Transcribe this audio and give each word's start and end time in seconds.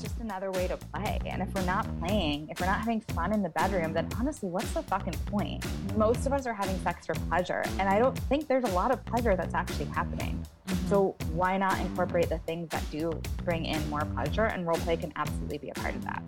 it's 0.00 0.08
just 0.08 0.20
another 0.22 0.50
way 0.50 0.66
to 0.66 0.78
play. 0.78 1.18
And 1.26 1.42
if 1.42 1.52
we're 1.54 1.64
not 1.64 1.86
playing, 2.00 2.48
if 2.48 2.58
we're 2.58 2.66
not 2.66 2.78
having 2.78 3.00
fun 3.00 3.34
in 3.34 3.42
the 3.42 3.50
bedroom, 3.50 3.92
then 3.92 4.08
honestly, 4.18 4.48
what's 4.48 4.72
the 4.72 4.82
fucking 4.82 5.12
point? 5.26 5.64
Most 5.96 6.26
of 6.26 6.32
us 6.32 6.46
are 6.46 6.54
having 6.54 6.78
sex 6.80 7.06
for 7.06 7.14
pleasure, 7.28 7.62
and 7.78 7.82
I 7.82 7.98
don't 7.98 8.18
think 8.18 8.48
there's 8.48 8.64
a 8.64 8.72
lot 8.72 8.90
of 8.92 9.04
pleasure 9.04 9.36
that's 9.36 9.54
actually 9.54 9.86
happening. 9.86 10.42
Mm-hmm. 10.68 10.88
So 10.88 11.16
why 11.32 11.58
not 11.58 11.78
incorporate 11.80 12.30
the 12.30 12.38
things 12.38 12.68
that 12.70 12.82
do 12.90 13.10
bring 13.44 13.66
in 13.66 13.90
more 13.90 14.00
pleasure? 14.14 14.44
And 14.44 14.66
role 14.66 14.78
play 14.78 14.96
can 14.96 15.12
absolutely 15.16 15.58
be 15.58 15.68
a 15.68 15.74
part 15.74 15.94
of 15.94 16.04
that. 16.04 16.22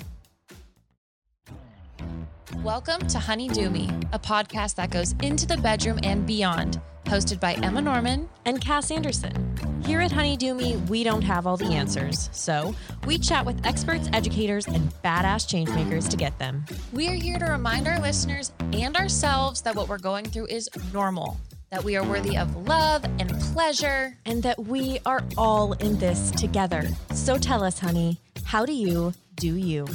Welcome 2.63 3.07
to 3.09 3.19
Honey 3.19 3.49
Do 3.49 3.71
Me, 3.71 3.91
a 4.13 4.19
podcast 4.19 4.75
that 4.75 4.91
goes 4.91 5.15
into 5.23 5.47
the 5.47 5.57
bedroom 5.57 5.99
and 6.03 6.27
beyond, 6.27 6.81
hosted 7.05 7.41
by 7.41 7.55
Emma 7.55 7.81
Norman 7.81 8.29
and 8.45 8.61
Cass 8.61 8.91
Anderson. 8.91 9.52
Here 9.85 10.01
at 10.01 10.13
Honey 10.13 10.37
Do 10.37 10.55
Me, 10.55 10.77
we 10.89 11.03
don't 11.03 11.23
have 11.23 11.47
all 11.47 11.57
the 11.57 11.67
answers, 11.67 12.31
so 12.33 12.75
we 13.07 13.19
chat 13.19 13.45
with 13.45 13.65
experts, 13.67 14.09
educators, 14.13 14.67
and 14.67 14.93
badass 15.03 15.47
changemakers 15.47 16.09
to 16.09 16.17
get 16.17 16.39
them. 16.39 16.65
We 16.93 17.09
are 17.09 17.15
here 17.15 17.39
to 17.39 17.47
remind 17.47 17.89
our 17.89 17.99
listeners 18.01 18.53
and 18.73 18.97
ourselves 18.97 19.61
that 19.63 19.75
what 19.75 19.89
we're 19.89 19.99
going 19.99 20.25
through 20.27 20.47
is 20.47 20.71
normal, 20.93 21.37
that 21.71 21.83
we 21.83 21.97
are 21.97 22.05
worthy 22.05 22.39
of 22.39 22.69
love 22.69 23.05
and 23.19 23.31
pleasure, 23.53 24.17
and 24.25 24.43
that 24.45 24.59
we 24.59 25.01
are 25.05 25.25
all 25.37 25.73
in 25.75 25.99
this 25.99 26.31
together. 26.31 26.89
So 27.13 27.37
tell 27.37 27.65
us, 27.65 27.81
honey, 27.81 28.19
how 28.45 28.65
do 28.65 28.73
you 28.73 29.15
do 29.37 29.57
you? 29.57 29.87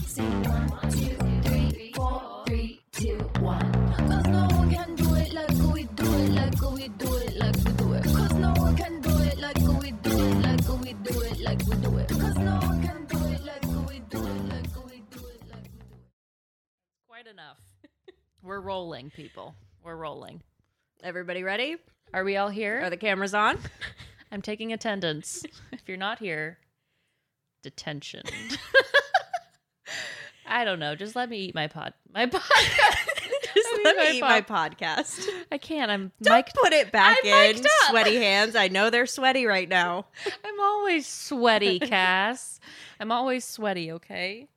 two, 2.98 3.18
one. 3.40 3.94
Cause 3.96 4.26
no 4.26 4.48
one 4.58 4.72
can 4.72 4.96
do 4.96 5.16
it 5.16 5.32
like 5.34 5.50
we 5.74 5.84
do 5.84 6.14
it, 6.16 6.30
like 6.32 6.62
we 6.72 6.88
do 6.88 7.16
it, 7.18 7.36
like 7.38 7.56
we 7.56 7.72
do 7.74 7.84
it. 7.84 7.87
We're 18.48 18.62
rolling, 18.62 19.10
people. 19.10 19.56
We're 19.84 19.98
rolling. 19.98 20.42
Everybody 21.04 21.44
ready? 21.44 21.76
Are 22.14 22.24
we 22.24 22.38
all 22.38 22.48
here? 22.48 22.80
Are 22.82 22.90
the 22.90 22.96
cameras 22.96 23.34
on? 23.34 23.60
I'm 24.32 24.42
taking 24.42 24.72
attendance. 24.72 25.44
if 25.74 25.82
you're 25.86 25.98
not 25.98 26.20
here, 26.20 26.58
detention. 27.62 28.22
I 30.48 30.64
don't 30.64 30.80
know. 30.80 30.96
Just 30.96 31.14
let 31.14 31.30
me 31.30 31.40
eat 31.40 31.56
my 31.56 31.68
pod. 31.68 31.94
My 32.14 32.26
podcast. 32.26 33.20
Just 33.54 33.80
let 33.84 33.98
me 33.98 34.18
eat 34.20 34.22
my 34.22 34.42
podcast. 34.42 35.28
I 35.52 35.58
can't. 35.58 35.92
I'm. 35.92 36.14
Don't 36.22 36.38
mic'd, 36.38 36.54
put 36.54 36.72
it 36.72 36.90
back 36.90 37.18
I'm 37.26 37.58
in. 37.58 37.66
Sweaty 37.90 38.16
hands. 38.16 38.56
I 38.56 38.70
know 38.70 38.90
they're 38.90 39.08
sweaty 39.08 39.46
right 39.46 39.68
now. 39.68 40.06
I'm 40.46 40.62
always 40.62 41.06
sweaty, 41.06 41.80
Cass. 41.80 42.62
I'm 42.98 43.12
always 43.12 43.44
sweaty. 43.44 43.92
Okay, 43.92 44.48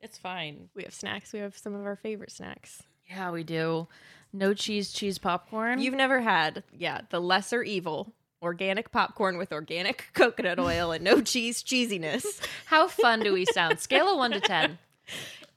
it's 0.00 0.18
fine. 0.18 0.68
We 0.76 0.84
have 0.84 0.94
snacks. 0.94 1.32
We 1.32 1.40
have 1.40 1.58
some 1.58 1.74
of 1.74 1.84
our 1.84 1.96
favorite 1.96 2.30
snacks. 2.30 2.84
Yeah, 3.10 3.30
we 3.32 3.42
do. 3.42 3.88
No 4.32 4.54
cheese, 4.54 4.92
cheese 4.92 5.18
popcorn. 5.18 5.80
You've 5.80 5.94
never 5.94 6.20
had, 6.20 6.62
yeah, 6.78 7.00
the 7.10 7.20
lesser 7.20 7.62
evil 7.62 8.12
organic 8.42 8.90
popcorn 8.92 9.36
with 9.36 9.52
organic 9.52 10.06
coconut 10.14 10.58
oil 10.58 10.92
and 10.92 11.04
no 11.04 11.20
cheese 11.20 11.62
cheesiness. 11.62 12.24
How 12.66 12.86
fun 12.88 13.20
do 13.20 13.32
we 13.32 13.44
sound? 13.46 13.80
Scale 13.80 14.08
of 14.08 14.16
one 14.18 14.30
to 14.32 14.40
ten. 14.40 14.78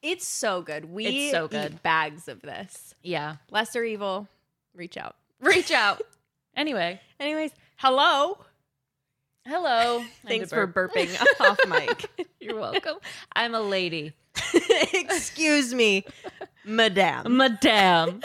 It's 0.01 0.27
so 0.27 0.61
good. 0.61 0.91
We 0.91 1.05
it's 1.05 1.31
so 1.31 1.47
good. 1.47 1.81
bags 1.81 2.27
of 2.27 2.41
this. 2.41 2.93
Yeah. 3.03 3.37
Lesser 3.49 3.85
evil. 3.85 4.27
Reach 4.75 4.97
out. 4.97 5.15
Reach 5.39 5.71
out. 5.71 6.01
anyway. 6.57 6.99
Anyways, 7.21 7.51
hello. 7.77 8.38
Hello. 9.47 10.03
Thanks 10.27 10.49
for 10.49 10.67
burping 10.67 11.09
off 11.39 11.57
mic. 11.69 12.27
You're 12.41 12.59
welcome. 12.59 12.95
I'm 13.33 13.55
a 13.55 13.61
lady. 13.61 14.11
Excuse 14.93 15.73
me, 15.73 16.05
madame. 16.66 17.38
Madame. 17.38 18.22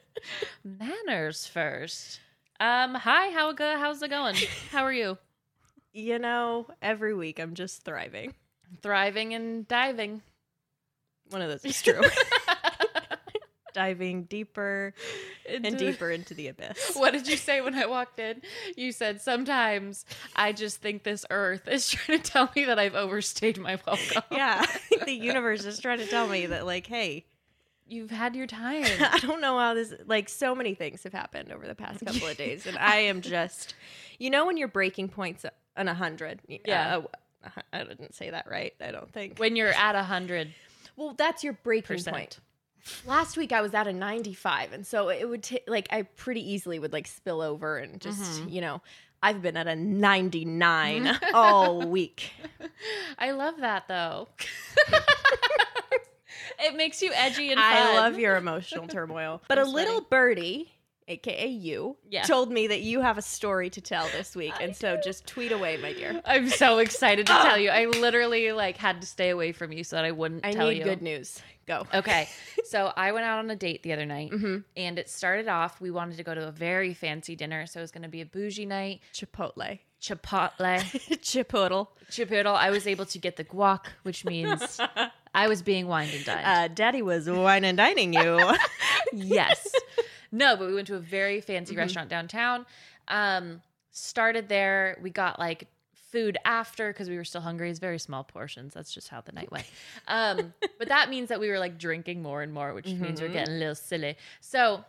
Manners 0.64 1.46
first. 1.46 2.20
Um, 2.60 2.94
hi, 2.94 3.30
how 3.30 3.52
go, 3.52 3.76
how's 3.78 4.02
it 4.02 4.10
going? 4.10 4.34
How 4.70 4.84
are 4.84 4.92
you? 4.92 5.18
You 5.92 6.18
know, 6.18 6.66
every 6.82 7.14
week 7.14 7.38
I'm 7.38 7.54
just 7.54 7.82
thriving. 7.84 8.34
Thriving 8.82 9.34
and 9.34 9.66
diving. 9.66 10.22
One 11.30 11.42
of 11.42 11.48
those 11.48 11.64
is 11.64 11.80
true. 11.82 12.00
Diving 13.74 14.24
deeper 14.24 14.92
into 15.46 15.68
and 15.68 15.78
deeper 15.78 16.10
into 16.10 16.34
the 16.34 16.48
abyss. 16.48 16.94
What 16.94 17.12
did 17.12 17.28
you 17.28 17.36
say 17.36 17.60
when 17.60 17.74
I 17.74 17.86
walked 17.86 18.18
in? 18.18 18.42
You 18.76 18.90
said, 18.90 19.20
Sometimes 19.20 20.04
I 20.34 20.52
just 20.52 20.80
think 20.80 21.04
this 21.04 21.24
earth 21.30 21.68
is 21.68 21.88
trying 21.88 22.20
to 22.20 22.30
tell 22.30 22.50
me 22.56 22.64
that 22.64 22.78
I've 22.78 22.96
overstayed 22.96 23.58
my 23.58 23.78
welcome. 23.86 24.22
Yeah. 24.32 24.64
the 25.04 25.12
universe 25.12 25.64
is 25.64 25.78
trying 25.78 25.98
to 25.98 26.06
tell 26.06 26.26
me 26.26 26.46
that, 26.46 26.66
like, 26.66 26.86
hey, 26.86 27.26
you've 27.88 28.10
had 28.10 28.36
your 28.36 28.46
time. 28.58 28.84
I 29.00 29.18
don't 29.20 29.40
know 29.40 29.58
how 29.58 29.74
this 29.74 29.94
like 30.06 30.28
so 30.28 30.54
many 30.54 30.74
things 30.74 31.02
have 31.04 31.12
happened 31.12 31.52
over 31.52 31.66
the 31.66 31.74
past 31.74 32.04
couple 32.04 32.28
of 32.28 32.36
days 32.36 32.66
and 32.66 32.76
I 32.78 32.96
am 32.96 33.20
just 33.22 33.74
you 34.18 34.30
know 34.30 34.46
when 34.46 34.56
you're 34.56 34.68
breaking 34.68 35.08
points 35.08 35.44
on 35.76 35.88
a 35.88 35.94
hundred. 35.94 36.40
Yeah. 36.46 37.02
Uh, 37.44 37.48
I 37.72 37.84
didn't 37.84 38.14
say 38.14 38.30
that 38.30 38.46
right. 38.50 38.74
I 38.80 38.90
don't 38.90 39.12
think. 39.12 39.38
When 39.38 39.56
you're 39.56 39.72
at 39.72 39.94
a 39.94 40.02
hundred. 40.02 40.52
Well, 40.96 41.14
that's 41.16 41.44
your 41.44 41.52
breaking 41.52 41.96
percent. 41.96 42.16
point. 42.16 42.38
Last 43.06 43.36
week 43.36 43.52
I 43.52 43.60
was 43.60 43.74
at 43.74 43.86
a 43.86 43.92
95 43.92 44.72
and 44.72 44.86
so 44.86 45.08
it 45.10 45.28
would 45.28 45.42
take 45.42 45.64
like 45.68 45.88
I 45.92 46.02
pretty 46.02 46.52
easily 46.52 46.78
would 46.78 46.92
like 46.92 47.06
spill 47.06 47.40
over 47.40 47.78
and 47.78 48.00
just, 48.00 48.40
mm-hmm. 48.40 48.48
you 48.48 48.60
know, 48.60 48.82
I've 49.22 49.42
been 49.42 49.56
at 49.56 49.66
a 49.66 49.76
99 49.76 51.18
all 51.34 51.86
week. 51.88 52.32
I 53.18 53.32
love 53.32 53.58
that 53.58 53.88
though. 53.88 54.28
It 56.58 56.76
makes 56.76 57.02
you 57.02 57.12
edgy 57.14 57.50
and 57.50 57.60
fun. 57.60 57.72
I 57.72 57.94
love 57.94 58.18
your 58.18 58.36
emotional 58.44 58.86
turmoil. 58.86 59.42
But 59.48 59.58
a 59.58 59.64
little 59.64 60.00
birdie 60.00 60.72
aka 61.08 61.48
you, 61.48 61.96
yeah. 62.08 62.22
told 62.22 62.52
me 62.52 62.66
that 62.66 62.82
you 62.82 63.00
have 63.00 63.18
a 63.18 63.22
story 63.22 63.70
to 63.70 63.80
tell 63.80 64.06
this 64.16 64.36
week. 64.36 64.52
and 64.60 64.76
so 64.76 65.00
just 65.02 65.26
tweet 65.26 65.52
away, 65.52 65.76
my 65.78 65.92
dear. 65.92 66.20
I'm 66.26 66.48
so 66.48 66.78
excited 66.78 67.26
to 67.26 67.32
tell 67.32 67.58
you. 67.58 67.70
I 67.70 67.86
literally 68.00 68.52
like 68.52 68.76
had 68.76 69.00
to 69.00 69.06
stay 69.06 69.30
away 69.30 69.52
from 69.52 69.72
you 69.72 69.82
so 69.82 69.96
that 69.96 70.04
I 70.04 70.12
wouldn't 70.12 70.44
I 70.44 70.52
tell 70.52 70.68
need 70.68 70.78
you. 70.78 70.84
good 70.84 71.02
news. 71.02 71.42
Go. 71.66 71.86
Okay. 71.92 72.28
so 72.64 72.92
I 72.96 73.12
went 73.12 73.26
out 73.26 73.40
on 73.40 73.50
a 73.50 73.56
date 73.56 73.82
the 73.82 73.92
other 73.92 74.06
night 74.06 74.30
mm-hmm. 74.30 74.58
and 74.76 74.98
it 74.98 75.08
started 75.08 75.48
off, 75.48 75.80
we 75.80 75.90
wanted 75.90 76.16
to 76.16 76.22
go 76.22 76.34
to 76.34 76.48
a 76.48 76.52
very 76.52 76.94
fancy 76.94 77.36
dinner. 77.36 77.66
So 77.66 77.80
it 77.80 77.82
was 77.82 77.90
going 77.90 78.04
to 78.04 78.08
be 78.08 78.20
a 78.20 78.26
bougie 78.26 78.66
night. 78.66 79.00
Chipotle. 79.12 79.78
Chipotle. 80.00 80.78
Chipotle. 81.22 81.88
Chipotle. 82.10 82.54
I 82.54 82.70
was 82.70 82.86
able 82.86 83.06
to 83.06 83.18
get 83.18 83.36
the 83.36 83.44
guac, 83.44 83.86
which 84.02 84.24
means 84.24 84.80
I 85.34 85.48
was 85.48 85.62
being 85.62 85.88
wined 85.88 86.12
and 86.14 86.24
dined. 86.24 86.46
Uh, 86.46 86.68
Daddy 86.68 87.02
was 87.02 87.28
wine 87.28 87.64
and 87.64 87.76
dining 87.76 88.12
you. 88.12 88.40
yes. 89.12 89.70
No, 90.30 90.56
but 90.56 90.68
we 90.68 90.74
went 90.74 90.86
to 90.88 90.94
a 90.94 91.00
very 91.00 91.40
fancy 91.40 91.72
mm-hmm. 91.72 91.80
restaurant 91.80 92.08
downtown. 92.08 92.66
Um, 93.08 93.62
started 93.90 94.48
there. 94.48 94.98
We 95.02 95.10
got 95.10 95.38
like 95.38 95.66
food 96.10 96.38
after 96.44 96.92
because 96.92 97.08
we 97.08 97.16
were 97.16 97.24
still 97.24 97.40
hungry. 97.40 97.70
It's 97.70 97.78
very 97.78 97.98
small 97.98 98.24
portions. 98.24 98.74
That's 98.74 98.92
just 98.92 99.08
how 99.08 99.20
the 99.20 99.32
night 99.32 99.50
went. 99.50 99.66
Um, 100.06 100.54
but 100.78 100.88
that 100.88 101.10
means 101.10 101.28
that 101.28 101.40
we 101.40 101.48
were 101.48 101.58
like 101.58 101.78
drinking 101.78 102.22
more 102.22 102.42
and 102.42 102.52
more, 102.52 102.72
which 102.72 102.86
mm-hmm. 102.86 103.02
means 103.02 103.20
we're 103.20 103.26
mm-hmm. 103.26 103.36
getting 103.36 103.54
a 103.54 103.58
little 103.58 103.74
silly. 103.74 104.16
So 104.40 104.84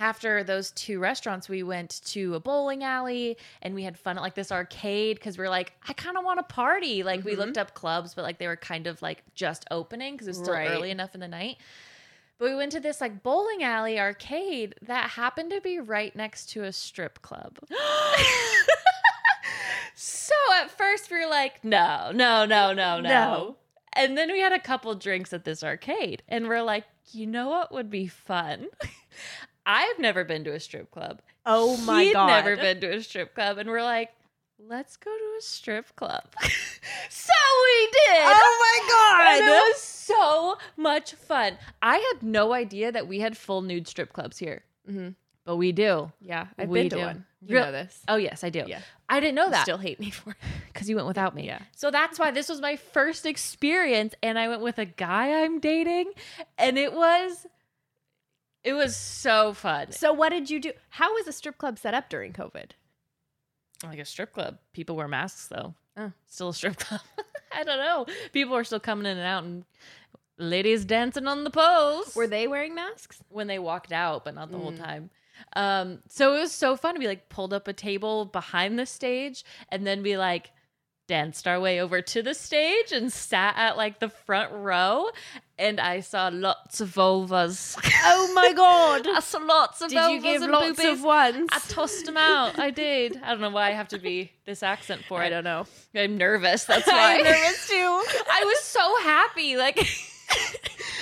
after 0.00 0.42
those 0.42 0.70
two 0.72 0.98
restaurants, 0.98 1.48
we 1.48 1.62
went 1.62 2.00
to 2.06 2.34
a 2.34 2.40
bowling 2.40 2.82
alley 2.82 3.36
and 3.60 3.74
we 3.74 3.84
had 3.84 3.98
fun 3.98 4.16
at 4.16 4.22
like 4.22 4.34
this 4.34 4.50
arcade 4.50 5.16
because 5.16 5.36
we 5.36 5.44
are 5.44 5.50
like, 5.50 5.74
I 5.86 5.92
kind 5.92 6.16
of 6.16 6.24
want 6.24 6.38
to 6.38 6.42
party. 6.42 7.02
Like 7.02 7.20
mm-hmm. 7.20 7.28
we 7.28 7.36
looked 7.36 7.58
up 7.58 7.74
clubs, 7.74 8.14
but 8.14 8.22
like 8.22 8.38
they 8.38 8.46
were 8.46 8.56
kind 8.56 8.86
of 8.86 9.02
like 9.02 9.22
just 9.34 9.66
opening 9.70 10.14
because 10.14 10.26
it 10.26 10.30
was 10.30 10.38
still 10.38 10.54
right. 10.54 10.70
early 10.70 10.90
enough 10.90 11.14
in 11.14 11.20
the 11.20 11.28
night. 11.28 11.58
But 12.38 12.48
we 12.48 12.56
went 12.56 12.72
to 12.72 12.80
this 12.80 13.02
like 13.02 13.22
bowling 13.22 13.62
alley 13.62 14.00
arcade 14.00 14.74
that 14.82 15.10
happened 15.10 15.50
to 15.50 15.60
be 15.60 15.78
right 15.78 16.16
next 16.16 16.48
to 16.52 16.64
a 16.64 16.72
strip 16.72 17.20
club. 17.20 17.58
so 19.94 20.34
at 20.54 20.70
first 20.70 21.10
we 21.10 21.18
were 21.18 21.28
like, 21.28 21.62
no, 21.62 22.10
no, 22.14 22.46
no, 22.46 22.72
no, 22.72 23.00
no. 23.00 23.02
No. 23.02 23.56
And 23.92 24.16
then 24.16 24.32
we 24.32 24.40
had 24.40 24.52
a 24.52 24.58
couple 24.58 24.94
drinks 24.94 25.34
at 25.34 25.44
this 25.44 25.62
arcade 25.62 26.22
and 26.28 26.48
we're 26.48 26.62
like, 26.62 26.84
you 27.12 27.26
know 27.26 27.48
what 27.48 27.72
would 27.72 27.90
be 27.90 28.06
fun? 28.06 28.68
I've 29.70 29.98
never 30.00 30.24
been 30.24 30.42
to 30.44 30.52
a 30.52 30.58
strip 30.60 30.90
club. 30.90 31.22
Oh 31.46 31.76
my 31.78 32.02
He'd 32.04 32.12
god. 32.14 32.26
never 32.26 32.56
been 32.56 32.80
to 32.80 32.88
a 32.96 33.02
strip 33.02 33.34
club. 33.36 33.58
And 33.58 33.70
we're 33.70 33.84
like, 33.84 34.10
let's 34.58 34.96
go 34.96 35.10
to 35.16 35.36
a 35.38 35.40
strip 35.40 35.94
club. 35.94 36.24
so 37.08 37.32
we 37.64 37.88
did. 37.92 38.22
Oh 38.24 38.56
my 38.60 38.88
god. 38.90 39.40
And 39.40 39.48
it 39.48 39.50
was 39.50 39.80
so 39.80 40.58
much 40.76 41.14
fun. 41.14 41.56
I 41.80 41.98
had 41.98 42.22
no 42.22 42.52
idea 42.52 42.90
that 42.90 43.06
we 43.06 43.20
had 43.20 43.36
full 43.36 43.62
nude 43.62 43.86
strip 43.86 44.12
clubs 44.12 44.38
here. 44.38 44.64
Mm-hmm. 44.90 45.10
But 45.44 45.56
we 45.56 45.70
do. 45.72 46.10
Yeah, 46.20 46.48
I've 46.58 46.68
we 46.68 46.80
been 46.80 46.90
to 46.90 46.96
do. 46.96 47.02
one. 47.02 47.24
You 47.46 47.54
Real- 47.56 47.66
know 47.66 47.72
this. 47.72 48.02
Oh 48.08 48.16
yes, 48.16 48.42
I 48.44 48.50
do. 48.50 48.64
Yeah. 48.66 48.80
I 49.08 49.20
didn't 49.20 49.36
know 49.36 49.50
that. 49.50 49.62
still 49.62 49.78
hate 49.78 49.98
me 50.00 50.10
for 50.10 50.30
it 50.30 50.36
because 50.72 50.88
you 50.90 50.96
went 50.96 51.08
without 51.08 51.34
me. 51.34 51.46
Yeah. 51.46 51.60
So 51.76 51.90
that's 51.90 52.18
why 52.18 52.32
this 52.32 52.48
was 52.48 52.60
my 52.60 52.74
first 52.76 53.24
experience, 53.24 54.14
and 54.22 54.36
I 54.38 54.48
went 54.48 54.62
with 54.62 54.78
a 54.78 54.84
guy 54.84 55.42
I'm 55.42 55.58
dating, 55.60 56.12
and 56.58 56.76
it 56.76 56.92
was, 56.92 57.46
it 58.64 58.72
was 58.74 58.96
so 58.96 59.52
fun. 59.54 59.92
So 59.92 60.12
what 60.12 60.30
did 60.30 60.50
you 60.50 60.60
do? 60.60 60.72
How 60.90 61.12
was 61.14 61.26
a 61.26 61.32
strip 61.32 61.58
club 61.58 61.78
set 61.78 61.94
up 61.94 62.08
during 62.08 62.32
COVID? 62.32 62.70
Like 63.84 63.98
a 63.98 64.04
strip 64.04 64.32
club. 64.32 64.58
People 64.72 64.96
wear 64.96 65.08
masks 65.08 65.46
though. 65.48 65.74
Oh. 65.96 66.12
Still 66.26 66.50
a 66.50 66.54
strip 66.54 66.76
club. 66.78 67.00
I 67.52 67.64
don't 67.64 67.78
know. 67.78 68.06
People 68.32 68.54
are 68.56 68.64
still 68.64 68.80
coming 68.80 69.06
in 69.06 69.16
and 69.18 69.26
out, 69.26 69.42
and 69.44 69.64
ladies 70.38 70.84
dancing 70.84 71.26
on 71.26 71.44
the 71.44 71.50
poles. 71.50 72.14
Were 72.14 72.26
they 72.28 72.46
wearing 72.46 72.74
masks? 72.74 73.18
when 73.28 73.46
they 73.46 73.58
walked 73.58 73.92
out, 73.92 74.24
but 74.24 74.34
not 74.34 74.50
the 74.50 74.58
whole 74.58 74.72
Mm. 74.72 74.78
time. 74.84 75.10
Um, 75.56 76.02
so 76.08 76.34
it 76.34 76.40
was 76.40 76.52
so 76.52 76.76
fun 76.76 76.94
to 76.94 77.00
be 77.00 77.06
like 77.06 77.28
pulled 77.30 77.54
up 77.54 77.66
a 77.66 77.72
table 77.72 78.26
behind 78.26 78.78
the 78.78 78.84
stage 78.84 79.42
and 79.70 79.86
then 79.86 80.02
be 80.02 80.16
like 80.18 80.50
danced 81.10 81.48
our 81.48 81.58
way 81.58 81.80
over 81.80 82.00
to 82.00 82.22
the 82.22 82.34
stage 82.34 82.92
and 82.92 83.12
sat 83.12 83.54
at 83.56 83.76
like 83.76 83.98
the 83.98 84.08
front 84.08 84.52
row 84.52 85.08
and 85.58 85.80
I 85.80 85.98
saw 86.00 86.30
lots 86.32 86.80
of 86.80 86.88
vulvas. 86.94 87.76
Oh 88.02 88.32
my 88.32 88.52
god! 88.54 89.06
I 89.08 89.20
saw 89.20 89.38
lots 89.40 89.82
of 89.82 89.90
Did 89.90 89.98
vulvas 89.98 90.12
you 90.14 90.20
give 90.22 90.42
and 90.42 90.52
lots 90.52 90.76
boobies. 90.76 90.98
of 91.00 91.02
ones? 91.04 91.48
I 91.52 91.58
tossed 91.68 92.06
them 92.06 92.16
out. 92.16 92.58
I 92.58 92.70
did. 92.70 93.20
I 93.22 93.30
don't 93.32 93.40
know 93.42 93.50
why 93.50 93.68
I 93.68 93.72
have 93.72 93.88
to 93.88 93.98
be 93.98 94.32
this 94.46 94.62
accent 94.62 95.02
for 95.06 95.20
it. 95.22 95.26
I 95.26 95.28
don't 95.30 95.44
know. 95.44 95.66
I'm 95.94 96.16
nervous. 96.16 96.64
That's 96.64 96.86
why. 96.86 97.16
I'm 97.16 97.24
nervous 97.24 97.68
too. 97.68 97.74
I 97.74 98.44
was 98.46 98.60
so 98.60 98.96
happy. 99.02 99.56
Like 99.58 99.76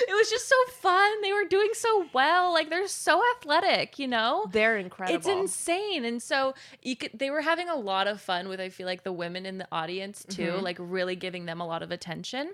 it 0.09 0.13
was 0.13 0.29
just 0.29 0.49
so 0.49 0.55
fun. 0.81 1.21
They 1.21 1.31
were 1.31 1.45
doing 1.45 1.69
so 1.73 2.07
well. 2.13 2.51
Like 2.51 2.69
they're 2.71 2.87
so 2.87 3.21
athletic, 3.37 3.99
you 3.99 4.07
know? 4.07 4.47
They're 4.51 4.77
incredible. 4.77 5.15
It's 5.17 5.27
insane. 5.27 6.03
And 6.03 6.19
so 6.21 6.55
you 6.81 6.95
could 6.95 7.11
they 7.13 7.29
were 7.29 7.41
having 7.41 7.69
a 7.69 7.75
lot 7.75 8.07
of 8.07 8.19
fun 8.19 8.49
with 8.49 8.59
I 8.59 8.69
feel 8.69 8.87
like 8.87 9.03
the 9.03 9.11
women 9.13 9.45
in 9.45 9.59
the 9.59 9.67
audience 9.71 10.25
too, 10.27 10.53
Mhm. 10.53 10.61
like 10.63 10.77
really 10.79 11.15
giving 11.15 11.45
them 11.45 11.61
a 11.61 11.67
lot 11.67 11.83
of 11.83 11.91
attention. 11.91 12.53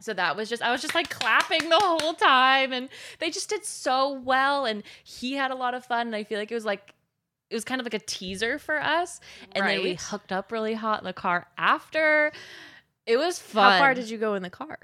So 0.00 0.12
that 0.14 0.36
was 0.36 0.48
just 0.50 0.62
I 0.62 0.70
was 0.70 0.82
just 0.82 0.94
like 0.94 1.08
clapping 1.08 1.68
the 1.70 1.78
whole 1.80 2.12
time 2.14 2.72
and 2.72 2.88
they 3.20 3.30
just 3.30 3.48
did 3.48 3.64
so 3.64 4.12
well 4.12 4.66
and 4.66 4.82
he 5.04 5.32
had 5.34 5.50
a 5.50 5.54
lot 5.54 5.72
of 5.74 5.86
fun 5.86 6.08
and 6.08 6.14
I 6.16 6.24
feel 6.24 6.38
like 6.38 6.50
it 6.50 6.54
was 6.54 6.64
like 6.66 6.92
it 7.50 7.54
was 7.54 7.64
kind 7.64 7.80
of 7.80 7.86
like 7.86 7.94
a 7.94 7.98
teaser 8.04 8.58
for 8.58 8.78
us 8.80 9.20
and 9.52 9.66
then 9.66 9.82
we 9.82 9.94
hooked 9.94 10.32
up 10.32 10.52
really 10.52 10.74
hot 10.74 10.98
in 11.00 11.04
the 11.04 11.12
car 11.12 11.46
after. 11.56 12.32
It 13.06 13.16
was 13.16 13.38
fun. 13.38 13.72
How 13.72 13.78
far 13.78 13.94
did 13.94 14.10
you 14.10 14.18
go 14.18 14.34
in 14.34 14.42
the 14.42 14.50
car? 14.50 14.78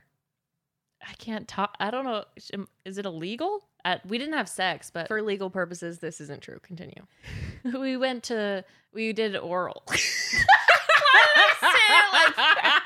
I 1.09 1.13
can't 1.15 1.49
talk. 1.49 1.75
I 1.81 1.91
don't 1.91 2.05
know. 2.05 2.25
Is 2.85 2.99
it 2.99 3.07
illegal? 3.07 3.65
At, 3.85 4.05
we 4.07 4.19
didn't 4.19 4.35
have 4.35 4.49
sex, 4.49 4.91
but 4.91 5.09
For 5.09 5.23
legal 5.23 5.49
purposes, 5.51 5.99
this 6.01 6.21
isn't 6.21 6.43
true. 6.43 6.59
Continue. 6.63 7.07
we 7.79 7.97
went 7.97 8.25
to 8.25 8.65
we 8.93 9.13
did 9.13 9.37
oral. 9.37 9.83
Why 9.87 9.97
did 9.97 11.57
I 11.63 12.25
like 12.27 12.37
that? 12.37 12.85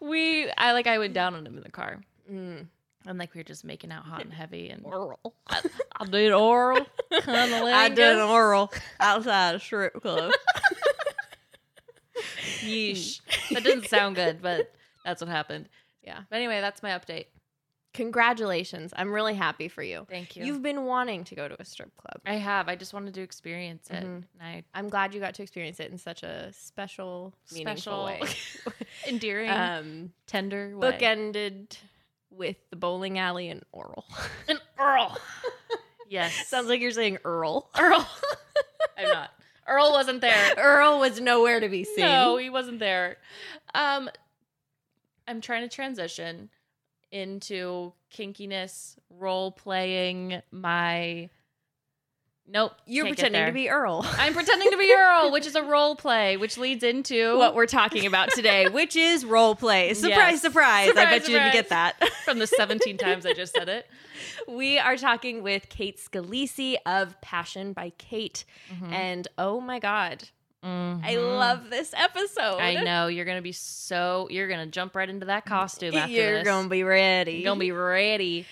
We 0.00 0.50
I 0.58 0.72
like 0.72 0.86
I 0.86 0.98
went 0.98 1.14
down 1.14 1.34
on 1.34 1.46
him 1.46 1.56
in 1.56 1.62
the 1.62 1.70
car 1.70 2.00
Mm. 2.30 2.66
and 3.06 3.18
like 3.18 3.34
we 3.34 3.40
were 3.40 3.44
just 3.44 3.64
making 3.64 3.90
out 3.90 4.04
hot 4.04 4.22
and 4.22 4.32
heavy 4.32 4.70
and 4.70 4.84
Oral. 4.84 5.34
I, 5.48 5.60
I 6.00 6.04
did 6.06 6.32
oral. 6.32 6.86
I 7.12 7.88
did 7.88 8.16
oral 8.18 8.72
outside 9.00 9.56
a 9.56 9.60
strip 9.60 10.00
club. 10.00 10.30
Yeesh. 12.60 13.20
That 13.50 13.64
didn't 13.64 13.88
sound 13.88 14.14
good, 14.16 14.40
but 14.40 14.72
that's 15.04 15.20
what 15.20 15.28
happened. 15.30 15.68
Yeah. 16.02 16.20
But 16.30 16.36
anyway, 16.36 16.60
that's 16.60 16.82
my 16.82 16.90
update. 16.90 17.26
Congratulations. 17.94 18.92
I'm 18.96 19.12
really 19.12 19.34
happy 19.34 19.68
for 19.68 19.82
you. 19.82 20.06
Thank 20.08 20.34
you. 20.34 20.44
You've 20.46 20.62
been 20.62 20.84
wanting 20.86 21.24
to 21.24 21.34
go 21.34 21.46
to 21.46 21.60
a 21.60 21.64
strip 21.64 21.94
club. 21.96 22.22
I 22.24 22.34
have. 22.36 22.68
I 22.68 22.74
just 22.74 22.94
wanted 22.94 23.12
to 23.14 23.20
experience 23.20 23.88
it. 23.90 24.02
Mhm. 24.02 24.02
And 24.02 24.24
I 24.40 24.64
I'm 24.72 24.88
glad 24.88 25.12
you 25.12 25.20
got 25.20 25.34
to 25.34 25.42
experience 25.42 25.78
it 25.78 25.90
in 25.90 25.98
such 25.98 26.22
a 26.22 26.50
special, 26.54 27.34
meaningful 27.52 27.76
Special. 27.76 28.04
way. 28.06 28.20
endearing, 29.06 29.50
um, 29.50 30.12
tender 30.26 30.76
way. 30.76 30.92
bookended 30.92 31.76
with 32.30 32.56
the 32.70 32.76
bowling 32.76 33.18
alley 33.18 33.50
and 33.50 33.62
oral. 33.72 34.06
An 34.48 34.58
Earl. 34.78 35.18
yes. 36.08 36.48
Sounds 36.48 36.68
like 36.68 36.80
you're 36.80 36.92
saying 36.92 37.18
Earl. 37.26 37.68
Earl. 37.78 38.08
I'm 38.96 39.08
not. 39.08 39.30
Earl 39.68 39.92
wasn't 39.92 40.22
there. 40.22 40.54
Earl 40.56 40.98
was 40.98 41.20
nowhere 41.20 41.60
to 41.60 41.68
be 41.68 41.84
seen. 41.84 42.04
No, 42.06 42.36
he 42.38 42.48
wasn't 42.50 42.78
there. 42.78 43.18
Um, 43.74 44.08
I'm 45.28 45.40
trying 45.40 45.62
to 45.62 45.74
transition 45.74 46.50
into 47.10 47.92
kinkiness, 48.12 48.96
role 49.10 49.52
playing 49.52 50.40
my. 50.50 51.28
Nope. 52.48 52.72
You're 52.86 53.06
pretending 53.06 53.46
to 53.46 53.52
be 53.52 53.70
Earl. 53.70 54.04
I'm 54.04 54.34
pretending 54.34 54.70
to 54.72 54.76
be 54.76 54.92
Earl, 54.92 55.30
which 55.30 55.46
is 55.46 55.54
a 55.54 55.62
role 55.74 55.94
play, 55.94 56.36
which 56.36 56.58
leads 56.58 56.82
into 56.82 57.38
what 57.38 57.54
we're 57.54 57.66
talking 57.66 58.04
about 58.04 58.30
today, 58.32 58.68
which 58.72 58.96
is 58.96 59.24
role 59.24 59.54
play. 59.54 59.94
Surprise, 59.94 60.32
Yes. 60.32 60.42
surprise. 60.42 60.86
I 60.86 60.88
Surprise, 60.88 61.20
bet 61.20 61.28
you 61.28 61.34
didn't 61.38 61.52
get 61.52 61.68
that. 61.68 62.08
from 62.24 62.40
the 62.40 62.46
17 62.48 62.96
times 62.98 63.24
I 63.26 63.32
just 63.32 63.54
said 63.54 63.68
it. 63.68 63.86
we 64.48 64.76
are 64.78 64.96
talking 64.96 65.42
with 65.44 65.68
Kate 65.68 65.98
Scalisi 65.98 66.76
of 66.84 67.18
Passion 67.20 67.72
by 67.74 67.90
Kate. 67.96 68.44
Mm-hmm. 68.74 68.92
And 68.92 69.28
oh 69.38 69.60
my 69.60 69.78
God, 69.78 70.24
I 70.64 71.16
love 71.16 71.70
this 71.70 71.92
episode. 71.96 72.58
Mm-hmm. 72.58 72.78
I 72.78 72.82
know 72.84 73.06
you're 73.08 73.24
gonna 73.24 73.42
be 73.42 73.52
so 73.52 74.28
you're 74.30 74.48
gonna 74.48 74.66
jump 74.66 74.94
right 74.94 75.08
into 75.08 75.26
that 75.26 75.44
costume 75.44 75.94
after 75.96 76.12
You're 76.12 76.34
this. 76.38 76.44
going 76.44 76.64
to 76.64 76.70
be 76.70 76.84
ready. 76.84 77.32
You're 77.32 77.44
gonna 77.50 77.60
be 77.60 77.72
ready. 77.72 78.46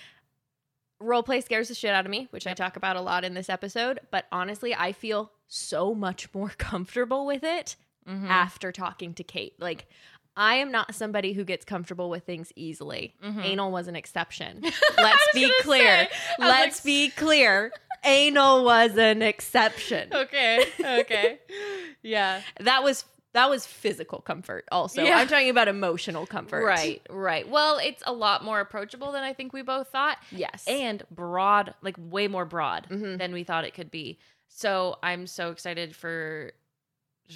role 0.99 1.23
play 1.23 1.41
scares 1.41 1.67
the 1.69 1.73
shit 1.75 1.91
out 1.93 2.05
of 2.05 2.11
me, 2.11 2.27
which 2.31 2.45
I 2.45 2.53
talk 2.53 2.75
about 2.75 2.95
a 2.95 3.01
lot 3.01 3.23
in 3.23 3.33
this 3.33 3.49
episode. 3.49 3.99
But 4.11 4.25
honestly, 4.31 4.75
I 4.75 4.91
feel 4.91 5.31
so 5.47 5.95
much 5.95 6.27
more 6.33 6.49
comfortable 6.57 7.25
with 7.25 7.43
it 7.43 7.75
Mhm. 8.07 8.27
after 8.29 8.71
talking 8.71 9.13
to 9.15 9.23
Kate. 9.23 9.53
Like, 9.59 9.87
I 10.35 10.55
am 10.55 10.71
not 10.71 10.95
somebody 10.95 11.33
who 11.33 11.43
gets 11.43 11.65
comfortable 11.65 12.09
with 12.09 12.23
things 12.25 12.51
easily. 12.55 13.13
Mhm. 13.23 13.43
Anal 13.43 13.71
was 13.71 13.87
an 13.87 13.95
exception. 13.95 14.61
Let's 14.97 15.27
be 15.33 15.51
clear. 15.61 16.07
say, 16.07 16.09
Let's 16.39 16.77
like- 16.79 16.83
be 16.83 17.09
clear. 17.09 17.71
Anal 18.03 18.63
was 18.63 18.97
an 18.97 19.21
exception. 19.21 20.09
Okay. 20.13 20.65
Okay. 20.79 21.39
yeah. 22.01 22.41
That 22.59 22.83
was 22.83 23.05
that 23.33 23.49
was 23.49 23.65
physical 23.65 24.19
comfort 24.19 24.65
also. 24.73 25.01
Yeah. 25.03 25.17
I'm 25.17 25.27
talking 25.27 25.49
about 25.49 25.67
emotional 25.69 26.25
comfort. 26.25 26.65
Right. 26.65 27.01
Right. 27.09 27.47
Well, 27.47 27.77
it's 27.77 28.03
a 28.05 28.11
lot 28.11 28.43
more 28.43 28.59
approachable 28.59 29.11
than 29.13 29.23
I 29.23 29.31
think 29.33 29.53
we 29.53 29.61
both 29.61 29.87
thought, 29.87 30.17
Yes. 30.31 30.65
and 30.67 31.01
broad, 31.11 31.73
like 31.81 31.95
way 31.97 32.27
more 32.27 32.43
broad 32.43 32.87
Mhm. 32.89 33.17
than 33.19 33.31
we 33.31 33.43
thought 33.45 33.63
it 33.63 33.73
could 33.73 33.89
be. 33.89 34.19
So 34.49 34.97
I'm 35.01 35.27
so 35.27 35.51
excited 35.51 35.95
for 35.95 36.51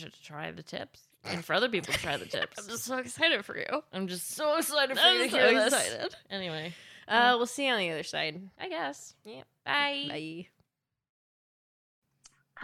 to 0.02 0.12
try 0.22 0.52
the 0.52 0.64
tips 0.64 1.08
and 1.24 1.46
for 1.46 1.54
other 1.54 1.70
people 1.70 1.94
to 1.94 2.00
try 2.00 2.18
the 2.18 2.26
tips. 2.38 2.60
I'm 2.60 2.68
just 2.68 2.84
so 2.84 2.98
excited 2.98 3.46
for 3.46 3.58
you. 3.58 3.82
I'm 3.94 4.08
just 4.08 4.32
so 4.32 4.58
excited 4.58 4.98
for 4.98 5.04
I'm 5.06 5.16
you 5.18 5.24
to 5.26 5.30
so 5.30 5.38
hear 5.38 5.54
this. 5.54 5.74
excited. 5.74 6.16
Anyway, 6.30 6.74
Uh, 7.08 7.36
we'll 7.38 7.46
see 7.46 7.68
you 7.68 7.72
on 7.72 7.80
the 7.80 7.92
other 7.92 8.04
side. 8.04 8.42
I 8.60 8.68
guess. 8.68 9.14
Yeah. 9.24 9.44
Bye. 9.64 10.06
Bye. 10.10 10.48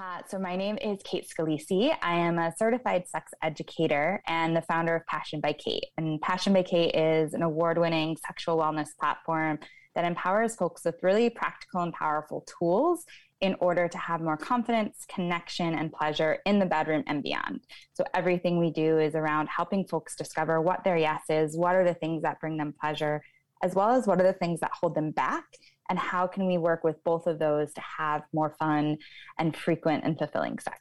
Uh, 0.02 0.20
so 0.28 0.40
my 0.40 0.56
name 0.56 0.80
is 0.82 0.98
Kate 1.04 1.30
Scalisi. 1.30 1.96
I 2.02 2.16
am 2.16 2.40
a 2.40 2.52
certified 2.58 3.08
sex 3.08 3.34
educator 3.44 4.24
and 4.26 4.56
the 4.56 4.64
founder 4.64 4.96
of 4.96 5.06
Passion 5.06 5.40
by 5.40 5.54
Kate. 5.54 5.86
And 5.96 6.20
Passion 6.22 6.54
by 6.54 6.64
Kate 6.64 6.96
is 6.96 7.36
an 7.36 7.44
award-winning 7.44 8.18
sexual 8.26 8.58
wellness 8.58 8.88
platform 9.00 9.60
that 9.94 10.04
empowers 10.04 10.56
folks 10.56 10.86
with 10.86 10.96
really 11.04 11.30
practical 11.30 11.82
and 11.82 11.94
powerful 11.94 12.44
tools 12.58 13.06
in 13.42 13.56
order 13.60 13.88
to 13.88 13.98
have 14.00 14.22
more 14.22 14.38
confidence, 14.38 15.06
connection, 15.08 15.76
and 15.76 15.94
pleasure 15.94 16.40
in 16.48 16.58
the 16.58 16.66
bedroom 16.66 17.04
and 17.06 17.22
beyond. 17.22 17.60
So 17.94 18.04
everything 18.16 18.58
we 18.58 18.72
do 18.72 18.98
is 18.98 19.14
around 19.14 19.50
helping 19.56 19.86
folks 19.86 20.16
discover 20.16 20.62
what 20.62 20.84
their 20.84 20.98
yes 20.98 21.22
is, 21.30 21.56
what 21.56 21.76
are 21.76 21.86
the 21.86 21.94
things 21.94 22.24
that 22.24 22.40
bring 22.40 22.58
them 22.58 22.74
pleasure, 22.82 23.22
as 23.62 23.76
well 23.76 23.92
as 23.92 24.08
what 24.08 24.20
are 24.20 24.26
the 24.26 24.34
things 24.34 24.62
that 24.62 24.72
hold 24.74 24.96
them 24.96 25.12
back, 25.12 25.44
and 25.90 26.00
how 26.00 26.28
can 26.28 26.48
we 26.48 26.58
work 26.58 26.84
with 26.84 27.04
both 27.04 27.28
of 27.28 27.40
those 27.40 27.74
to 27.74 27.82
have 27.82 28.24
more 28.34 28.56
fun 28.58 28.98
and 29.38 29.56
frequent 29.56 30.04
and 30.04 30.18
fulfilling 30.18 30.58
sex. 30.60 30.80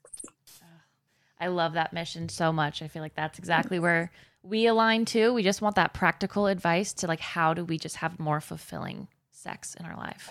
I 1.41 1.47
love 1.47 1.73
that 1.73 1.93
mission 1.93 2.29
so 2.29 2.53
much. 2.53 2.83
I 2.83 2.89
feel 2.89 3.03
like 3.03 3.15
that's 3.15 3.39
exactly 3.39 3.79
where 3.79 4.13
we 4.43 4.67
align 4.67 5.07
too. 5.07 5.33
We 5.33 5.43
just 5.43 5.63
want 5.63 5.77
that 5.77 5.95
practical 5.95 6.47
advice 6.47 6.93
to 6.95 7.07
like 7.07 7.21
how 7.21 7.55
do 7.55 7.65
we 7.65 7.79
just 7.79 7.97
have 7.97 8.21
more 8.21 8.41
fulfilling 8.41 9.09
sex 9.31 9.75
in 9.75 9.87
our 9.87 9.97
life. 9.97 10.29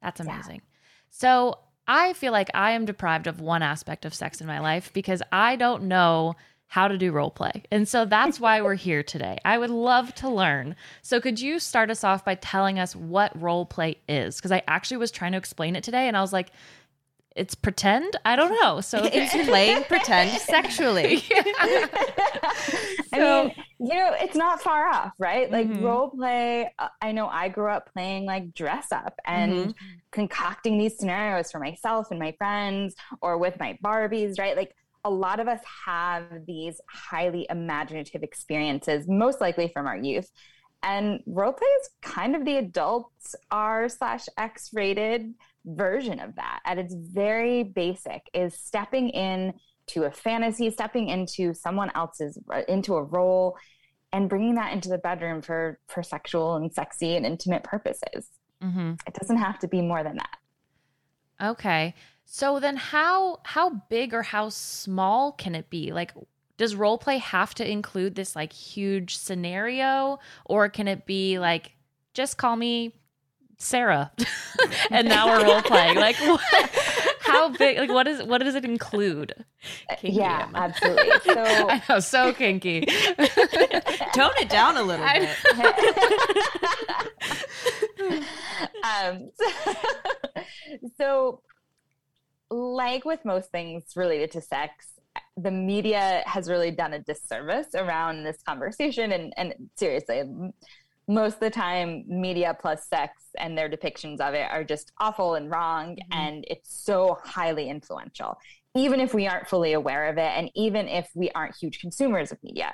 That's 0.00 0.20
Yeah. 0.20 0.32
amazing. 0.32 0.62
So 1.10 1.58
I 1.88 2.12
feel 2.12 2.32
like 2.32 2.50
I 2.54 2.72
am 2.72 2.84
deprived 2.84 3.26
of 3.26 3.40
one 3.40 3.62
aspect 3.62 4.04
of 4.04 4.14
sex 4.14 4.40
in 4.40 4.46
my 4.46 4.60
life 4.60 4.92
because 4.92 5.22
I 5.32 5.56
don't 5.56 5.84
know 5.84 6.34
how 6.68 6.88
to 6.88 6.98
do 6.98 7.12
role 7.12 7.30
play. 7.30 7.62
And 7.70 7.86
so 7.88 8.04
that's 8.04 8.40
why 8.40 8.60
we're 8.60 8.74
here 8.74 9.02
today. 9.02 9.38
I 9.44 9.56
would 9.56 9.70
love 9.70 10.14
to 10.16 10.28
learn. 10.28 10.74
So 11.02 11.20
could 11.20 11.40
you 11.40 11.58
start 11.58 11.90
us 11.90 12.02
off 12.04 12.24
by 12.24 12.34
telling 12.34 12.78
us 12.78 12.94
what 12.96 13.40
role 13.40 13.64
play 13.66 13.98
is? 14.08 14.36
Because 14.36 14.52
I 14.52 14.62
actually 14.66 14.96
was 14.96 15.10
trying 15.10 15.32
to 15.32 15.38
explain 15.38 15.76
it 15.76 15.84
today 15.84 16.08
and 16.08 16.16
I 16.16 16.20
was 16.20 16.32
like, 16.32 16.50
it's 17.36 17.54
pretend? 17.54 18.16
I 18.24 18.34
don't 18.34 18.56
know. 18.62 18.80
So 18.80 19.04
It's 19.12 19.32
playing 19.46 19.84
pretend 19.84 20.30
sexually. 20.40 21.22
I 23.12 23.18
mean, 23.20 23.52
you 23.78 23.94
know, 23.94 24.14
it's 24.20 24.36
not 24.36 24.62
far 24.62 24.86
off, 24.88 25.12
right? 25.18 25.50
Like 25.50 25.68
Mhm. 25.68 25.82
role 25.82 26.10
play. 26.10 26.70
uh, 26.78 26.88
I 27.00 27.12
know 27.12 27.28
I 27.28 27.48
grew 27.48 27.70
up 27.70 27.92
playing 27.92 28.24
like 28.26 28.54
dress 28.54 28.90
up 28.92 29.14
and 29.26 29.74
concocting 30.12 30.78
these 30.78 30.98
scenarios 30.98 31.50
for 31.50 31.60
myself 31.60 32.08
and 32.10 32.18
my 32.18 32.32
friends 32.38 32.94
or 33.20 33.38
with 33.38 33.58
my 33.60 33.78
Barbies, 33.84 34.38
right? 34.38 34.56
Like 34.56 34.74
a 35.06 35.10
lot 35.10 35.40
of 35.40 35.46
us 35.48 35.60
have 35.86 36.24
these 36.46 36.80
highly 36.90 37.46
imaginative 37.48 38.22
experiences, 38.22 39.06
most 39.08 39.40
likely 39.40 39.68
from 39.68 39.86
our 39.86 39.96
youth. 39.96 40.30
And 40.82 41.20
role 41.26 41.52
play 41.52 41.68
is 41.80 41.90
kind 42.02 42.36
of 42.36 42.44
the 42.44 42.56
adult 42.56 43.10
R 43.50 43.88
slash 43.88 44.26
X 44.36 44.70
rated 44.74 45.34
version 45.64 46.20
of 46.20 46.34
that. 46.36 46.60
At 46.64 46.78
its 46.78 46.94
very 46.94 47.62
basic, 47.62 48.22
is 48.34 48.58
stepping 48.58 49.10
in 49.10 49.54
into 49.86 50.06
a 50.06 50.10
fantasy, 50.10 50.70
stepping 50.70 51.08
into 51.08 51.54
someone 51.54 51.90
else's 51.94 52.38
into 52.68 52.96
a 52.96 53.02
role 53.02 53.56
and 54.12 54.28
bringing 54.28 54.54
that 54.56 54.72
into 54.72 54.88
the 54.88 54.98
bedroom 54.98 55.42
for 55.42 55.78
for 55.88 56.02
sexual 56.02 56.56
and 56.56 56.72
sexy 56.72 57.16
and 57.16 57.24
intimate 57.24 57.62
purposes. 57.62 58.28
Mm-hmm. 58.62 58.94
It 59.06 59.14
doesn't 59.14 59.36
have 59.36 59.58
to 59.60 59.68
be 59.68 59.82
more 59.82 60.02
than 60.02 60.16
that. 60.16 61.48
Okay. 61.50 61.94
So 62.28 62.58
then 62.60 62.76
how 62.76 63.38
how 63.44 63.70
big 63.88 64.12
or 64.12 64.22
how 64.22 64.48
small 64.48 65.32
can 65.32 65.54
it 65.54 65.70
be? 65.70 65.92
Like 65.92 66.12
does 66.58 66.74
role 66.74 66.98
play 66.98 67.18
have 67.18 67.54
to 67.54 67.70
include 67.70 68.14
this 68.14 68.34
like 68.34 68.52
huge 68.52 69.16
scenario 69.16 70.18
or 70.44 70.68
can 70.68 70.88
it 70.88 71.06
be 71.06 71.38
like 71.38 71.72
just 72.14 72.36
call 72.36 72.56
me 72.56 72.94
Sarah 73.58 74.10
and 74.90 75.08
now 75.08 75.28
we're 75.28 75.44
role 75.44 75.62
playing? 75.62 75.96
Like 76.00 76.16
what, 76.16 76.40
how 77.20 77.48
big 77.50 77.78
like 77.78 77.90
what 77.90 78.08
is 78.08 78.22
what 78.22 78.42
does 78.42 78.54
it 78.56 78.64
include? 78.64 79.44
Kinky, 79.98 80.16
yeah, 80.18 80.46
Emma. 80.48 80.58
absolutely. 80.58 81.10
So 81.24 81.68
I 81.68 81.82
know, 81.88 82.00
so 82.00 82.32
kinky. 82.32 82.80
Tone 84.14 84.32
it 84.40 84.48
down 84.48 84.76
a 84.76 84.82
little 84.82 85.04
I- 85.06 85.20
bit. 85.20 85.36
um, 88.84 89.30
so, 90.98 91.40
like 92.50 93.04
with 93.04 93.24
most 93.24 93.50
things 93.50 93.84
related 93.96 94.30
to 94.32 94.40
sex, 94.40 94.86
the 95.36 95.50
media 95.50 96.22
has 96.26 96.48
really 96.48 96.70
done 96.70 96.94
a 96.94 96.98
disservice 96.98 97.74
around 97.74 98.24
this 98.24 98.42
conversation. 98.42 99.12
And, 99.12 99.32
and 99.36 99.54
seriously, 99.76 100.22
most 101.08 101.34
of 101.34 101.40
the 101.40 101.50
time, 101.50 102.04
media 102.06 102.56
plus 102.58 102.86
sex 102.88 103.22
and 103.38 103.56
their 103.56 103.68
depictions 103.68 104.20
of 104.20 104.34
it 104.34 104.50
are 104.50 104.64
just 104.64 104.92
awful 104.98 105.34
and 105.34 105.50
wrong. 105.50 105.96
Mm-hmm. 105.96 106.12
And 106.12 106.44
it's 106.48 106.72
so 106.74 107.18
highly 107.24 107.68
influential, 107.68 108.38
even 108.74 109.00
if 109.00 109.14
we 109.14 109.26
aren't 109.26 109.48
fully 109.48 109.72
aware 109.72 110.08
of 110.08 110.18
it, 110.18 110.32
and 110.36 110.50
even 110.54 110.88
if 110.88 111.08
we 111.14 111.30
aren't 111.30 111.56
huge 111.56 111.80
consumers 111.80 112.32
of 112.32 112.42
media. 112.42 112.72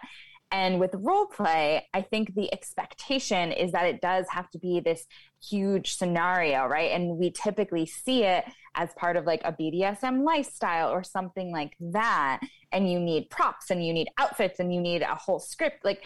And 0.52 0.78
with 0.78 0.94
role 0.94 1.26
play, 1.26 1.88
I 1.94 2.02
think 2.02 2.35
the 2.35 2.52
expectation 2.52 3.52
is 3.52 3.73
that 3.73 3.87
it 3.87 4.02
does 4.02 4.26
have 4.28 4.50
to 4.50 4.59
be 4.59 4.80
this 4.80 5.06
huge 5.42 5.94
scenario, 5.97 6.66
right? 6.66 6.90
And 6.92 7.16
we 7.16 7.30
typically 7.30 7.87
see 7.87 8.25
it 8.25 8.44
as 8.75 8.90
part 8.94 9.16
of 9.16 9.25
like 9.25 9.40
a 9.44 9.52
BDSM 9.52 10.25
lifestyle 10.25 10.90
or 10.90 11.02
something 11.02 11.50
like 11.52 11.75
that. 11.80 12.40
And 12.71 12.90
you 12.90 13.00
need 13.00 13.30
props 13.30 13.71
and 13.71 13.85
you 13.85 13.94
need 13.94 14.09
outfits 14.18 14.61
and 14.61 14.73
you 14.75 14.80
need 14.80 15.00
a 15.00 15.14
whole 15.14 15.40
script. 15.40 15.85
Like, 15.85 16.04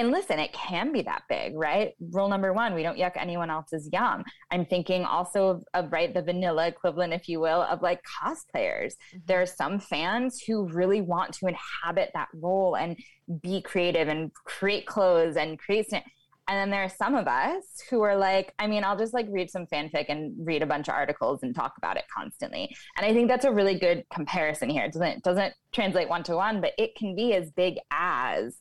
and 0.00 0.10
listen, 0.10 0.38
it 0.38 0.52
can 0.52 0.92
be 0.92 1.02
that 1.02 1.24
big, 1.28 1.54
right? 1.54 1.92
Rule 2.10 2.28
number 2.28 2.52
one, 2.52 2.74
we 2.74 2.82
don't 2.82 2.98
yuck 2.98 3.12
anyone 3.16 3.50
else's 3.50 3.88
yum. 3.92 4.24
I'm 4.50 4.64
thinking 4.64 5.04
also 5.04 5.48
of, 5.48 5.64
of 5.74 5.92
right, 5.92 6.12
the 6.12 6.22
vanilla 6.22 6.68
equivalent, 6.68 7.12
if 7.12 7.28
you 7.28 7.38
will, 7.38 7.62
of 7.62 7.82
like 7.82 8.00
cosplayers. 8.02 8.94
Mm-hmm. 8.94 9.18
There 9.26 9.42
are 9.42 9.46
some 9.46 9.78
fans 9.78 10.40
who 10.40 10.66
really 10.68 11.02
want 11.02 11.34
to 11.34 11.46
inhabit 11.46 12.12
that 12.14 12.28
role 12.34 12.76
and 12.76 12.96
be 13.42 13.60
creative 13.60 14.08
and 14.08 14.32
create 14.32 14.86
clothes 14.86 15.36
and 15.36 15.58
create. 15.58 15.92
And 15.92 16.02
then 16.48 16.70
there 16.70 16.82
are 16.82 16.88
some 16.88 17.14
of 17.14 17.28
us 17.28 17.64
who 17.90 18.00
are 18.00 18.16
like, 18.16 18.54
I 18.58 18.66
mean, 18.66 18.82
I'll 18.82 18.96
just 18.96 19.12
like 19.14 19.26
read 19.30 19.50
some 19.50 19.66
fanfic 19.66 20.06
and 20.08 20.34
read 20.44 20.62
a 20.62 20.66
bunch 20.66 20.88
of 20.88 20.94
articles 20.94 21.42
and 21.42 21.54
talk 21.54 21.74
about 21.76 21.98
it 21.98 22.04
constantly. 22.12 22.74
And 22.96 23.06
I 23.06 23.12
think 23.12 23.28
that's 23.28 23.44
a 23.44 23.52
really 23.52 23.78
good 23.78 24.04
comparison 24.12 24.70
here. 24.70 24.84
It 24.84 24.92
doesn't 24.92 25.18
it 25.18 25.22
doesn't 25.22 25.54
translate 25.72 26.08
one 26.08 26.22
to 26.24 26.36
one, 26.36 26.60
but 26.60 26.72
it 26.78 26.96
can 26.96 27.14
be 27.14 27.34
as 27.34 27.50
big 27.50 27.76
as 27.92 28.56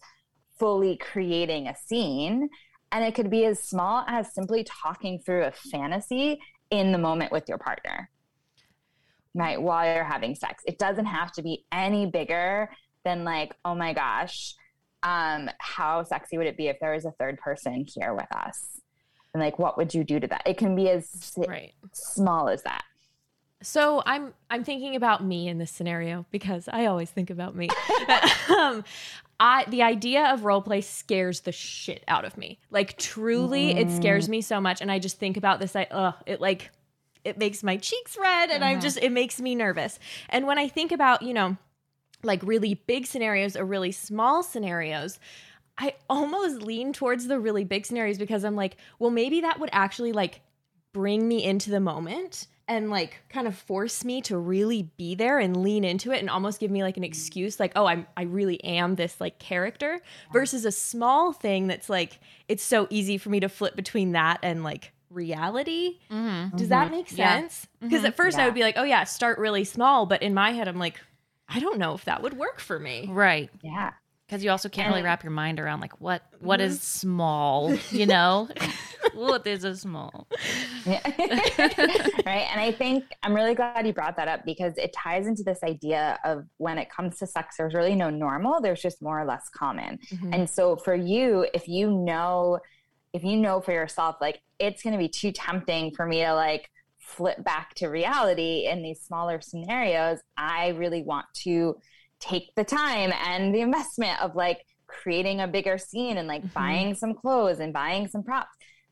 fully 0.60 0.98
creating 0.98 1.68
a 1.68 1.75
scene. 1.75 2.50
And 2.92 3.04
it 3.06 3.16
could 3.16 3.30
be 3.30 3.46
as 3.46 3.60
small 3.60 4.04
as 4.08 4.34
simply 4.34 4.63
talking 4.63 5.20
through 5.20 5.46
a 5.46 5.51
fantasy 5.51 6.39
in 6.72 6.92
the 6.92 6.98
moment 6.98 7.32
with 7.32 7.48
your 7.48 7.58
partner, 7.58 8.10
right? 9.34 9.62
While 9.62 9.94
you're 9.94 10.04
having 10.04 10.36
sex. 10.36 10.63
It 10.68 10.78
doesn't 10.78 11.06
have 11.06 11.32
to 11.34 11.42
be 11.42 11.66
any 11.72 12.06
bigger 12.06 12.70
than, 13.06 13.24
like, 13.24 13.56
oh 13.63 13.75
my 13.75 13.94
gosh, 13.94 14.56
um, 15.04 15.50
how 15.60 16.04
sexy 16.04 16.38
would 16.38 16.48
it 16.48 16.58
be 16.58 16.68
if 16.68 16.78
there 16.80 16.94
was 16.94 17.06
a 17.06 17.12
third 17.12 17.39
person 17.39 17.86
here 17.88 18.13
with 18.13 18.32
us? 18.36 18.82
And 19.34 19.42
like, 19.42 19.60
what 19.60 19.78
would 19.78 19.94
you 19.94 20.04
do 20.04 20.20
to 20.20 20.28
that? 20.28 20.42
It 20.46 20.58
can 20.58 20.75
be 20.75 20.89
as 20.89 21.34
right. 21.48 21.74
small 21.94 22.50
as 22.50 22.63
that. 22.63 22.84
So 23.62 24.01
I'm 24.06 24.34
I'm 24.50 24.63
thinking 24.63 24.96
about 24.96 25.24
me 25.24 25.48
in 25.48 25.58
this 25.58 25.72
scenario 25.72 26.25
because 26.32 26.70
I 26.72 26.86
always 26.86 27.10
think 27.10 27.30
about 27.30 27.56
me. 27.56 27.70
um, 28.50 28.84
I 29.39 29.66
the 29.68 29.84
idea 29.84 30.34
of 30.34 30.46
role 30.46 30.62
play 30.62 30.82
scares 30.82 31.42
the 31.42 31.51
shit 31.51 32.04
out 32.08 32.25
of 32.25 32.38
me. 32.38 32.60
Like 32.72 32.98
truly, 32.98 33.72
it 33.72 33.92
scares 33.92 34.30
me 34.30 34.42
so 34.42 34.62
much, 34.62 34.82
and 34.82 34.92
I 34.92 35.00
just 35.00 35.20
think 35.20 35.36
about 35.38 35.60
this. 35.60 35.75
I 35.75 35.88
ugh, 35.92 36.16
it 36.25 36.39
like 36.39 36.72
it 37.25 37.38
makes 37.38 37.63
my 37.63 37.78
cheeks 37.78 38.18
red, 38.20 38.50
and 38.50 38.63
I'm 38.63 38.80
just 38.80 38.98
it 38.98 39.12
makes 39.12 39.42
me 39.42 39.56
nervous. 39.56 40.00
And 40.30 40.48
when 40.48 40.58
I 40.58 40.68
think 40.70 40.92
about 40.92 41.22
you 41.22 41.34
know 41.34 41.58
like 42.24 42.42
really 42.44 42.74
big 42.74 43.06
scenarios 43.06 43.56
or 43.56 43.66
really 43.66 43.92
small 43.92 44.44
scenarios. 44.44 45.20
I 45.78 45.94
almost 46.10 46.62
lean 46.62 46.92
towards 46.92 47.28
the 47.28 47.39
really 47.39 47.63
big 47.63 47.86
scenarios 47.86 48.18
because 48.18 48.44
I'm 48.44 48.56
like, 48.56 48.75
well, 49.00 49.12
maybe 49.12 49.42
that 49.42 49.60
would 49.60 49.70
actually 49.72 50.12
like 50.12 50.42
bring 50.92 51.28
me 51.28 51.44
into 51.44 51.70
the 51.70 51.80
moment 51.80 52.48
and 52.70 52.90
like 52.90 53.20
kind 53.30 53.48
of 53.48 53.56
force 53.58 54.06
me 54.06 54.22
to 54.22 54.38
really 54.38 54.84
be 54.96 55.16
there 55.16 55.40
and 55.40 55.58
lean 55.62 55.84
into 55.84 56.12
it 56.12 56.20
and 56.20 56.30
almost 56.30 56.60
give 56.62 56.72
me 56.72 56.84
like 56.84 56.96
an 56.96 57.04
excuse 57.04 57.60
like 57.60 57.74
oh 57.76 57.86
I'm 57.88 58.06
I 58.16 58.24
really 58.24 58.64
am 58.64 58.96
this 58.96 59.20
like 59.20 59.40
character 59.40 60.00
versus 60.32 60.64
a 60.64 60.72
small 60.72 61.34
thing 61.34 61.68
that's 61.68 61.90
like 61.90 62.20
it's 62.48 62.64
so 62.64 62.88
easy 62.90 63.18
for 63.18 63.30
me 63.30 63.40
to 63.42 63.50
flip 63.50 63.76
between 63.76 64.14
that 64.14 64.40
and 64.44 64.64
like 64.64 64.94
reality. 65.10 65.98
Mm-hmm. 66.12 66.56
Does 66.56 66.70
that 66.70 66.92
make 66.92 67.10
sense? 67.10 67.68
Because 67.82 68.04
Mhm. 68.04 68.08
at 68.10 68.16
first 68.16 68.38
I 68.38 68.46
would 68.46 68.54
be 68.54 68.62
like, 68.62 68.76
oh 68.78 68.84
yeah, 68.84 69.04
start 69.04 69.40
really 69.40 69.64
small, 69.64 70.06
but 70.06 70.22
in 70.22 70.34
my 70.34 70.52
head 70.52 70.68
I'm 70.68 70.80
like 70.80 71.00
I 71.50 71.60
don't 71.60 71.80
know 71.80 71.96
if 71.96 72.06
that 72.06 72.22
would 72.22 72.38
work 72.38 72.60
for 72.60 72.78
me. 72.80 73.08
Right. 73.10 73.50
Yeah. 73.64 73.94
Because 74.28 74.44
you 74.44 74.52
also 74.52 74.70
can't 74.70 74.90
really 74.90 75.02
wrap 75.02 75.24
your 75.24 75.32
mind 75.32 75.60
around 75.60 75.80
like 75.80 76.00
what 76.00 76.22
what 76.40 76.62
is 76.62 76.80
small, 76.80 77.74
you 77.90 78.06
know? 78.06 78.48
what 79.16 79.46
is 79.48 79.63
a 79.63 79.75
small? 79.75 80.28
Yeah. 80.86 81.00
right. 82.25 82.48
And 82.51 82.60
I 82.62 82.72
think 82.72 83.06
I'm 83.24 83.34
really 83.34 83.56
glad 83.56 83.86
you 83.86 83.94
brought 83.94 84.16
that 84.18 84.28
up 84.28 84.46
because 84.46 84.74
it 84.78 84.94
ties 84.94 85.28
into 85.28 85.44
this 85.44 85.60
idea 85.63 86.20
of 86.24 86.46
when 86.58 86.78
it 86.78 86.89
comes 86.89 87.18
to 87.20 87.28
sex, 87.28 87.58
there's 87.58 87.74
really 87.74 87.96
no 87.96 88.10
normal, 88.10 88.62
there's 88.62 88.82
just 88.82 89.01
more 89.01 89.20
or 89.20 89.25
less 89.25 89.50
common. 89.50 90.00
Mhm. 90.12 90.34
And 90.36 90.50
so 90.50 90.75
for 90.75 90.96
you, 90.96 91.46
if 91.54 91.68
you 91.68 91.92
know, 91.92 92.60
if 93.13 93.24
you 93.24 93.38
know 93.38 93.60
for 93.62 93.72
yourself, 93.72 94.18
like 94.22 94.42
it's 94.60 94.84
going 94.84 94.94
to 94.94 95.00
be 95.00 95.10
too 95.10 95.32
tempting 95.32 95.92
for 95.96 96.06
me 96.06 96.20
to 96.24 96.34
like 96.34 96.70
flip 97.00 97.44
back 97.44 97.74
to 97.75 97.88
reality 97.88 98.68
in 98.68 98.84
these 98.84 99.01
smaller 99.01 99.42
scenarios, 99.42 100.20
I 100.38 100.70
really 100.70 101.01
want 101.01 101.25
to 101.44 101.75
take 102.20 102.54
the 102.56 102.63
time 102.63 103.12
and 103.25 103.56
the 103.56 103.62
investment 103.62 104.22
of 104.22 104.36
like 104.36 104.60
creating 104.88 105.39
a 105.39 105.48
bigger 105.48 105.78
scene 105.78 106.18
and 106.18 106.28
like 106.28 106.44
Mhm. 106.44 106.54
buying 106.54 106.94
some 106.96 107.13
clothes 107.13 107.60
and 107.60 107.72
buying 107.74 108.08
some 108.08 108.24
props. 108.24 108.50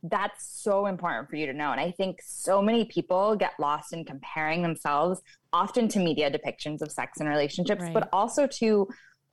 That's 0.10 0.62
so 0.62 0.86
important 0.86 1.30
for 1.30 1.36
you 1.36 1.46
to 1.48 1.54
know. 1.54 1.72
And 1.72 1.82
I 1.82 1.92
think 1.92 2.20
so 2.24 2.62
many 2.62 2.86
people 2.86 3.36
get 3.36 3.54
lost 3.60 3.94
in 3.94 4.06
comparing 4.06 4.62
themselves 4.62 5.22
often 5.54 5.88
to 5.90 6.00
media 6.00 6.30
depictions 6.32 6.82
of 6.82 6.92
sex 6.92 7.20
and 7.20 7.28
relationships, 7.30 7.82
Right. 7.82 7.94
but 7.94 8.10
also 8.14 8.48
to 8.48 8.88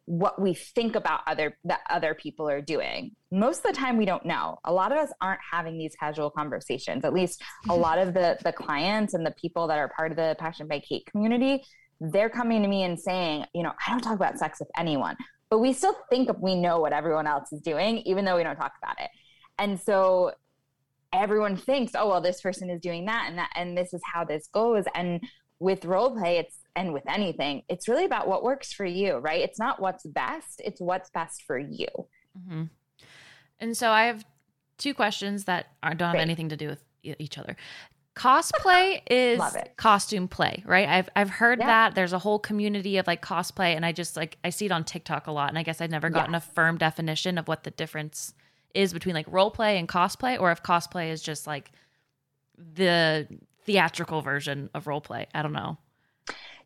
what 0.07 0.41
we 0.41 0.53
think 0.53 0.97
about 0.97 1.21
other 1.27 1.57
that 1.65 1.81
other 1.89 2.15
people 2.15 2.49
are 2.49 2.61
doing. 2.61 3.13
Most 3.31 3.65
of 3.65 3.73
the 3.73 3.79
time 3.79 3.97
we 3.97 4.05
don't 4.05 4.27
know. 4.27 4.59
A 4.65 4.73
lot 4.73 4.93
of 4.93 4.99
us 4.99 5.11
aren't 5.21 5.41
having 5.51 5.79
these 5.79 5.95
casual 5.97 6.31
conversations. 6.31 7.05
At 7.05 7.15
least 7.15 7.43
a 7.69 7.75
lot 7.87 7.99
of 7.99 8.13
the 8.13 8.37
the 8.45 8.53
clients 8.53 9.15
and 9.15 9.25
the 9.25 9.35
people 9.41 9.67
that 9.69 9.79
are 9.79 9.89
part 9.89 10.11
of 10.11 10.17
the 10.17 10.37
Passion 10.39 10.69
by 10.69 10.81
Kate 10.81 11.07
community, 11.07 11.65
they're 12.01 12.29
coming 12.29 12.63
to 12.63 12.69
me 12.69 12.83
and 12.83 13.01
saying, 13.01 13.47
you 13.55 13.63
know, 13.63 13.73
I 13.87 13.91
don't 13.91 14.01
talk 14.03 14.15
about 14.17 14.39
sex 14.39 14.61
with 14.61 14.69
anyone, 14.77 15.17
but 15.49 15.61
we 15.61 15.73
still 15.73 15.97
think 16.11 16.29
we 16.39 16.55
know 16.55 16.81
what 16.81 16.93
everyone 16.93 17.27
else 17.27 17.51
is 17.53 17.63
doing 17.63 17.99
even 17.99 18.25
though 18.27 18.37
we 18.37 18.43
don't 18.43 18.57
talk 18.57 18.73
about 18.83 19.01
it. 19.01 19.11
And 19.59 19.81
so 19.81 20.33
everyone 21.15 21.57
thinks, 21.57 21.93
oh 21.95 22.09
well, 22.09 22.21
this 22.21 22.41
person 22.41 22.69
is 22.71 22.81
doing 22.81 23.05
that 23.07 23.27
and 23.29 23.39
that 23.39 23.51
and 23.57 23.77
this 23.77 23.93
is 23.95 24.01
how 24.13 24.25
this 24.25 24.49
goes 24.53 24.85
and 24.95 25.23
with 25.61 25.85
role 25.85 26.15
play 26.17 26.39
it's 26.39 26.57
and 26.77 26.93
with 26.93 27.05
anything 27.09 27.63
it's 27.69 27.87
really 27.89 28.05
about 28.05 28.27
what 28.27 28.43
works 28.43 28.73
for 28.73 28.85
you 28.85 29.17
right 29.19 29.41
it's 29.41 29.59
not 29.59 29.81
what's 29.81 30.05
best 30.05 30.61
it's 30.65 30.81
what's 30.81 31.11
best 31.11 31.45
for 31.47 31.59
you 31.59 31.87
Mm-hmm. 32.37 32.65
And 33.61 33.77
so 33.77 33.91
I 33.91 34.07
have 34.07 34.25
two 34.77 34.93
questions 34.93 35.45
that 35.45 35.67
are, 35.85 35.95
don't 35.95 36.09
have 36.09 36.15
Great. 36.15 36.23
anything 36.23 36.49
to 36.49 36.57
do 36.57 36.67
with 36.67 36.83
each 37.05 37.39
other. 37.39 37.55
Cosplay 38.17 39.01
is 39.11 39.41
costume 39.77 40.27
play, 40.29 40.63
right? 40.67 40.89
I've 40.89 41.09
I've 41.15 41.31
heard 41.31 41.61
Yeah. 41.61 41.67
that 41.67 41.95
there's 41.95 42.13
a 42.13 42.19
whole 42.19 42.41
community 42.41 42.97
of 42.99 43.07
like 43.07 43.23
cosplay, 43.23 43.77
and 43.77 43.87
I 43.87 43.93
just 43.93 44.17
like 44.17 44.37
I 44.45 44.51
see 44.51 44.67
it 44.67 44.73
on 44.73 44.83
TikTok 44.85 45.29
a 45.29 45.33
lot, 45.33 45.49
and 45.49 45.59
I 45.59 45.63
guess 45.63 45.81
I've 45.81 45.91
never 45.91 46.11
gotten 46.11 46.33
Yes. 46.35 46.45
a 46.47 46.53
firm 46.55 46.77
definition 46.77 47.39
of 47.39 47.47
what 47.49 47.63
the 47.65 47.71
difference 47.71 48.35
is 48.75 48.93
between 48.93 49.15
like 49.15 49.27
role 49.31 49.51
play 49.51 49.79
and 49.79 49.89
cosplay, 49.89 50.39
or 50.41 50.51
if 50.51 50.63
cosplay 50.63 51.11
is 51.11 51.23
just 51.23 51.47
like 51.47 51.71
the 52.59 53.27
theatrical 53.65 54.21
version 54.21 54.69
of 54.75 54.87
role 54.87 55.01
play. 55.01 55.27
I 55.35 55.43
don't 55.43 55.53
know. 55.53 55.79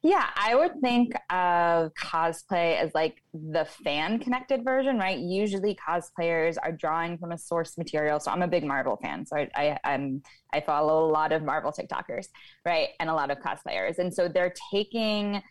yeah 0.02 0.26
i 0.36 0.54
would 0.54 0.80
think 0.80 1.12
of 1.30 1.92
cosplay 1.94 2.78
as 2.78 2.90
like 2.94 3.20
the 3.34 3.64
fan 3.64 4.18
connected 4.20 4.62
version 4.62 4.96
right 4.96 5.18
usually 5.18 5.74
cosplayers 5.76 6.56
are 6.62 6.70
drawing 6.70 7.18
from 7.18 7.32
a 7.32 7.38
source 7.38 7.76
material 7.76 8.20
so 8.20 8.30
i'm 8.30 8.42
a 8.42 8.48
big 8.48 8.64
marvel 8.64 8.96
fan 9.02 9.26
so 9.26 9.36
i, 9.36 9.48
I 9.56 9.78
i'm 9.84 10.22
i 10.52 10.60
follow 10.60 11.04
a 11.04 11.10
lot 11.10 11.32
of 11.32 11.42
marvel 11.42 11.72
tiktokers 11.72 12.28
right 12.64 12.90
and 13.00 13.10
a 13.10 13.14
lot 13.14 13.30
of 13.32 13.38
cosplayers 13.38 13.98
and 13.98 14.14
so 14.14 14.28
they're 14.28 14.54
taking 14.72 15.42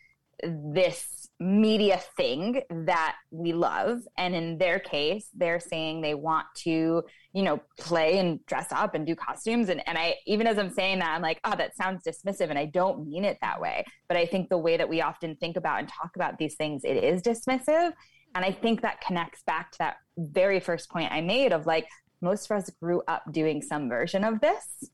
this 0.43 1.29
media 1.39 1.99
thing 2.15 2.61
that 2.69 3.15
we 3.31 3.53
love. 3.53 3.99
And 4.17 4.33
in 4.33 4.57
their 4.57 4.79
case, 4.79 5.29
they're 5.35 5.59
saying 5.59 6.01
they 6.01 6.15
want 6.15 6.47
to, 6.63 7.03
you 7.33 7.43
know, 7.43 7.61
play 7.79 8.17
and 8.17 8.43
dress 8.47 8.67
up 8.71 8.95
and 8.95 9.05
do 9.05 9.15
costumes. 9.15 9.69
And, 9.69 9.87
and 9.87 9.97
I, 9.97 10.15
even 10.25 10.47
as 10.47 10.57
I'm 10.57 10.71
saying 10.71 10.99
that, 10.99 11.13
I'm 11.13 11.21
like, 11.21 11.39
oh, 11.43 11.55
that 11.55 11.75
sounds 11.75 12.03
dismissive. 12.03 12.49
And 12.49 12.57
I 12.57 12.65
don't 12.65 13.07
mean 13.07 13.23
it 13.23 13.37
that 13.41 13.61
way. 13.61 13.85
But 14.07 14.17
I 14.17 14.25
think 14.25 14.49
the 14.49 14.57
way 14.57 14.77
that 14.77 14.89
we 14.89 15.01
often 15.01 15.35
think 15.35 15.57
about 15.57 15.79
and 15.79 15.89
talk 15.89 16.15
about 16.15 16.37
these 16.39 16.55
things, 16.55 16.83
it 16.83 17.03
is 17.03 17.21
dismissive. 17.21 17.93
And 18.35 18.43
I 18.43 18.51
think 18.51 18.81
that 18.81 19.01
connects 19.01 19.43
back 19.43 19.71
to 19.73 19.77
that 19.79 19.97
very 20.17 20.59
first 20.59 20.89
point 20.89 21.11
I 21.11 21.21
made 21.21 21.53
of 21.53 21.65
like, 21.65 21.87
most 22.21 22.49
of 22.49 22.57
us 22.57 22.69
grew 22.81 23.03
up 23.07 23.23
doing 23.31 23.61
some 23.61 23.89
version 23.89 24.23
of 24.23 24.41
this. 24.41 24.89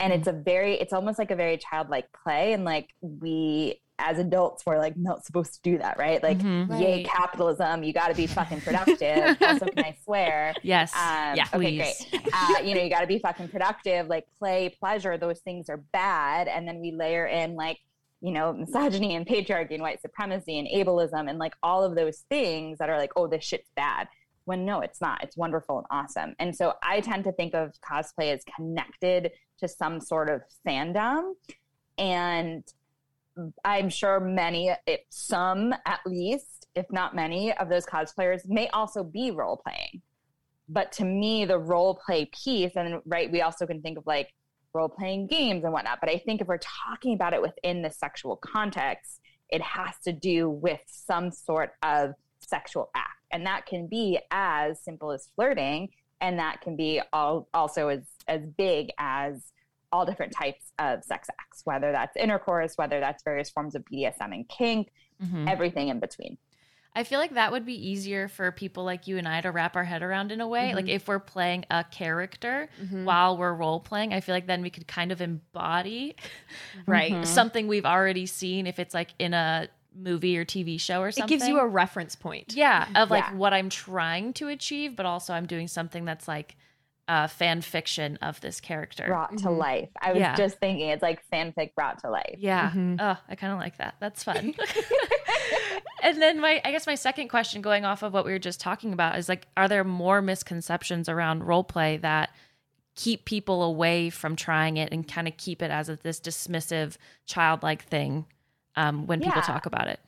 And 0.00 0.12
mm-hmm. 0.12 0.20
it's 0.20 0.28
a 0.28 0.32
very, 0.32 0.74
it's 0.74 0.92
almost 0.92 1.18
like 1.18 1.30
a 1.30 1.36
very 1.36 1.58
childlike 1.58 2.06
play. 2.24 2.52
And 2.52 2.64
like 2.64 2.88
we, 3.00 3.80
as 4.00 4.18
adults, 4.18 4.64
we're 4.66 4.78
like 4.78 4.96
not 4.96 5.24
supposed 5.24 5.54
to 5.54 5.60
do 5.62 5.78
that, 5.78 5.98
right? 5.98 6.22
Like, 6.22 6.38
Mhm. 6.38 6.80
yay, 6.80 6.96
Right. 6.96 7.06
capitalism, 7.06 7.82
you 7.82 7.92
got 7.92 8.08
to 8.08 8.14
be 8.14 8.26
fucking 8.26 8.60
productive. 8.62 9.36
also, 9.42 9.66
can 9.66 9.84
I 9.84 9.96
swear? 10.04 10.54
Yes. 10.62 10.92
Um, 10.94 11.36
yeah. 11.36 11.44
okay, 11.54 11.78
please. 11.78 12.06
great. 12.10 12.28
Uh, 12.34 12.62
you 12.64 12.74
know, 12.74 12.82
you 12.82 12.90
got 12.90 13.00
to 13.00 13.06
be 13.06 13.18
fucking 13.18 13.48
productive, 13.48 14.06
like 14.08 14.26
play, 14.38 14.68
pleasure. 14.80 15.16
Those 15.18 15.40
things 15.40 15.68
are 15.68 15.78
bad, 15.92 16.48
and 16.48 16.66
then 16.66 16.80
we 16.80 16.92
layer 16.92 17.26
in 17.26 17.54
like, 17.56 17.78
you 18.20 18.32
know, 18.32 18.52
misogyny 18.52 19.14
and 19.16 19.26
patriarchy 19.26 19.72
and 19.74 19.82
white 19.82 20.00
supremacy 20.02 20.58
and 20.58 20.68
ableism 20.68 21.28
and 21.30 21.38
like 21.38 21.54
all 21.62 21.84
of 21.84 21.94
those 21.94 22.18
things 22.28 22.78
that 22.78 22.90
are 22.90 22.98
like, 22.98 23.12
oh, 23.16 23.26
this 23.26 23.44
shit's 23.44 23.70
bad. 23.76 24.08
When 24.44 24.64
no, 24.64 24.80
it's 24.80 25.00
not. 25.00 25.22
It's 25.22 25.36
wonderful 25.36 25.78
and 25.78 25.86
awesome. 25.90 26.34
And 26.38 26.54
so 26.56 26.74
I 26.82 27.00
tend 27.00 27.24
to 27.24 27.32
think 27.32 27.54
of 27.54 27.72
cosplay 27.80 28.34
as 28.34 28.42
connected 28.56 29.30
to 29.60 29.68
some 29.68 30.00
sort 30.00 30.28
of 30.28 30.42
fandom, 30.66 31.34
and 31.98 32.64
I'm 33.64 33.88
sure 33.88 34.20
many, 34.20 34.72
if 34.86 35.00
some 35.10 35.74
at 35.86 36.00
least, 36.06 36.66
if 36.74 36.86
not 36.90 37.14
many, 37.14 37.52
of 37.52 37.68
those 37.68 37.86
cosplayers 37.86 38.46
may 38.46 38.68
also 38.68 39.02
be 39.04 39.30
role 39.30 39.56
playing. 39.56 40.02
But 40.68 40.92
to 40.92 41.04
me, 41.04 41.44
the 41.44 41.58
role 41.58 41.94
play 42.04 42.26
piece, 42.26 42.76
and 42.76 43.00
right, 43.04 43.30
we 43.30 43.42
also 43.42 43.66
can 43.66 43.82
think 43.82 43.98
of 43.98 44.06
like 44.06 44.32
role 44.72 44.88
playing 44.88 45.26
games 45.26 45.64
and 45.64 45.72
whatnot. 45.72 45.98
But 46.00 46.10
I 46.10 46.18
think 46.18 46.40
if 46.40 46.46
we're 46.46 46.58
talking 46.58 47.14
about 47.14 47.34
it 47.34 47.42
within 47.42 47.82
the 47.82 47.90
sexual 47.90 48.36
context, 48.36 49.20
it 49.48 49.62
has 49.62 49.94
to 50.04 50.12
do 50.12 50.48
with 50.48 50.80
some 50.86 51.32
sort 51.32 51.72
of 51.82 52.14
sexual 52.38 52.90
act. 52.94 53.08
And 53.32 53.46
that 53.46 53.66
can 53.66 53.86
be 53.88 54.20
as 54.30 54.80
simple 54.80 55.10
as 55.12 55.28
flirting, 55.34 55.88
and 56.20 56.38
that 56.38 56.60
can 56.60 56.76
be 56.76 57.00
all, 57.12 57.48
also 57.52 57.88
as, 57.88 58.02
as 58.28 58.42
big 58.56 58.90
as 58.98 59.52
all 59.92 60.06
different 60.06 60.32
types 60.32 60.72
of 60.78 61.02
sex 61.04 61.28
acts, 61.40 61.62
whether 61.64 61.92
that's 61.92 62.16
intercourse, 62.16 62.74
whether 62.76 63.00
that's 63.00 63.22
various 63.22 63.50
forms 63.50 63.74
of 63.74 63.84
BDSM 63.84 64.32
and 64.32 64.48
kink, 64.48 64.92
Mhm. 65.22 65.50
everything 65.50 65.88
in 65.88 65.98
between. 66.00 66.38
I 66.94 67.04
feel 67.04 67.20
like 67.20 67.34
that 67.34 67.52
would 67.52 67.64
be 67.64 67.88
easier 67.88 68.26
for 68.26 68.50
people 68.50 68.82
like 68.84 69.06
you 69.06 69.16
and 69.16 69.28
I 69.28 69.40
to 69.42 69.52
wrap 69.52 69.76
our 69.76 69.84
head 69.84 70.02
around 70.02 70.32
in 70.32 70.40
a 70.40 70.48
way. 70.48 70.74
Like 70.74 70.88
if 70.88 71.06
we're 71.06 71.20
playing 71.20 71.64
a 71.70 71.84
character 71.84 72.68
Mhm. 72.82 73.04
while 73.04 73.36
we're 73.36 73.54
role 73.54 73.78
playing, 73.78 74.12
I 74.12 74.20
feel 74.20 74.34
like 74.34 74.46
then 74.46 74.60
we 74.62 74.70
could 74.70 74.88
kind 74.88 75.12
of 75.12 75.20
embody 75.20 76.16
Right. 76.86 77.12
Mhm. 77.12 77.26
something 77.26 77.68
we've 77.68 77.86
already 77.86 78.26
seen 78.26 78.66
if 78.66 78.80
it's 78.80 78.92
like 78.94 79.14
in 79.20 79.34
a 79.34 79.68
movie 79.94 80.36
or 80.36 80.44
TV 80.44 80.78
show 80.78 81.00
or 81.00 81.12
something. 81.12 81.32
It 81.36 81.38
gives 81.38 81.48
you 81.48 81.58
a 81.60 81.66
reference 81.66 82.16
point. 82.16 82.54
yeah, 82.56 82.88
of 82.96 83.10
like 83.10 83.24
Yeah. 83.24 83.34
what 83.34 83.52
I'm 83.54 83.68
trying 83.70 84.32
to 84.34 84.48
achieve, 84.48 84.96
but 84.96 85.06
also 85.06 85.32
I'm 85.34 85.46
doing 85.46 85.68
something 85.68 86.04
that's 86.04 86.26
like 86.26 86.56
uh, 87.10 87.26
fan 87.26 87.60
fiction 87.60 88.16
of 88.22 88.40
this 88.40 88.60
character. 88.60 89.04
Brought 89.08 89.36
to 89.38 89.48
Mhm. 89.48 89.58
life. 89.58 89.88
I 90.00 90.12
was 90.12 90.20
Yeah. 90.20 90.36
just 90.36 90.58
thinking 90.60 90.90
it's 90.90 91.02
like 91.02 91.20
fanfic 91.28 91.74
brought 91.74 91.98
to 92.02 92.08
life. 92.10 92.36
Yeah. 92.38 92.70
Mhm. 92.70 92.98
Oh, 93.00 93.16
I 93.28 93.34
kind 93.34 93.52
of 93.52 93.58
like 93.58 93.78
that. 93.78 93.96
That's 93.98 94.22
fun. 94.22 94.54
and 96.02 96.22
then 96.22 96.40
my 96.40 96.60
I 96.64 96.70
guess 96.70 96.86
my 96.86 96.94
second 96.94 97.26
question 97.28 97.62
going 97.62 97.84
off 97.84 98.02
of 98.04 98.12
what 98.12 98.24
we 98.24 98.30
were 98.30 98.38
just 98.38 98.60
talking 98.60 98.92
about 98.92 99.18
is 99.18 99.28
like 99.28 99.48
are 99.56 99.66
there 99.66 99.82
more 99.82 100.22
misconceptions 100.22 101.08
around 101.08 101.42
role 101.44 101.64
play 101.64 101.96
that 101.96 102.30
keep 102.94 103.24
people 103.24 103.62
away 103.64 104.08
from 104.10 104.36
trying 104.36 104.76
it 104.76 104.92
and 104.92 105.08
kind 105.08 105.26
of 105.26 105.36
keep 105.36 105.62
it 105.62 105.70
as 105.70 105.88
a, 105.88 105.96
this 105.96 106.20
dismissive 106.20 106.96
childlike 107.26 107.82
thing 107.82 108.26
um, 108.76 109.06
when 109.08 109.20
people 109.20 109.42
talk 109.42 109.66
about 109.66 109.88
it? 109.88 109.98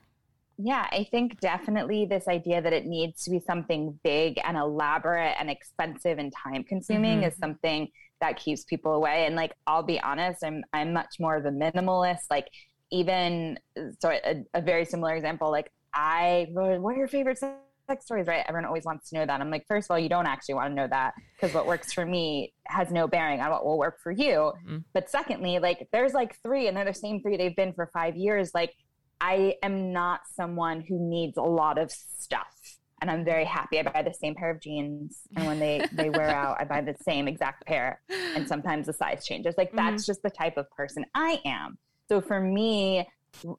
Yeah, 0.65 0.87
I 0.93 1.05
think 1.11 1.41
definitely 1.41 2.07
this 2.07 2.29
idea 2.29 2.63
that 2.63 2.73
it 2.73 2.87
needs 2.87 3.25
to 3.25 3.31
be 3.31 3.41
something 3.41 3.99
big 4.05 4.39
and 4.45 4.57
elaborate 4.57 5.35
and 5.41 5.51
expensive 5.51 6.19
and 6.19 6.33
time 6.33 6.63
consuming 6.63 7.23
Mhm. 7.23 7.27
is 7.29 7.37
something 7.37 7.89
that 8.21 8.37
keeps 8.37 8.63
people 8.65 8.93
away. 8.95 9.27
And 9.27 9.35
like, 9.35 9.53
I'll 9.67 9.83
be 9.83 10.01
honest, 10.01 10.45
I'm 10.45 10.63
I'm 10.73 10.93
much 10.93 11.17
more 11.19 11.35
of 11.37 11.45
a 11.47 11.51
minimalist. 11.51 12.31
Like, 12.31 12.49
even 12.91 13.59
so, 13.99 14.11
a, 14.11 14.45
a 14.55 14.61
very 14.61 14.85
similar 14.85 15.17
example. 15.17 15.51
Like, 15.51 15.73
I 15.95 16.47
what 16.51 16.95
are 16.95 16.97
your 16.97 17.09
favorite 17.09 17.39
sex 17.39 18.05
stories? 18.05 18.29
Right? 18.29 18.45
Everyone 18.49 18.67
always 18.67 18.85
wants 18.85 19.11
to 19.11 19.17
know 19.17 19.27
that. 19.27 19.41
I'm 19.41 19.51
like, 19.51 19.67
first 19.67 19.87
of 19.87 19.95
all, 19.95 19.99
you 19.99 20.09
don't 20.09 20.27
actually 20.27 20.55
want 20.55 20.71
to 20.71 20.75
know 20.77 20.87
that 20.87 21.15
because 21.35 21.53
what 21.55 21.67
works 21.67 21.93
for 21.93 22.07
me 22.07 22.53
has 22.67 22.93
no 22.93 23.09
bearing 23.09 23.41
on 23.41 23.51
what 23.51 23.65
will 23.65 23.79
work 23.79 23.99
for 24.01 24.13
you. 24.13 24.53
Mhm. 24.65 24.85
But 24.93 25.11
secondly, 25.11 25.59
like, 25.59 25.89
there's 25.93 26.15
like 26.15 26.37
three, 26.43 26.69
and 26.69 26.77
they're 26.77 26.85
the 26.85 26.95
same 26.95 27.21
three 27.21 27.37
they've 27.37 27.57
been 27.57 27.73
for 27.73 27.87
five 27.93 28.15
years. 28.17 28.53
Like 28.55 28.73
I 29.23 29.55
am 29.63 29.93
not 29.93 30.23
someone 30.35 30.81
who 30.81 30.99
needs 30.99 31.37
a 31.37 31.43
lot 31.43 31.79
of 31.79 31.93
stuff. 31.93 32.49
And 33.01 33.11
I'm 33.11 33.25
very 33.25 33.45
happy. 33.45 33.79
I 33.79 33.85
buy 33.85 34.03
the 34.03 34.13
same 34.13 34.35
pair 34.35 34.51
of 34.51 34.61
jeans. 34.61 35.21
And 35.37 35.47
when 35.47 35.61
they, 35.61 35.87
they 35.93 36.11
wear 36.11 36.29
out, 36.35 36.57
I 36.61 36.65
buy 36.65 36.81
the 36.81 36.97
same 37.01 37.29
exact 37.29 37.65
pair. 37.65 38.01
And 38.35 38.47
sometimes 38.47 38.87
the 38.87 38.93
size 38.93 39.25
changes. 39.25 39.55
Like 39.57 39.73
that's 39.73 40.03
mm-hmm. 40.03 40.11
just 40.11 40.23
the 40.23 40.31
type 40.31 40.57
of 40.57 40.69
person 40.71 41.07
I 41.15 41.41
am. 41.45 41.79
So 42.09 42.21
for 42.21 42.41
me, 42.41 43.09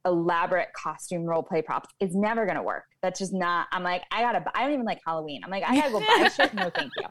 elaborate 0.05 0.69
costume 0.73 1.23
role 1.23 1.43
play 1.43 1.61
props 1.61 1.89
is 1.99 2.15
never 2.15 2.45
going 2.45 2.57
to 2.57 2.63
work. 2.63 2.83
That's 3.01 3.19
just 3.19 3.33
not, 3.33 3.67
I'm 3.71 3.83
like, 3.83 4.03
I 4.11 4.21
gotta, 4.21 4.43
I 4.55 4.63
don't 4.63 4.73
even 4.73 4.85
like 4.85 5.01
Halloween. 5.05 5.41
I'm 5.43 5.51
like, 5.51 5.63
I 5.63 5.75
gotta 5.75 5.91
go 5.91 5.99
buy 5.99 6.29
shit. 6.35 6.53
No, 6.53 6.69
thank 6.69 6.91
you. 6.97 7.05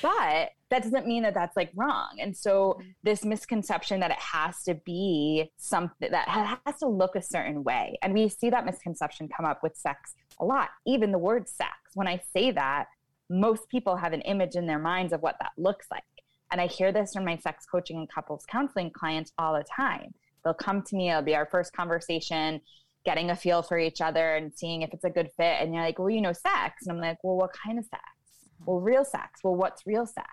But 0.00 0.50
that 0.70 0.82
doesn't 0.82 1.06
mean 1.06 1.22
that 1.24 1.34
that's 1.34 1.56
like 1.56 1.70
wrong. 1.74 2.16
And 2.20 2.34
so 2.34 2.80
this 3.02 3.24
misconception 3.24 4.00
that 4.00 4.10
it 4.10 4.18
has 4.18 4.62
to 4.64 4.74
be 4.74 5.50
something 5.56 6.10
that 6.10 6.28
ha- 6.28 6.60
has 6.64 6.78
to 6.78 6.88
look 6.88 7.16
a 7.16 7.22
certain 7.22 7.64
way. 7.64 7.98
And 8.02 8.14
we 8.14 8.28
see 8.28 8.50
that 8.50 8.64
misconception 8.64 9.28
come 9.28 9.44
up 9.44 9.62
with 9.62 9.76
sex 9.76 10.14
a 10.38 10.44
lot. 10.44 10.70
Even 10.86 11.12
the 11.12 11.18
word 11.18 11.48
sex, 11.48 11.72
when 11.94 12.08
I 12.08 12.20
say 12.32 12.50
that, 12.52 12.86
most 13.28 13.68
people 13.68 13.96
have 13.96 14.12
an 14.12 14.22
image 14.22 14.56
in 14.56 14.66
their 14.66 14.78
minds 14.78 15.12
of 15.12 15.20
what 15.22 15.36
that 15.40 15.52
looks 15.56 15.86
like. 15.90 16.02
And 16.50 16.60
I 16.60 16.66
hear 16.66 16.90
this 16.92 17.12
from 17.12 17.24
my 17.24 17.36
sex 17.36 17.64
coaching 17.70 17.96
and 17.96 18.08
couples 18.12 18.44
counseling 18.50 18.90
clients 18.90 19.32
all 19.38 19.54
the 19.54 19.64
time. 19.64 20.14
They'll 20.44 20.54
come 20.54 20.82
to 20.82 20.96
me, 20.96 21.10
it'll 21.10 21.22
be 21.22 21.34
our 21.34 21.46
first 21.46 21.72
conversation, 21.72 22.60
getting 23.04 23.30
a 23.30 23.36
feel 23.36 23.62
for 23.62 23.78
each 23.78 24.00
other 24.00 24.36
and 24.36 24.52
seeing 24.54 24.82
if 24.82 24.92
it's 24.92 25.04
a 25.04 25.10
good 25.10 25.30
fit. 25.36 25.56
And 25.60 25.74
you're 25.74 25.82
like, 25.82 25.98
well, 25.98 26.10
you 26.10 26.20
know, 26.20 26.32
sex. 26.32 26.82
And 26.82 26.92
I'm 26.92 27.00
like, 27.00 27.18
well, 27.22 27.36
what 27.36 27.50
kind 27.52 27.78
of 27.78 27.84
sex? 27.84 28.02
Well, 28.66 28.80
real 28.80 29.04
sex. 29.04 29.40
Well, 29.42 29.56
what's 29.56 29.86
real 29.86 30.06
sex? 30.06 30.28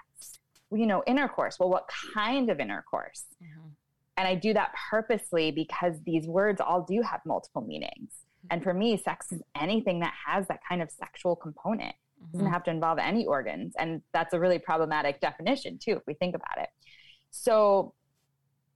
Well, 0.70 0.80
you 0.80 0.88
know, 0.88 1.04
intercourse. 1.08 1.58
Well, 1.60 1.70
what 1.70 1.90
kind 2.14 2.50
of 2.50 2.60
intercourse? 2.60 3.26
Mm-hmm. 3.42 3.70
And 4.18 4.28
I 4.28 4.36
do 4.36 4.54
that 4.54 4.74
purposely 4.90 5.52
because 5.52 5.96
these 6.06 6.28
words 6.28 6.60
all 6.60 6.82
do 6.82 7.02
have 7.02 7.22
multiple 7.26 7.62
meanings. 7.62 8.12
Mm-hmm. 8.12 8.48
And 8.52 8.64
for 8.64 8.74
me, 8.74 8.98
sex 8.98 9.32
is 9.32 9.42
anything 9.56 10.02
that 10.02 10.14
has 10.26 10.48
that 10.48 10.60
kind 10.68 10.82
of 10.82 10.92
sexual 10.92 11.36
component. 11.36 11.96
It 12.20 12.32
doesn't 12.32 12.46
mm-hmm. 12.46 12.54
have 12.54 12.64
to 12.64 12.72
involve 12.72 12.98
any 12.98 13.26
organs. 13.26 13.76
And 13.78 14.02
that's 14.12 14.34
a 14.34 14.40
really 14.40 14.60
problematic 14.60 15.22
definition, 15.22 15.78
too, 15.78 15.92
if 15.92 16.02
we 16.08 16.16
think 16.16 16.36
about 16.36 16.58
it. 16.58 16.70
So, 17.30 17.94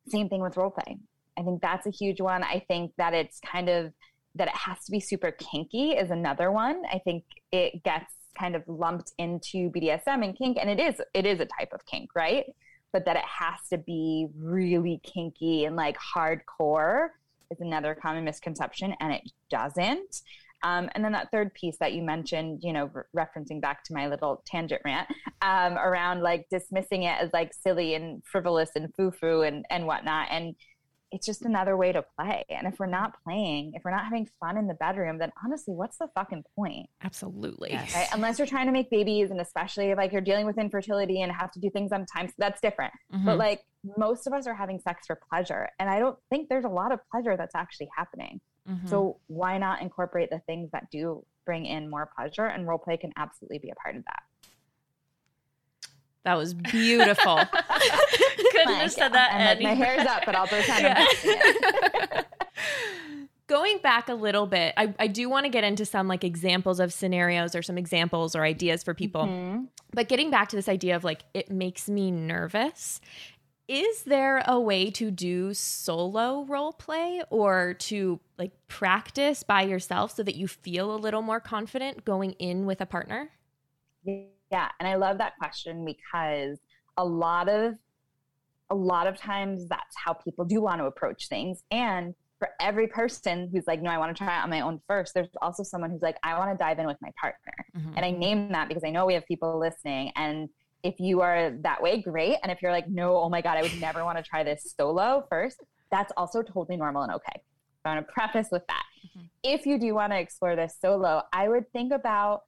same 0.08 0.30
thing 0.30 0.41
with 0.41 0.58
role 0.58 0.72
play. 0.72 0.98
I 1.38 1.44
think 1.44 1.62
that's 1.62 1.88
a 1.88 1.91
huge 1.91 2.22
one. 2.22 2.44
I 2.44 2.63
think 2.67 2.94
that 2.98 3.13
it's 3.13 3.39
kind 3.39 3.70
of 3.70 3.94
that 4.36 4.48
it 4.48 4.56
has 4.56 4.84
to 4.86 4.91
be 4.91 5.00
super 5.00 5.32
kinky 5.32 5.91
is 5.91 6.10
another 6.10 6.52
one. 6.52 6.84
I 6.91 7.00
think 7.00 7.24
it 7.52 7.84
gets 7.84 8.13
kind 8.38 8.56
of 8.56 8.63
lumped 8.67 9.12
into 9.17 9.70
BDSM 9.72 10.24
and 10.24 10.38
kink, 10.38 10.58
and 10.60 10.70
it 10.70 10.80
is 10.80 11.02
it 11.13 11.26
is 11.26 11.39
a 11.39 11.46
type 11.46 11.74
of 11.74 11.86
kink, 11.86 12.10
right? 12.15 12.46
But 12.94 13.06
that 13.06 13.15
it 13.15 13.26
has 13.26 13.60
to 13.70 13.78
be 13.78 14.28
really 14.38 15.02
kinky 15.04 15.65
and 15.65 15.76
like 15.76 15.98
hardcore 15.98 17.10
is 17.50 17.60
another 17.60 17.96
common 17.96 18.24
misconception, 18.24 18.96
and 19.00 19.13
it 19.13 19.32
doesn't. 19.50 20.22
Um, 20.63 20.89
and 20.94 21.04
then 21.04 21.12
that 21.13 21.32
third 21.32 21.54
piece 21.54 21.78
that 21.80 21.94
you 21.94 22.04
mentioned, 22.04 22.60
you 22.63 22.72
know, 22.72 22.91
re- 22.94 23.26
referencing 23.26 23.60
back 23.60 23.84
to 23.86 23.94
my 23.94 24.08
little 24.08 24.44
tangent 24.46 24.82
rant 24.86 25.08
um, 25.41 25.74
around 25.74 26.22
like 26.22 26.48
dismissing 26.50 27.04
it 27.04 27.20
as 27.20 27.32
like 27.34 27.54
silly 27.54 27.96
and 27.96 28.22
frivolous 28.26 28.70
and 28.76 28.94
foo 28.96 29.12
foo 29.12 29.41
and, 29.41 29.65
and 29.72 29.88
whatnot. 29.88 30.28
And 30.30 30.56
it's 31.12 31.26
just 31.26 31.41
another 31.43 31.76
way 31.76 31.91
to 31.91 32.04
play. 32.17 32.45
And 32.50 32.65
if 32.65 32.80
we're 32.80 32.86
not 32.86 33.21
playing, 33.24 33.74
if 33.76 33.84
we're 33.84 33.91
not 33.91 34.06
having 34.06 34.28
fun 34.39 34.58
in 34.58 34.67
the 34.67 34.74
bedroom, 34.74 35.17
then 35.17 35.32
honestly, 35.43 35.74
what's 35.74 35.97
the 35.97 36.08
fucking 36.15 36.43
point? 36.56 36.89
Absolutely. 37.04 37.71
Yes. 37.71 37.93
Right? 37.93 38.08
Unless 38.13 38.39
you're 38.39 38.47
trying 38.47 38.67
to 38.67 38.71
make 38.71 38.89
babies, 38.89 39.30
and 39.30 39.41
especially 39.41 39.88
if 39.91 39.97
like 39.97 40.12
you're 40.13 40.21
dealing 40.21 40.45
with 40.45 40.58
infertility 40.58 41.21
and 41.21 41.32
have 41.32 41.52
to 41.52 41.60
do 41.60 41.69
things 41.69 41.91
on 41.91 42.06
time, 42.06 42.28
so 42.28 42.34
that's 42.38 42.62
different. 42.62 42.93
Mhm. 43.13 43.26
But 43.26 43.38
like 43.38 43.63
most 43.97 44.26
of 44.28 44.34
us 44.34 44.47
are 44.47 44.54
having 44.54 44.80
sex 44.80 45.08
for 45.08 45.19
pleasure. 45.30 45.69
And 45.80 45.89
I 45.89 46.00
don't 46.00 46.17
think 46.30 46.47
there's 46.50 46.65
a 46.65 46.69
lot 46.69 46.91
of 46.91 47.00
pleasure 47.12 47.36
that's 47.36 47.56
actually 47.56 47.89
happening. 47.97 48.39
Mhm. 48.69 48.88
So 48.88 49.19
why 49.28 49.58
not 49.58 49.82
incorporate 49.82 50.30
the 50.30 50.39
things 50.39 50.69
that 50.71 50.89
do 50.91 51.26
bring 51.45 51.65
in 51.65 51.89
more 51.89 52.10
pleasure? 52.15 52.45
And 52.45 52.67
role 52.67 52.78
play 52.78 52.95
can 52.97 53.12
absolutely 53.17 53.58
be 53.60 53.69
a 53.69 53.76
part 53.76 53.95
of 53.95 54.06
that. 54.06 54.24
That 56.23 56.38
was 56.38 56.53
beautiful. 56.53 57.39
couldn't 58.51 58.75
have 58.75 58.91
said 58.91 59.13
that 59.13 59.31
I'm 59.34 59.45
like, 59.45 59.62
my 59.62 59.73
hair's 59.73 60.05
up, 60.05 60.23
but 60.25 60.36
I'll 60.36 60.47
pretend 60.47 60.84
Yeah. 60.84 60.95
I'm 60.99 62.19
it. 62.19 62.25
going 63.47 63.79
back 63.79 64.07
a 64.07 64.13
little 64.13 64.45
bit, 64.45 64.73
I, 64.77 64.93
I 64.99 65.07
do 65.07 65.29
want 65.29 65.45
to 65.45 65.49
get 65.49 65.63
into 65.63 65.86
some 65.86 66.07
like 66.07 66.23
examples 66.23 66.79
of 66.79 66.93
scenarios 66.93 67.55
or 67.55 67.62
some 67.62 67.77
examples 67.77 68.36
or 68.36 68.43
ideas 68.43 68.84
for 68.84 68.93
people. 68.93 69.23
Mhm. 69.23 69.67
But 69.93 70.07
getting 70.07 70.29
back 70.31 70.49
to 70.49 70.55
this 70.55 70.69
idea 70.69 70.95
of 70.95 71.03
like, 71.03 71.23
it 71.34 71.49
makes 71.51 71.89
me 71.89 72.12
nervous. 72.12 73.01
Is 73.67 74.03
there 74.03 74.43
a 74.47 74.60
way 74.60 74.89
to 74.91 75.12
do 75.12 75.53
solo 75.53 76.43
role 76.43 76.73
play 76.73 77.21
or 77.29 77.73
to 77.75 78.19
like 78.38 78.51
practice 78.67 79.43
by 79.43 79.62
yourself 79.63 80.15
so 80.15 80.23
that 80.23 80.36
you 80.36 80.47
feel 80.47 80.93
a 80.93 80.97
little 80.97 81.21
more 81.21 81.39
confident 81.39 82.03
going 82.05 82.31
in 82.34 82.65
with 82.65 82.79
a 82.81 82.86
partner? 82.86 83.29
Yeah, 84.03 84.23
and 84.51 84.87
I 84.87 84.95
love 84.95 85.17
that 85.19 85.33
question 85.37 85.85
because 85.85 86.59
a 86.97 87.05
lot 87.05 87.47
of 87.49 87.75
a 88.69 88.75
lot 88.75 89.07
of 89.07 89.17
times 89.17 89.67
that's 89.67 89.95
how 89.97 90.13
people 90.13 90.45
do 90.45 90.61
want 90.61 90.79
to 90.79 90.85
approach 90.85 91.27
things 91.27 91.63
and 91.71 92.13
for 92.39 92.49
every 92.59 92.87
person 92.87 93.49
who's 93.51 93.65
like 93.67 93.81
no 93.81 93.89
I 93.91 93.97
want 93.97 94.15
to 94.15 94.23
try 94.23 94.39
it 94.39 94.43
on 94.43 94.49
my 94.49 94.61
own 94.61 94.79
first 94.87 95.13
there's 95.13 95.27
also 95.41 95.63
someone 95.63 95.91
who's 95.91 96.01
like 96.01 96.17
I 96.23 96.37
want 96.37 96.51
to 96.51 96.57
dive 96.57 96.79
in 96.79 96.87
with 96.87 96.97
my 97.01 97.11
partner. 97.19 97.53
Mhm. 97.77 97.93
And 97.97 98.05
I 98.05 98.11
name 98.11 98.51
that 98.51 98.67
because 98.67 98.83
I 98.83 98.89
know 98.89 99.05
we 99.05 99.13
have 99.13 99.25
people 99.25 99.59
listening 99.59 100.11
and 100.15 100.49
if 100.83 100.99
you 100.99 101.21
are 101.21 101.51
that 101.61 101.81
way 101.83 102.01
great 102.01 102.37
and 102.41 102.51
if 102.51 102.61
you're 102.61 102.71
like 102.71 102.87
no 102.89 103.17
oh 103.17 103.29
my 103.29 103.41
god 103.41 103.57
I 103.57 103.61
would 103.61 103.79
never 103.79 104.03
want 104.03 104.17
to 104.17 104.23
try 104.23 104.43
this 104.43 104.73
solo 104.77 105.25
first 105.29 105.59
that's 105.91 106.11
also 106.17 106.41
totally 106.41 106.77
normal 106.77 107.03
and 107.03 107.11
okay. 107.13 107.41
I 107.83 107.95
want 107.95 108.07
to 108.07 108.13
preface 108.13 108.49
with 108.51 108.65
that. 108.67 108.83
Mhm. 109.17 109.29
If 109.43 109.65
you 109.65 109.77
do 109.79 109.93
want 109.95 110.13
to 110.13 110.19
explore 110.19 110.55
this 110.55 110.77
solo, 110.79 111.23
I 111.33 111.47
would 111.49 111.69
think 111.73 111.91
about 111.91 112.43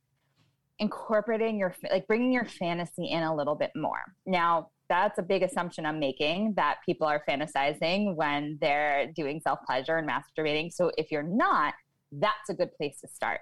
incorporating 0.79 1.57
your 1.59 1.73
like 1.91 2.07
bringing 2.07 2.31
your 2.31 2.45
fantasy 2.45 3.09
in 3.11 3.23
a 3.23 3.35
little 3.35 3.55
bit 3.55 3.71
more. 3.75 4.01
Now, 4.25 4.69
that's 4.89 5.17
a 5.17 5.23
big 5.23 5.43
assumption 5.43 5.85
I'm 5.85 5.99
making 5.99 6.53
that 6.55 6.77
people 6.85 7.07
are 7.07 7.23
fantasizing 7.27 8.15
when 8.15 8.57
they're 8.59 9.11
doing 9.15 9.39
self-pleasure 9.39 9.97
and 9.97 10.07
masturbating. 10.07 10.71
So 10.71 10.91
if 10.97 11.11
you're 11.11 11.23
not, 11.23 11.73
that's 12.11 12.49
a 12.49 12.53
good 12.53 12.69
place 12.75 12.99
to 13.01 13.07
start. 13.07 13.39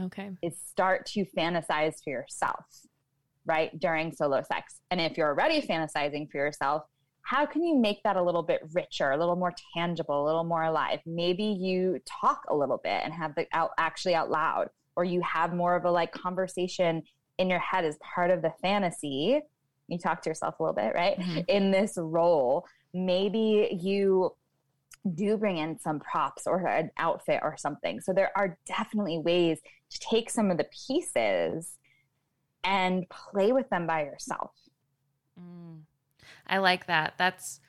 Okay. 0.00 0.30
Is 0.42 0.58
start 0.66 1.04
to 1.06 1.26
fantasize 1.36 1.96
for 2.02 2.10
yourself, 2.10 2.64
right? 3.44 3.78
During 3.78 4.12
solo 4.12 4.42
sex. 4.42 4.80
And 4.90 5.00
if 5.00 5.16
you're 5.16 5.28
already 5.28 5.60
fantasizing 5.60 6.30
for 6.30 6.38
yourself, 6.38 6.82
how 7.24 7.46
can 7.46 7.62
you 7.62 7.76
make 7.78 8.02
that 8.02 8.16
a 8.16 8.22
little 8.22 8.42
bit 8.42 8.62
richer, 8.72 9.10
a 9.10 9.16
little 9.16 9.36
more 9.36 9.52
tangible, 9.76 10.24
a 10.24 10.26
little 10.26 10.42
more 10.42 10.64
alive? 10.64 11.00
Maybe 11.06 11.44
you 11.44 12.00
talk 12.20 12.40
a 12.48 12.56
little 12.56 12.80
bit 12.82 13.02
and 13.04 13.12
have 13.12 13.34
the 13.36 13.46
out 13.52 13.70
actually 13.78 14.14
out 14.14 14.30
loud, 14.30 14.68
or 14.96 15.04
you 15.04 15.20
have 15.22 15.54
more 15.54 15.76
of 15.76 15.84
a 15.84 15.90
like 15.90 16.12
conversation 16.12 17.02
in 17.38 17.48
your 17.48 17.58
head 17.58 17.84
as 17.84 17.96
part 17.98 18.30
of 18.30 18.42
the 18.42 18.52
fantasy. 18.62 19.40
You 19.88 19.98
talk 19.98 20.22
to 20.22 20.30
yourself 20.30 20.58
a 20.58 20.62
little 20.62 20.74
bit, 20.74 20.94
right? 20.94 21.18
Mhm. 21.18 21.44
In 21.48 21.70
this 21.70 21.96
role, 21.96 22.66
maybe 22.94 23.78
you 23.80 24.34
do 25.14 25.36
bring 25.36 25.56
in 25.58 25.78
some 25.78 25.98
props 25.98 26.46
or 26.46 26.66
an 26.66 26.90
outfit 26.96 27.40
or 27.42 27.56
something. 27.56 28.00
So 28.00 28.12
there 28.12 28.30
are 28.36 28.58
definitely 28.66 29.18
ways 29.18 29.60
to 29.90 29.98
take 29.98 30.30
some 30.30 30.50
of 30.50 30.58
the 30.58 30.68
pieces 30.86 31.78
and 32.62 33.08
play 33.08 33.52
with 33.52 33.68
them 33.70 33.86
by 33.86 34.04
yourself. 34.04 34.52
Mm. 35.38 35.80
I 36.46 36.58
like 36.58 36.86
that. 36.86 37.14
That's 37.18 37.60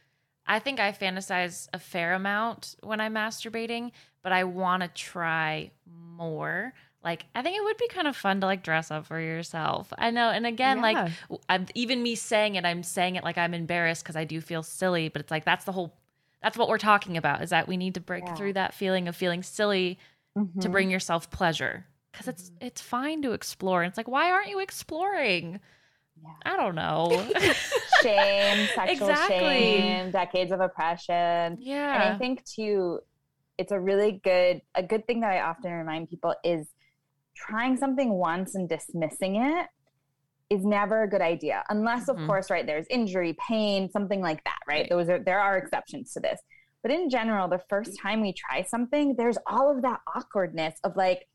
I 0.45 0.59
think 0.59 0.79
I 0.79 0.91
fantasize 0.91 1.67
a 1.73 1.79
fair 1.79 2.13
amount 2.13 2.75
when 2.83 2.99
I'm 2.99 3.13
masturbating, 3.13 3.91
but 4.21 4.33
I 4.33 4.43
want 4.43 4.83
to 4.83 4.89
try 4.89 5.71
more. 5.85 6.73
Like 7.03 7.25
I 7.35 7.41
think 7.41 7.57
it 7.57 7.63
would 7.63 7.77
be 7.77 7.87
kind 7.89 8.07
of 8.07 8.15
fun 8.15 8.39
to 8.41 8.45
like 8.47 8.63
dress 8.63 8.89
up 8.91 9.05
for 9.05 9.19
yourself. 9.19 9.91
I 9.97 10.09
know. 10.11 10.29
And 10.29 10.45
again, 10.45 10.81
like 10.81 10.95
Yeah. 10.95 11.09
w- 11.23 11.41
I'm, 11.49 11.65
even 11.75 12.01
me 12.01 12.15
saying 12.15 12.55
it, 12.55 12.63
I'm 12.65 12.81
saying 12.83 13.15
it 13.15 13.23
like 13.23 13.37
I'm 13.37 13.53
embarrassed 13.53 14.03
because 14.03 14.15
I 14.15 14.23
do 14.23 14.39
feel 14.39 14.63
silly, 14.63 15.09
but 15.09 15.21
it's 15.21 15.31
like 15.31 15.43
that's 15.45 15.65
the 15.65 15.73
whole 15.73 15.93
that's 16.41 16.57
what 16.57 16.67
we're 16.69 16.77
talking 16.77 17.17
about 17.17 17.41
is 17.41 17.49
that 17.51 17.67
we 17.67 17.77
need 17.77 17.93
to 17.95 17.99
break 18.01 18.25
Yeah. 18.25 18.35
through 18.35 18.53
that 18.53 18.73
feeling 18.73 19.07
of 19.07 19.15
feeling 19.15 19.43
silly 19.43 19.97
to 20.35 20.41
Mhm. 20.67 20.71
bring 20.71 20.89
yourself 20.89 21.29
pleasure 21.29 21.85
because 22.11 22.27
it's 22.27 22.51
it's 22.61 22.81
fine 22.81 23.21
to 23.23 23.33
explore. 23.33 23.83
It's 23.83 23.97
like 23.97 24.07
why 24.07 24.31
aren't 24.31 24.49
you 24.49 24.59
exploring? 24.59 25.59
Yeah. 26.21 26.53
I 26.53 26.55
don't 26.55 26.75
know. 26.75 27.09
shame, 28.01 28.67
sexual 28.75 29.09
Exactly. 29.09 29.37
shame, 29.37 30.11
decades 30.11 30.51
of 30.51 30.61
oppression. 30.61 31.57
yeah. 31.59 31.93
And 31.95 32.13
I 32.13 32.17
think 32.17 32.45
too, 32.45 32.99
it's 33.57 33.71
a 33.71 33.79
really 33.79 34.13
good 34.23 34.61
a 34.73 34.83
good 34.83 35.05
thing 35.05 35.19
that 35.21 35.31
I 35.31 35.41
often 35.41 35.71
remind 35.71 36.09
people 36.09 36.33
is 36.43 36.67
trying 37.35 37.77
something 37.77 38.13
once 38.13 38.55
and 38.55 38.67
dismissing 38.69 39.35
it 39.37 39.67
is 40.49 40.63
never 40.65 41.03
a 41.03 41.09
good 41.09 41.21
idea. 41.21 41.63
Unless 41.69 42.07
of 42.09 42.17
Mhm. 42.17 42.27
course, 42.27 42.49
right, 42.51 42.65
there's 42.65 42.85
injury, 42.89 43.35
pain, 43.47 43.89
something 43.89 44.21
like 44.21 44.43
that, 44.43 44.59
right? 44.67 44.81
Right. 44.81 44.89
Those 44.89 45.09
are 45.09 45.19
there 45.19 45.39
are 45.39 45.57
exceptions 45.57 46.13
to 46.13 46.19
this. 46.19 46.39
But 46.81 46.91
in 46.91 47.09
general, 47.09 47.47
the 47.47 47.61
first 47.69 47.97
time 47.99 48.21
we 48.21 48.33
try 48.33 48.61
something, 48.63 49.15
there's 49.15 49.37
all 49.47 49.71
of 49.75 49.81
that 49.83 50.01
awkwardness 50.15 50.79
of 50.83 50.95
like 50.95 51.27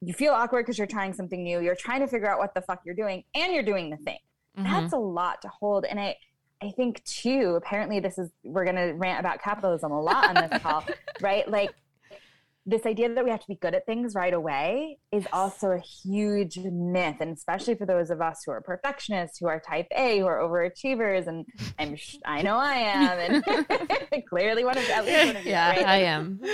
you 0.00 0.14
feel 0.14 0.32
awkward 0.32 0.62
because 0.64 0.78
you're 0.78 0.86
trying 0.86 1.12
something 1.12 1.42
new, 1.42 1.60
you're 1.60 1.74
trying 1.74 2.00
to 2.00 2.06
figure 2.06 2.30
out 2.30 2.38
what 2.38 2.54
the 2.54 2.62
fuck 2.62 2.80
you're 2.86 2.94
doing, 2.94 3.24
and 3.34 3.52
you're 3.52 3.62
doing 3.64 3.90
the 3.90 3.96
thing 3.98 4.18
Mhm. 4.56 4.64
that's 4.64 4.92
a 4.94 4.98
lot 4.98 5.40
to 5.42 5.48
hold 5.48 5.84
and 5.84 6.00
i 6.00 6.16
i 6.60 6.70
think 6.72 7.02
too 7.04 7.54
apparently 7.56 8.00
this 8.00 8.18
is 8.18 8.30
we're 8.42 8.64
going 8.64 8.74
to 8.74 8.92
rant 8.94 9.20
about 9.20 9.40
capitalism 9.40 9.92
a 9.92 10.00
lot 10.00 10.28
on 10.28 10.34
this 10.48 10.60
call 10.60 10.82
right 11.20 11.48
like 11.48 11.72
this 12.66 12.84
idea 12.84 13.12
that 13.12 13.24
we 13.24 13.30
have 13.30 13.40
to 13.40 13.48
be 13.48 13.54
good 13.56 13.74
at 13.74 13.86
things 13.86 14.14
right 14.14 14.34
away 14.34 14.98
is 15.12 15.26
also 15.32 15.70
a 15.70 15.78
huge 15.78 16.58
myth 16.58 17.16
and 17.20 17.36
especially 17.36 17.74
for 17.74 17.86
those 17.86 18.10
of 18.10 18.20
us 18.20 18.42
who 18.44 18.52
are 18.52 18.60
perfectionists 18.60 19.38
who 19.38 19.46
are 19.46 19.58
type 19.58 19.86
a 19.96 20.18
who 20.18 20.26
are 20.26 20.38
overachievers 20.40 21.26
and 21.26 21.46
i'm 21.78 21.96
sh- 21.96 22.16
i 22.26 22.42
know 22.42 22.58
i 22.58 22.74
am 22.74 23.18
and 23.42 24.24
clearly 24.28 24.64
one 24.64 24.76
of 24.76 24.88
at 24.90 25.06
least 25.06 25.26
one 25.26 25.36
of 25.36 25.44
you 25.44 25.50
Yeah, 25.50 25.70
right? 25.70 25.86
I 25.86 25.96
am. 26.02 26.38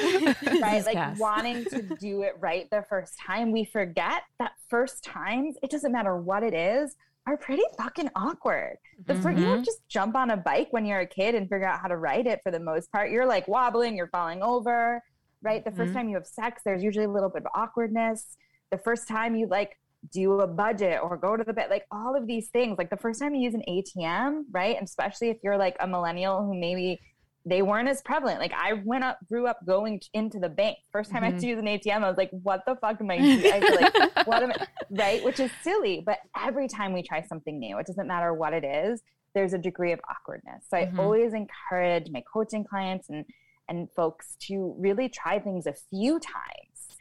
right? 0.63 0.85
Like 0.85 0.95
Cass. 0.95 1.19
wanting 1.19 1.65
to 1.67 1.83
do 2.01 2.23
it 2.23 2.35
right 2.39 2.69
the 2.71 2.85
first 2.89 3.19
time. 3.19 3.51
We 3.51 3.65
forget 3.65 4.23
that 4.39 4.53
first 4.69 5.03
times, 5.05 5.57
it 5.63 5.71
doesn't 5.71 5.93
matter 5.93 6.17
what 6.17 6.43
it 6.43 6.55
is, 6.55 6.95
are 7.27 7.37
pretty 7.37 7.63
fucking 7.77 8.11
awkward. 8.15 8.77
The 9.07 9.17
fir- 9.17 9.33
you 9.33 9.45
don't 9.45 9.65
just 9.65 9.87
jump 9.89 10.15
on 10.15 10.31
a 10.31 10.37
bike 10.37 10.69
when 10.71 10.87
you're 10.87 11.01
a 11.01 11.07
kid 11.07 11.35
and 11.35 11.49
figure 11.49 11.67
out 11.67 11.81
how 11.81 11.89
to 11.89 11.97
ride 11.97 12.27
it 12.29 12.41
for 12.43 12.53
the 12.53 12.61
most 12.61 12.91
part. 12.93 13.11
You're 13.11 13.27
like 13.27 13.49
wobbling, 13.49 13.97
you're 13.97 14.07
falling 14.09 14.43
over, 14.43 15.03
right? 15.47 15.65
The 15.65 15.71
1st 15.71 15.93
Mhm. 15.93 15.95
time 15.97 16.09
you 16.11 16.17
have 16.17 16.27
sex, 16.27 16.63
there's 16.65 16.83
usually 16.83 17.07
a 17.07 17.15
little 17.17 17.31
bit 17.31 17.43
of 17.45 17.49
awkwardness. 17.55 18.37
The 18.71 18.79
first 18.79 19.07
time 19.09 19.37
you 19.37 19.47
like 19.47 19.79
do 20.13 20.33
a 20.41 20.47
budget 20.47 21.01
or 21.03 21.17
go 21.17 21.37
to 21.37 21.45
the 21.45 21.53
bed, 21.53 21.69
like 21.71 21.87
all 21.91 22.15
of 22.17 22.27
these 22.27 22.49
things, 22.51 22.77
like 22.79 22.91
the 22.91 22.97
first 22.97 23.21
time 23.21 23.35
you 23.35 23.43
use 23.43 23.55
an 23.55 23.63
ATM, 23.69 24.45
right? 24.51 24.77
And 24.77 24.85
especially 24.85 25.31
if 25.31 25.39
you're 25.43 25.57
like 25.57 25.77
a 25.81 25.87
millennial 25.87 26.45
who 26.45 26.55
maybe 26.59 27.01
they 27.49 27.63
weren't 27.63 27.89
as 27.89 28.03
prevalent. 28.03 28.41
Like 28.41 28.53
I 28.69 28.73
went 28.85 29.05
up, 29.05 29.19
grew 29.29 29.47
up 29.47 29.59
going 29.65 30.01
into 30.15 30.41
the 30.41 30.49
bank. 30.49 30.77
First 30.91 31.13
time 31.13 31.23
I 31.23 31.29
Mhm. 31.29 31.33
had 31.33 31.41
to 31.43 31.47
use 31.47 31.59
an 31.61 31.69
ATM, 31.69 32.03
I 32.05 32.09
was 32.09 32.19
like, 32.19 32.31
"What 32.49 32.61
the 32.67 32.75
fuck 32.83 33.01
am 33.01 33.11
I 33.11 33.19
doing?" 33.37 33.53
I 33.53 33.61
feel 33.61 33.77
like, 33.83 33.95
"What 34.27 34.43
am 34.43 34.51
I?" 34.51 34.57
Right? 34.91 35.23
Which 35.23 35.39
is 35.41 35.51
silly. 35.63 36.03
But 36.05 36.19
every 36.37 36.67
time 36.69 36.93
we 36.93 37.03
try 37.05 37.23
something 37.23 37.57
new, 37.59 37.79
it 37.79 37.87
doesn't 37.87 38.09
matter 38.09 38.35
what 38.35 38.53
it 38.53 38.65
is. 38.65 39.01
There's 39.35 39.53
a 39.53 39.59
degree 39.59 39.93
of 39.93 40.01
awkwardness. 40.11 40.67
So 40.69 40.77
Mhm. 40.77 40.95
I 40.95 41.03
always 41.03 41.33
encourage 41.35 42.11
my 42.11 42.23
coaching 42.33 42.65
clients 42.65 43.09
and 43.11 43.25
and 43.69 43.89
folks 43.95 44.37
to 44.41 44.75
really 44.79 45.09
try 45.09 45.39
things 45.39 45.67
a 45.67 45.75
few 45.91 46.19
times. 46.19 46.99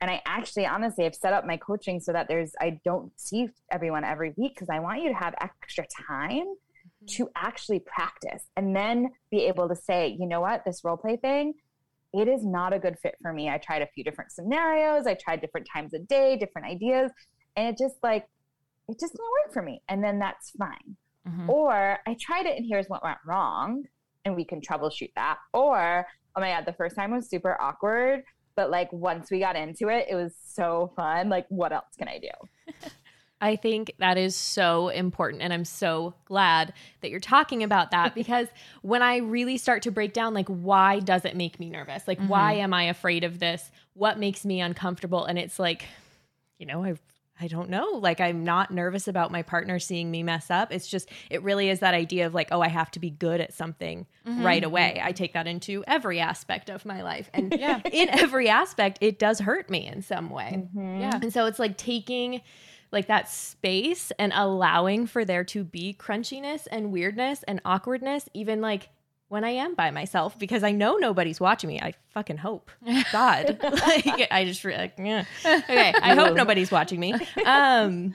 And 0.00 0.10
I 0.10 0.22
actually, 0.26 0.66
honestly, 0.66 1.04
have 1.04 1.14
set 1.14 1.32
up 1.32 1.46
my 1.46 1.56
coaching 1.56 2.00
so 2.00 2.12
that 2.12 2.28
there's 2.28 2.52
I 2.60 2.80
don't 2.84 3.12
see 3.18 3.48
everyone 3.70 4.04
every 4.04 4.34
week 4.36 4.54
because 4.54 4.68
I 4.68 4.78
want 4.78 5.02
you 5.02 5.08
to 5.08 5.14
have 5.14 5.34
extra 5.40 5.86
time 6.06 6.46
to 7.06 7.30
actually 7.34 7.80
practice 7.80 8.44
and 8.56 8.74
then 8.76 9.10
be 9.30 9.44
able 9.44 9.68
to 9.68 9.76
say, 9.76 10.16
you 10.18 10.26
know 10.26 10.40
what, 10.40 10.64
this 10.64 10.84
role 10.84 10.96
play 10.96 11.16
thing, 11.16 11.54
it 12.12 12.28
is 12.28 12.44
not 12.44 12.72
a 12.72 12.78
good 12.78 12.98
fit 12.98 13.16
for 13.22 13.32
me. 13.32 13.48
I 13.48 13.58
tried 13.58 13.82
a 13.82 13.86
few 13.86 14.04
different 14.04 14.32
scenarios, 14.32 15.06
I 15.06 15.14
tried 15.14 15.40
different 15.40 15.66
times 15.72 15.94
a 15.94 15.98
day, 15.98 16.36
different 16.36 16.68
ideas, 16.68 17.10
and 17.56 17.68
it 17.68 17.78
just 17.78 17.96
like, 18.02 18.28
it 18.88 19.00
just 19.00 19.14
didn't 19.14 19.30
work 19.44 19.52
for 19.52 19.62
me. 19.62 19.82
And 19.88 20.02
then 20.02 20.18
that's 20.18 20.50
fine. 20.50 20.96
Mhm. 21.26 21.48
Or 21.48 21.98
I 22.06 22.16
tried 22.20 22.46
it 22.46 22.56
and 22.56 22.66
here's 22.66 22.88
what 22.88 23.02
went 23.02 23.18
wrong, 23.26 23.84
and 24.26 24.36
we 24.36 24.44
can 24.44 24.60
troubleshoot 24.60 25.12
that. 25.14 25.38
Or, 25.54 26.06
oh 26.34 26.40
my 26.40 26.50
God, 26.50 26.66
the 26.66 26.72
first 26.74 26.96
time 26.96 27.12
was 27.12 27.30
super 27.30 27.56
awkward. 27.58 28.24
But 28.56 28.70
like 28.70 28.92
once 28.92 29.30
we 29.30 29.38
got 29.38 29.56
into 29.56 29.88
it, 29.88 30.06
it 30.10 30.14
was 30.16 30.34
so 30.44 30.92
fun. 30.96 31.28
Like, 31.28 31.46
what 31.48 31.72
else 31.72 31.94
can 31.96 32.08
I 32.08 32.18
do? 32.18 32.88
I 33.40 33.56
think 33.56 33.92
that 33.98 34.16
is 34.16 34.34
so 34.34 34.88
important. 34.88 35.42
And 35.42 35.52
I'm 35.52 35.64
so 35.64 36.14
glad 36.24 36.72
that 37.02 37.10
you're 37.10 37.20
talking 37.20 37.62
about 37.62 37.90
that 37.92 38.14
because 38.14 38.48
when 38.82 39.02
I 39.02 39.18
really 39.18 39.58
start 39.58 39.82
to 39.82 39.90
break 39.90 40.12
down, 40.12 40.34
like, 40.34 40.48
why 40.48 41.00
does 41.00 41.24
it 41.24 41.36
make 41.36 41.60
me 41.60 41.70
nervous? 41.70 42.08
Like, 42.08 42.20
why 42.20 42.54
mm-hmm. 42.54 42.62
am 42.62 42.74
I 42.74 42.84
afraid 42.84 43.24
of 43.24 43.38
this? 43.38 43.70
What 43.92 44.18
makes 44.18 44.44
me 44.44 44.60
uncomfortable? 44.60 45.24
And 45.24 45.38
it's 45.38 45.58
like, 45.58 45.84
you 46.58 46.66
know, 46.66 46.84
I. 46.84 46.94
I 47.40 47.48
don't 47.48 47.68
know. 47.68 47.98
Like, 48.00 48.20
I'm 48.20 48.44
not 48.44 48.70
nervous 48.70 49.08
about 49.08 49.30
my 49.30 49.42
partner 49.42 49.78
seeing 49.78 50.10
me 50.10 50.22
mess 50.22 50.50
up. 50.50 50.72
It's 50.72 50.88
just, 50.88 51.10
it 51.30 51.42
really 51.42 51.68
is 51.68 51.80
that 51.80 51.94
idea 51.94 52.26
of 52.26 52.34
like, 52.34 52.48
oh, 52.50 52.60
I 52.60 52.68
have 52.68 52.90
to 52.92 53.00
be 53.00 53.10
good 53.10 53.40
at 53.40 53.52
something 53.52 54.06
mm-hmm. 54.26 54.42
right 54.42 54.62
mm-hmm. 54.62 54.70
away. 54.70 55.00
I 55.02 55.12
take 55.12 55.34
that 55.34 55.46
into 55.46 55.84
every 55.86 56.20
aspect 56.20 56.70
of 56.70 56.84
my 56.84 57.02
life. 57.02 57.30
And 57.34 57.52
Yeah. 57.52 57.80
in 57.92 58.08
every 58.08 58.48
aspect, 58.48 58.98
it 59.00 59.18
does 59.18 59.40
hurt 59.40 59.68
me 59.68 59.86
in 59.86 60.02
some 60.02 60.30
way. 60.30 60.52
Mm-hmm. 60.56 61.00
Yeah. 61.00 61.18
And 61.20 61.32
so 61.32 61.46
it's 61.46 61.58
like 61.58 61.76
taking 61.76 62.40
like 62.92 63.08
that 63.08 63.28
space 63.28 64.12
and 64.18 64.32
allowing 64.34 65.06
for 65.06 65.24
there 65.24 65.44
to 65.44 65.64
be 65.64 65.94
crunchiness 65.98 66.66
and 66.70 66.92
weirdness 66.92 67.42
and 67.42 67.60
awkwardness, 67.64 68.28
even 68.32 68.60
like 68.60 68.88
when 69.28 69.44
I 69.44 69.50
am 69.50 69.74
by 69.74 69.90
myself 69.90 70.38
because 70.38 70.62
I 70.62 70.72
know 70.72 70.96
nobody's 70.96 71.40
watching 71.40 71.68
me. 71.68 71.80
I 71.80 71.94
fucking 72.10 72.36
hope. 72.38 72.70
God. 73.12 73.58
like 73.62 74.28
I 74.30 74.44
just 74.46 74.64
like, 74.64 74.94
yeah. 74.98 75.24
Okay, 75.44 75.92
I 76.00 76.14
hope 76.14 76.34
nobody's 76.36 76.70
watching 76.70 77.00
me. 77.00 77.14
Um 77.44 78.14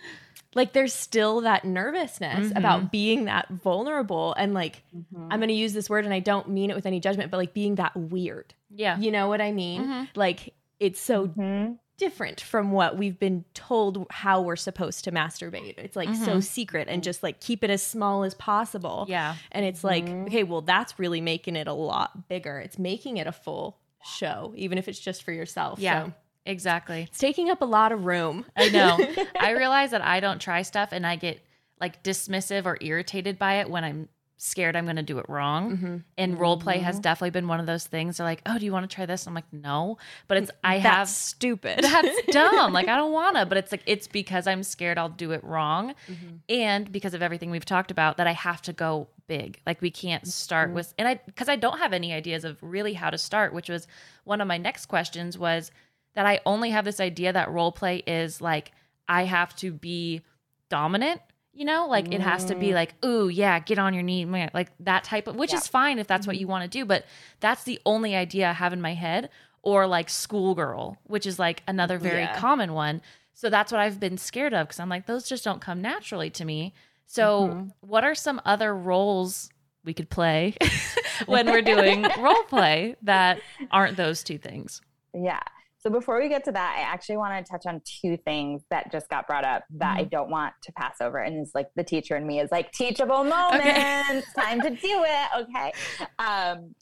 like 0.54 0.74
there's 0.74 0.94
still 0.94 1.42
that 1.42 1.64
nervousness 1.64 2.52
about 2.56 2.92
being 2.92 3.26
that 3.26 3.48
vulnerable 3.50 4.34
and 4.34 4.54
like 4.54 4.84
I'm 5.16 5.40
going 5.40 5.48
to 5.48 5.54
use 5.54 5.72
this 5.72 5.90
word 5.90 6.04
and 6.04 6.14
I 6.14 6.20
don't 6.20 6.50
mean 6.50 6.70
it 6.70 6.76
with 6.76 6.86
any 6.86 7.00
judgment 7.00 7.32
but 7.32 7.38
like 7.38 7.54
being 7.54 7.76
that 7.76 7.96
weird. 7.96 8.54
Yeah. 8.70 8.98
You 8.98 9.12
know 9.12 9.30
what 9.30 9.40
I 9.42 9.52
mean? 9.54 10.10
Like 10.16 10.54
it's 10.80 11.00
so 11.00 11.28
Mhm. 11.28 11.78
Different 12.02 12.42
from 12.42 12.72
what 12.72 12.98
we've 12.98 13.20
been 13.20 13.46
told 13.54 14.08
how 14.10 14.42
we're 14.42 14.56
supposed 14.56 15.04
to 15.04 15.12
masturbate. 15.12 15.76
It's 15.78 15.96
like 15.96 16.10
so 16.16 16.32
mm-hmm. 16.32 16.40
secret 16.40 16.88
and 16.88 16.96
mm-hmm. 16.96 17.04
just 17.04 17.22
like 17.22 17.40
keep 17.40 17.64
it 17.64 17.70
as 17.70 17.86
small 17.86 18.24
as 18.24 18.34
possible. 18.34 19.06
Yeah. 19.08 19.36
And 19.52 19.64
it's 19.64 19.84
like, 19.84 20.08
mm-hmm. 20.08 20.26
okay, 20.26 20.42
well, 20.42 20.62
that's 20.62 20.98
really 20.98 21.22
making 21.22 21.56
it 21.56 21.68
a 21.68 21.74
lot 21.74 22.28
bigger. 22.28 22.58
It's 22.58 22.80
making 22.80 23.18
it 23.18 23.28
a 23.28 23.32
full 23.32 23.78
show, 24.04 24.52
even 24.56 24.80
if 24.80 24.88
it's 24.88 24.98
just 24.98 25.22
for 25.22 25.32
yourself. 25.32 25.78
Yeah. 25.78 26.06
So 26.06 26.14
Exactly. 26.48 27.04
it's 27.04 27.20
taking 27.20 27.52
up 27.52 27.62
a 27.62 27.66
lot 27.66 27.92
of 27.92 28.06
room. 28.06 28.46
I 28.56 28.70
know. 28.70 28.98
I 29.40 29.52
realize 29.52 29.92
that 29.92 30.02
I 30.02 30.20
don't 30.20 30.42
try 30.42 30.64
stuff 30.64 30.90
and 30.92 31.06
I 31.06 31.18
get 31.18 31.40
like 31.80 32.02
dismissive 32.02 32.66
or 32.66 32.80
irritated 32.82 33.38
by 33.38 33.60
it 33.60 33.70
when 33.70 33.84
I'm 33.84 34.10
scared 34.44 34.76
I'm 34.76 34.86
going 34.86 34.96
to 34.96 35.04
do 35.04 35.20
it 35.20 35.26
wrong. 35.30 35.78
Mm-hmm. 35.78 35.98
And 36.18 36.40
role 36.40 36.58
play 36.58 36.80
has 36.80 37.00
definitely 37.00 37.30
been 37.30 37.48
one 37.48 37.60
of 37.60 37.68
those 37.68 37.86
things. 37.86 38.18
They're 38.18 38.26
like, 38.26 38.42
"Oh, 38.48 38.58
do 38.58 38.66
you 38.66 38.72
want 38.72 38.90
to 38.90 38.94
try 38.94 39.06
this?" 39.06 39.28
I'm 39.28 39.36
like, 39.36 39.52
"No." 39.54 39.98
But 40.28 40.38
it's 40.38 40.52
I 40.64 40.80
That's 40.80 40.86
have 40.96 41.10
stupid. 41.10 41.80
that's 41.84 42.22
dumb. 42.32 42.74
Like 42.74 42.88
I 42.88 42.96
don't 42.98 43.12
want 43.12 43.38
to, 43.38 43.46
but 43.46 43.58
it's 43.58 43.72
like 43.72 43.84
it's 43.86 44.08
because 44.08 44.48
I'm 44.48 44.64
scared 44.64 44.98
I'll 44.98 45.10
do 45.10 45.32
it 45.32 45.44
wrong, 45.44 45.94
Mm-hmm. 46.10 46.36
and 46.50 46.92
because 46.92 47.14
of 47.14 47.22
everything 47.22 47.52
we've 47.52 47.66
talked 47.66 47.92
about 47.92 48.18
that 48.18 48.26
I 48.28 48.32
have 48.34 48.62
to 48.64 48.74
go 48.74 49.08
big. 49.28 49.60
Like 49.66 49.80
we 49.82 49.92
can't 49.92 50.28
start 50.28 50.72
with, 50.72 50.94
and 50.98 51.08
I 51.08 51.20
because 51.26 51.48
I 51.48 51.56
don't 51.56 51.78
have 51.78 51.94
any 51.94 52.12
ideas 52.12 52.44
of 52.44 52.58
really 52.64 52.94
how 52.94 53.12
to 53.12 53.18
start. 53.20 53.54
Which 53.54 53.70
was 53.70 53.88
one 54.24 54.42
of 54.42 54.48
my 54.48 54.58
next 54.58 54.88
questions 54.88 55.38
was 55.38 55.72
that 56.16 56.26
I 56.26 56.40
only 56.48 56.72
have 56.72 56.84
this 56.84 57.00
idea 57.00 57.32
that 57.32 57.50
role 57.52 57.72
play 57.72 57.98
is 58.08 58.42
like 58.42 58.72
I 59.08 59.26
have 59.26 59.56
to 59.58 59.72
be 59.72 60.22
dominant. 60.70 61.22
You 61.54 61.66
know, 61.66 61.88
like 61.88 62.14
it 62.14 62.22
has 62.22 62.46
to 62.46 62.56
be 62.56 62.70
mm. 62.70 62.74
like, 62.74 62.96
ooh, 63.04 63.28
yeah, 63.28 63.60
get 63.60 63.78
on 63.78 63.94
your 63.94 64.04
knee, 64.04 64.24
meh," 64.24 64.50
like 64.54 64.72
that 64.80 65.04
type 65.04 65.28
of, 65.28 65.36
which 65.36 65.54
is 65.54 65.68
fine 65.68 66.00
if 66.00 66.08
that's 66.08 66.26
what 66.26 66.36
mm-hmm. 66.36 66.42
you 66.42 66.48
want 66.48 66.64
to 66.64 66.70
do, 66.80 66.86
but 66.86 67.06
that's 67.42 67.64
the 67.64 67.80
only 67.86 68.16
idea 68.16 68.50
I 68.50 68.54
have 68.54 68.74
in 68.74 68.82
my 68.82 68.94
head. 68.94 69.30
Or 69.64 69.86
like 69.86 70.10
schoolgirl, 70.10 70.98
which 71.04 71.28
is 71.28 71.38
like 71.38 71.62
another 71.68 72.00
very 72.00 72.22
Yeah. 72.22 72.36
common 72.36 72.74
one. 72.74 73.00
So 73.36 73.48
that's 73.48 73.72
what 73.72 73.80
I've 73.80 74.00
been 74.00 74.18
scared 74.18 74.56
of 74.56 74.68
because 74.68 74.80
I'm 74.80 74.90
like, 74.90 75.06
those 75.06 75.30
just 75.30 75.44
don't 75.44 75.62
come 75.62 75.82
naturally 75.82 76.32
to 76.32 76.46
me. 76.46 76.74
So, 77.06 77.48
mm-hmm. 77.48 77.68
what 77.82 78.04
are 78.04 78.16
some 78.16 78.42
other 78.46 78.74
roles 78.74 79.50
we 79.84 79.94
could 79.94 80.10
play 80.10 80.56
when 81.26 81.46
we're 81.48 81.62
doing 81.74 82.08
role 82.20 82.44
play 82.44 82.96
that 83.02 83.42
aren't 83.70 83.98
those 83.98 84.24
two 84.24 84.38
things? 84.38 84.82
Yeah. 85.14 85.42
So 85.82 85.90
before 85.90 86.22
we 86.22 86.30
get 86.30 86.44
to 86.44 86.52
that, 86.52 86.76
I 86.78 86.82
actually 86.82 87.18
want 87.18 87.44
to 87.44 87.52
touch 87.52 87.66
on 87.66 87.82
two 87.84 88.16
things 88.16 88.62
that 88.70 88.92
just 88.92 89.10
got 89.10 89.26
brought 89.26 89.44
up 89.44 89.64
that 89.78 89.98
I 89.98 90.04
don't 90.04 90.30
want 90.30 90.54
to 90.64 90.72
pass 90.74 91.02
over. 91.02 91.18
And 91.18 91.38
it's 91.38 91.56
like 91.56 91.70
the 91.76 91.84
teacher 91.84 92.16
in 92.16 92.28
me 92.28 92.40
is 92.40 92.52
like 92.52 92.72
teachable 92.72 93.24
moments, 93.24 94.32
time 94.36 94.62
to 94.62 94.70
do 94.70 94.78
it. 95.08 95.30
Okay. 95.40 95.72
Um, 96.20 96.76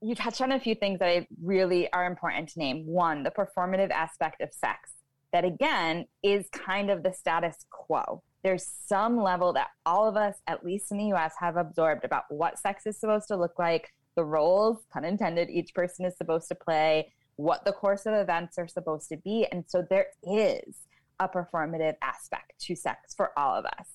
you 0.00 0.14
touched 0.14 0.40
on 0.40 0.52
a 0.52 0.60
few 0.60 0.76
things 0.76 1.00
that 1.00 1.08
I 1.08 1.26
really 1.42 1.92
are 1.92 2.06
important 2.06 2.50
to 2.50 2.60
name. 2.60 2.86
One, 2.86 3.24
the 3.24 3.32
performative 3.32 3.90
aspect 3.90 4.40
of 4.42 4.52
sex, 4.52 4.92
that 5.32 5.44
again 5.44 6.06
is 6.22 6.48
kind 6.52 6.88
of 6.88 7.02
the 7.02 7.12
status 7.12 7.66
quo. 7.70 8.22
There's 8.44 8.66
some 8.86 9.20
level 9.20 9.52
that 9.54 9.68
all 9.86 10.08
of 10.08 10.16
us, 10.16 10.36
at 10.46 10.64
least 10.64 10.92
in 10.92 10.98
the 10.98 11.12
US, 11.14 11.34
have 11.40 11.56
absorbed 11.56 12.04
about 12.04 12.24
what 12.28 12.60
sex 12.60 12.86
is 12.86 12.98
supposed 12.98 13.26
to 13.28 13.36
look 13.36 13.58
like, 13.58 13.92
the 14.14 14.24
roles, 14.24 14.84
pun 14.92 15.04
intended, 15.04 15.50
each 15.50 15.74
person 15.74 16.04
is 16.04 16.16
supposed 16.16 16.46
to 16.48 16.54
play, 16.54 17.12
what 17.42 17.64
the 17.64 17.72
course 17.72 18.06
of 18.06 18.14
events 18.14 18.56
are 18.56 18.68
supposed 18.68 19.08
to 19.08 19.16
be. 19.16 19.46
And 19.50 19.64
so 19.66 19.84
there 19.88 20.06
is 20.22 20.76
a 21.18 21.28
performative 21.28 21.96
aspect 22.00 22.52
to 22.60 22.76
sex 22.76 23.14
for 23.14 23.36
all 23.36 23.56
of 23.56 23.64
us. 23.64 23.86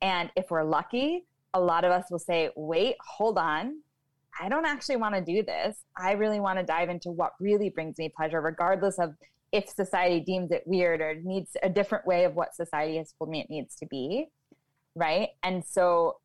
And 0.00 0.30
if 0.36 0.50
we're 0.50 0.62
lucky, 0.62 1.26
a 1.52 1.60
lot 1.60 1.84
of 1.84 1.90
us 1.90 2.04
will 2.10 2.18
say, 2.18 2.50
wait, 2.56 2.96
hold 3.00 3.38
on. 3.38 3.80
I 4.40 4.48
don't 4.48 4.66
actually 4.66 4.96
want 4.96 5.14
to 5.16 5.20
do 5.20 5.42
this. 5.42 5.76
I 5.96 6.12
really 6.12 6.40
want 6.40 6.58
to 6.58 6.64
dive 6.64 6.88
into 6.88 7.10
what 7.10 7.32
really 7.40 7.68
brings 7.70 7.98
me 7.98 8.08
pleasure, 8.08 8.40
regardless 8.40 8.98
of 8.98 9.14
if 9.50 9.68
society 9.68 10.20
deems 10.20 10.50
it 10.50 10.62
weird 10.64 11.00
or 11.00 11.16
needs 11.22 11.56
a 11.62 11.68
different 11.68 12.06
way 12.06 12.24
of 12.24 12.34
what 12.34 12.54
society 12.54 12.96
has 12.96 13.12
told 13.18 13.30
me 13.30 13.40
it 13.40 13.50
needs 13.50 13.76
to 13.76 13.86
be. 13.86 14.28
Right. 14.94 15.30
And 15.42 15.64
so 15.64 16.18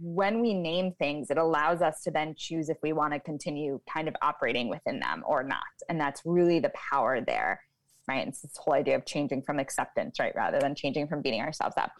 when 0.00 0.40
we 0.40 0.54
name 0.54 0.92
things, 0.98 1.30
it 1.30 1.38
allows 1.38 1.82
us 1.82 2.02
to 2.02 2.10
then 2.10 2.34
choose 2.36 2.68
if 2.68 2.78
we 2.82 2.92
want 2.92 3.12
to 3.12 3.20
continue 3.20 3.80
kind 3.92 4.08
of 4.08 4.14
operating 4.22 4.68
within 4.68 5.00
them 5.00 5.22
or 5.26 5.42
not. 5.42 5.58
And 5.88 6.00
that's 6.00 6.22
really 6.24 6.60
the 6.60 6.72
power 6.90 7.20
there. 7.20 7.60
Right. 8.06 8.26
It's 8.26 8.40
this 8.40 8.56
whole 8.56 8.72
idea 8.72 8.96
of 8.96 9.04
changing 9.04 9.42
from 9.42 9.58
acceptance, 9.58 10.18
right? 10.18 10.34
Rather 10.34 10.58
than 10.58 10.74
changing 10.74 11.08
from 11.08 11.20
beating 11.20 11.42
ourselves 11.42 11.74
up. 11.76 11.92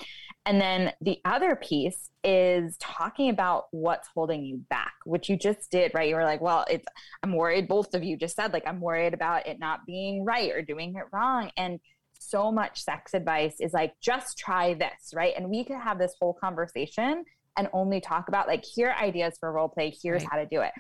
And 0.47 0.59
then 0.59 0.93
the 1.03 1.21
other 1.27 1.55
piece 1.55 2.09
is 2.25 2.79
talking 2.79 3.29
about 3.29 3.65
what's 3.73 4.09
holding 4.15 4.43
you 4.43 4.63
back, 4.71 4.95
which 5.05 5.29
you 5.29 5.37
just 5.37 5.71
did, 5.71 5.93
right? 5.93 6.09
You 6.09 6.15
were 6.15 6.25
like, 6.25 6.41
well, 6.41 6.65
it's, 6.71 6.87
I'm 7.23 7.35
worried, 7.35 7.69
both 7.69 7.93
of 7.93 8.03
you 8.03 8.17
just 8.17 8.37
said, 8.37 8.55
like, 8.55 8.67
I'm 8.67 8.81
worried 8.81 9.13
about 9.13 9.47
it 9.47 9.59
not 9.59 9.85
being 9.85 10.25
right 10.25 10.51
or 10.51 10.63
doing 10.63 10.95
it 10.97 11.05
wrong. 11.13 11.51
And 11.59 11.79
so 12.19 12.51
much 12.51 12.83
sex 12.83 13.13
advice 13.13 13.57
is 13.61 13.75
like, 13.75 13.93
just 14.01 14.39
try 14.39 14.73
this, 14.73 15.13
right? 15.13 15.35
And 15.37 15.51
we 15.51 15.63
could 15.63 15.77
have 15.77 15.99
this 15.99 16.15
whole 16.19 16.33
conversation 16.33 17.25
and 17.57 17.69
only 17.73 18.01
talk 18.01 18.29
about, 18.29 18.47
like, 18.47 18.65
here 18.65 18.91
are 18.91 18.97
ideas 18.97 19.37
for 19.39 19.51
role 19.53 19.69
play, 19.69 19.95
here's 20.03 20.23
Right. 20.23 20.31
how 20.31 20.39
to 20.39 20.47
do 20.47 20.61
it. 20.61 20.73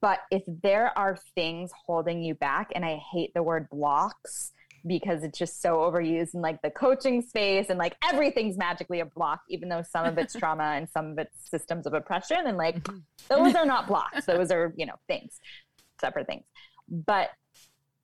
But 0.00 0.20
if 0.30 0.42
there 0.46 0.96
are 0.96 1.16
things 1.34 1.72
holding 1.86 2.22
you 2.22 2.34
back, 2.34 2.70
and 2.74 2.84
I 2.84 2.96
hate 2.96 3.34
the 3.34 3.42
word 3.42 3.68
blocks 3.70 4.52
because 4.86 5.22
it's 5.22 5.38
just 5.38 5.62
so 5.62 5.78
overused 5.78 6.34
in 6.34 6.40
like 6.40 6.60
the 6.62 6.70
coaching 6.70 7.22
space 7.22 7.70
and 7.70 7.78
like 7.78 7.96
everything's 8.08 8.56
magically 8.56 9.00
a 9.00 9.06
block, 9.06 9.40
even 9.48 9.68
though 9.68 9.82
some 9.82 10.04
of 10.04 10.18
it's 10.18 10.34
trauma 10.38 10.74
and 10.74 10.88
some 10.88 11.12
of 11.12 11.18
it's 11.18 11.50
systems 11.50 11.86
of 11.86 11.94
oppression. 11.94 12.38
And 12.46 12.56
like 12.56 12.82
mm-hmm. 12.82 12.98
those 13.28 13.54
are 13.54 13.66
not 13.66 13.86
blocks, 13.88 14.26
those 14.26 14.50
are, 14.50 14.72
you 14.76 14.86
know, 14.86 14.96
things, 15.06 15.40
separate 16.00 16.26
things. 16.26 16.44
But 16.88 17.30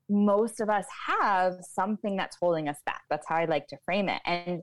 most 0.09 0.61
of 0.61 0.71
us 0.71 0.87
have 1.07 1.57
something 1.63 2.17
that's 2.17 2.37
holding 2.41 2.69
us 2.69 2.79
back. 2.87 3.03
That's 3.11 3.27
how 3.29 3.37
I 3.37 3.45
like 3.45 3.67
to 3.69 3.77
frame 3.85 4.09
it. 4.09 4.23
And 4.25 4.63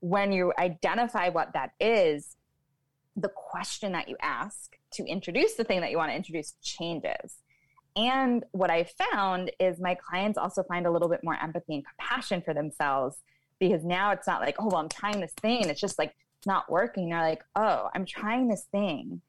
when 0.00 0.32
you 0.32 0.52
identify 0.58 1.30
what 1.30 1.54
that 1.54 1.70
is, 1.80 2.36
the 3.16 3.30
question 3.34 3.92
that 3.92 4.08
you 4.08 4.16
ask 4.20 4.76
to 4.92 5.04
introduce 5.04 5.54
the 5.54 5.64
thing 5.64 5.80
that 5.80 5.90
you 5.90 5.96
want 5.96 6.10
to 6.10 6.16
introduce 6.16 6.54
changes. 6.62 7.42
And 7.96 8.44
what 8.52 8.70
I 8.70 8.84
found 8.84 9.50
is 9.58 9.80
my 9.80 9.94
clients 9.94 10.36
also 10.36 10.62
find 10.62 10.86
a 10.86 10.90
little 10.90 11.08
bit 11.08 11.24
more 11.24 11.36
empathy 11.42 11.76
and 11.76 11.84
compassion 11.86 12.42
for 12.42 12.52
themselves 12.52 13.16
because 13.58 13.84
now 13.84 14.10
it's 14.10 14.26
not 14.26 14.42
like, 14.42 14.56
oh, 14.58 14.66
well, 14.66 14.76
I'm 14.76 14.90
trying 14.90 15.20
this 15.20 15.32
thing. 15.40 15.68
It's 15.68 15.80
just 15.80 15.98
like, 15.98 16.14
it's 16.38 16.46
not 16.46 16.70
working. 16.70 17.08
They're 17.08 17.22
like, 17.22 17.42
oh, 17.54 17.88
I'm 17.94 18.04
trying 18.04 18.48
this 18.48 18.66
thing. 18.70 19.22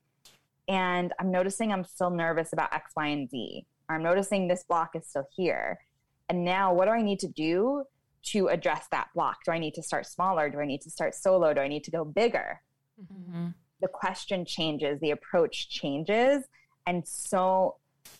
And 0.67 1.13
I'm 1.17 1.31
noticing 1.31 1.71
I'm 1.71 1.85
still 1.85 2.09
nervous 2.09 2.51
about 2.51 2.73
X, 2.73 2.91
Y, 2.97 3.07
and 3.07 3.29
Z. 3.29 3.65
Or 3.89 3.95
I'm 3.95 4.03
noticing 4.03 4.49
this 4.49 4.65
block 4.67 4.91
is 4.95 5.07
still 5.07 5.27
here. 5.33 5.79
And 6.27 6.43
now 6.43 6.73
what 6.73 6.85
do 6.85 6.91
I 6.91 7.01
need 7.01 7.19
to 7.19 7.29
do 7.29 7.83
to 8.23 8.47
address 8.49 8.87
that 8.91 9.07
block? 9.15 9.37
Do 9.45 9.53
I 9.53 9.59
need 9.59 9.75
to 9.75 9.83
start 9.83 10.05
smaller? 10.05 10.49
Do 10.49 10.59
I 10.59 10.65
need 10.65 10.81
to 10.81 10.89
start 10.89 11.15
solo? 11.15 11.53
Do 11.53 11.61
I 11.61 11.69
need 11.69 11.85
to 11.85 11.91
go 11.91 12.03
bigger? 12.03 12.59
Mm-hmm. 13.01 13.47
The 13.81 13.87
question 13.87 14.45
changes, 14.45 14.99
the 14.99 15.11
approach 15.11 15.69
changes. 15.69 16.43
And 16.85 17.07
so 17.07 17.75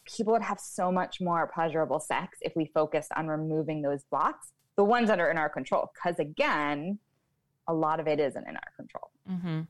people 0.05 0.33
would 0.33 0.41
have 0.41 0.59
so 0.59 0.91
much 0.91 1.19
more 1.21 1.49
pleasurable 1.53 1.99
sex 1.99 2.37
if 2.41 2.53
we 2.55 2.69
focused 2.73 3.11
on 3.15 3.27
removing 3.27 3.81
those 3.81 4.03
blocks, 4.11 4.51
the 4.75 4.83
ones 4.83 5.07
that 5.07 5.19
are 5.19 5.31
in 5.31 5.37
our 5.37 5.49
control. 5.49 5.91
Because 5.93 6.19
again, 6.19 6.99
a 7.67 7.73
lot 7.73 7.99
of 7.99 8.07
it 8.07 8.19
isn't 8.19 8.47
in 8.47 8.55
our 8.55 8.71
control. 8.75 9.11
Mm-hmm. 9.29 9.61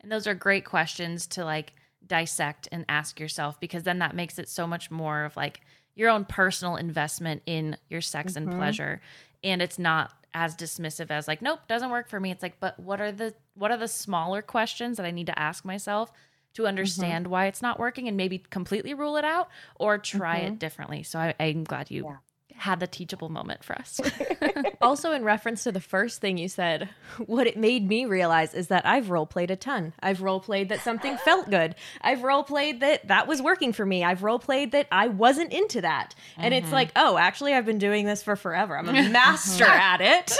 And 0.00 0.12
those 0.12 0.26
are 0.26 0.34
great 0.34 0.64
questions 0.64 1.26
to 1.28 1.44
like 1.44 1.74
dissect 2.06 2.68
and 2.72 2.84
ask 2.88 3.20
yourself 3.20 3.60
because 3.60 3.82
then 3.82 3.98
that 3.98 4.16
makes 4.16 4.38
it 4.38 4.48
so 4.48 4.66
much 4.66 4.90
more 4.90 5.24
of 5.24 5.36
like 5.36 5.60
your 5.94 6.08
own 6.08 6.24
personal 6.24 6.76
investment 6.76 7.42
in 7.46 7.76
your 7.88 8.00
sex 8.00 8.36
and 8.36 8.50
pleasure. 8.50 9.00
And 9.44 9.60
it's 9.60 9.78
not 9.78 10.12
as 10.34 10.56
dismissive 10.56 11.10
as 11.10 11.26
like, 11.26 11.42
nope, 11.42 11.60
doesn't 11.68 11.90
work 11.90 12.08
for 12.08 12.20
me. 12.20 12.30
It's 12.30 12.42
like, 12.42 12.60
but 12.60 12.78
what 12.78 13.00
are 13.00 13.12
the 13.12 13.34
what 13.54 13.70
are 13.70 13.76
the 13.76 13.88
smaller 13.88 14.42
questions 14.42 14.96
that 14.96 15.06
I 15.06 15.10
need 15.10 15.26
to 15.26 15.38
ask 15.38 15.64
myself 15.64 16.12
to 16.54 16.66
understand 16.66 17.26
mm-hmm. 17.26 17.32
why 17.32 17.46
it's 17.46 17.62
not 17.62 17.78
working 17.78 18.08
and 18.08 18.16
maybe 18.16 18.38
completely 18.38 18.94
rule 18.94 19.16
it 19.16 19.24
out 19.24 19.48
or 19.76 19.98
try 19.98 20.38
it 20.38 20.46
mm-hmm. 20.46 20.54
differently. 20.56 21.02
So 21.02 21.18
I, 21.18 21.34
I'm 21.38 21.64
glad 21.64 21.90
you 21.90 22.04
Yeah. 22.06 22.16
Had 22.60 22.78
the 22.78 22.86
teachable 22.86 23.30
moment 23.30 23.64
for 23.64 23.74
us. 23.74 24.00
also, 24.82 25.12
in 25.12 25.24
reference 25.24 25.64
to 25.64 25.72
the 25.72 25.80
first 25.80 26.20
thing 26.20 26.36
you 26.36 26.48
said, 26.48 26.88
what 27.26 27.46
it 27.46 27.56
made 27.56 27.88
me 27.88 28.04
realize 28.04 28.52
is 28.54 28.68
that 28.68 28.86
I've 28.86 29.10
role 29.10 29.26
played 29.26 29.50
a 29.50 29.56
ton. 29.56 29.94
I've 30.00 30.20
role 30.20 30.40
played 30.40 30.68
that 30.68 30.80
something 30.80 31.16
felt 31.24 31.48
good. 31.50 31.74
I've 32.02 32.22
role 32.22 32.42
played 32.42 32.80
that 32.80 33.08
that 33.08 33.26
was 33.26 33.40
working 33.40 33.72
for 33.72 33.86
me. 33.86 34.04
I've 34.04 34.22
role 34.22 34.38
played 34.38 34.72
that 34.72 34.86
I 34.92 35.08
wasn't 35.08 35.52
into 35.52 35.80
that. 35.80 36.14
And 36.36 36.52
it's 36.52 36.66
mm-hmm. 36.66 36.74
like, 36.74 36.92
oh, 36.96 37.16
actually, 37.16 37.54
I've 37.54 37.66
been 37.66 37.78
doing 37.78 38.04
this 38.04 38.22
for 38.22 38.36
forever. 38.36 38.76
I'm 38.76 38.88
a 38.88 39.08
master 39.08 39.64
mm-hmm. 39.64 39.72
at 39.72 40.00
it. 40.02 40.36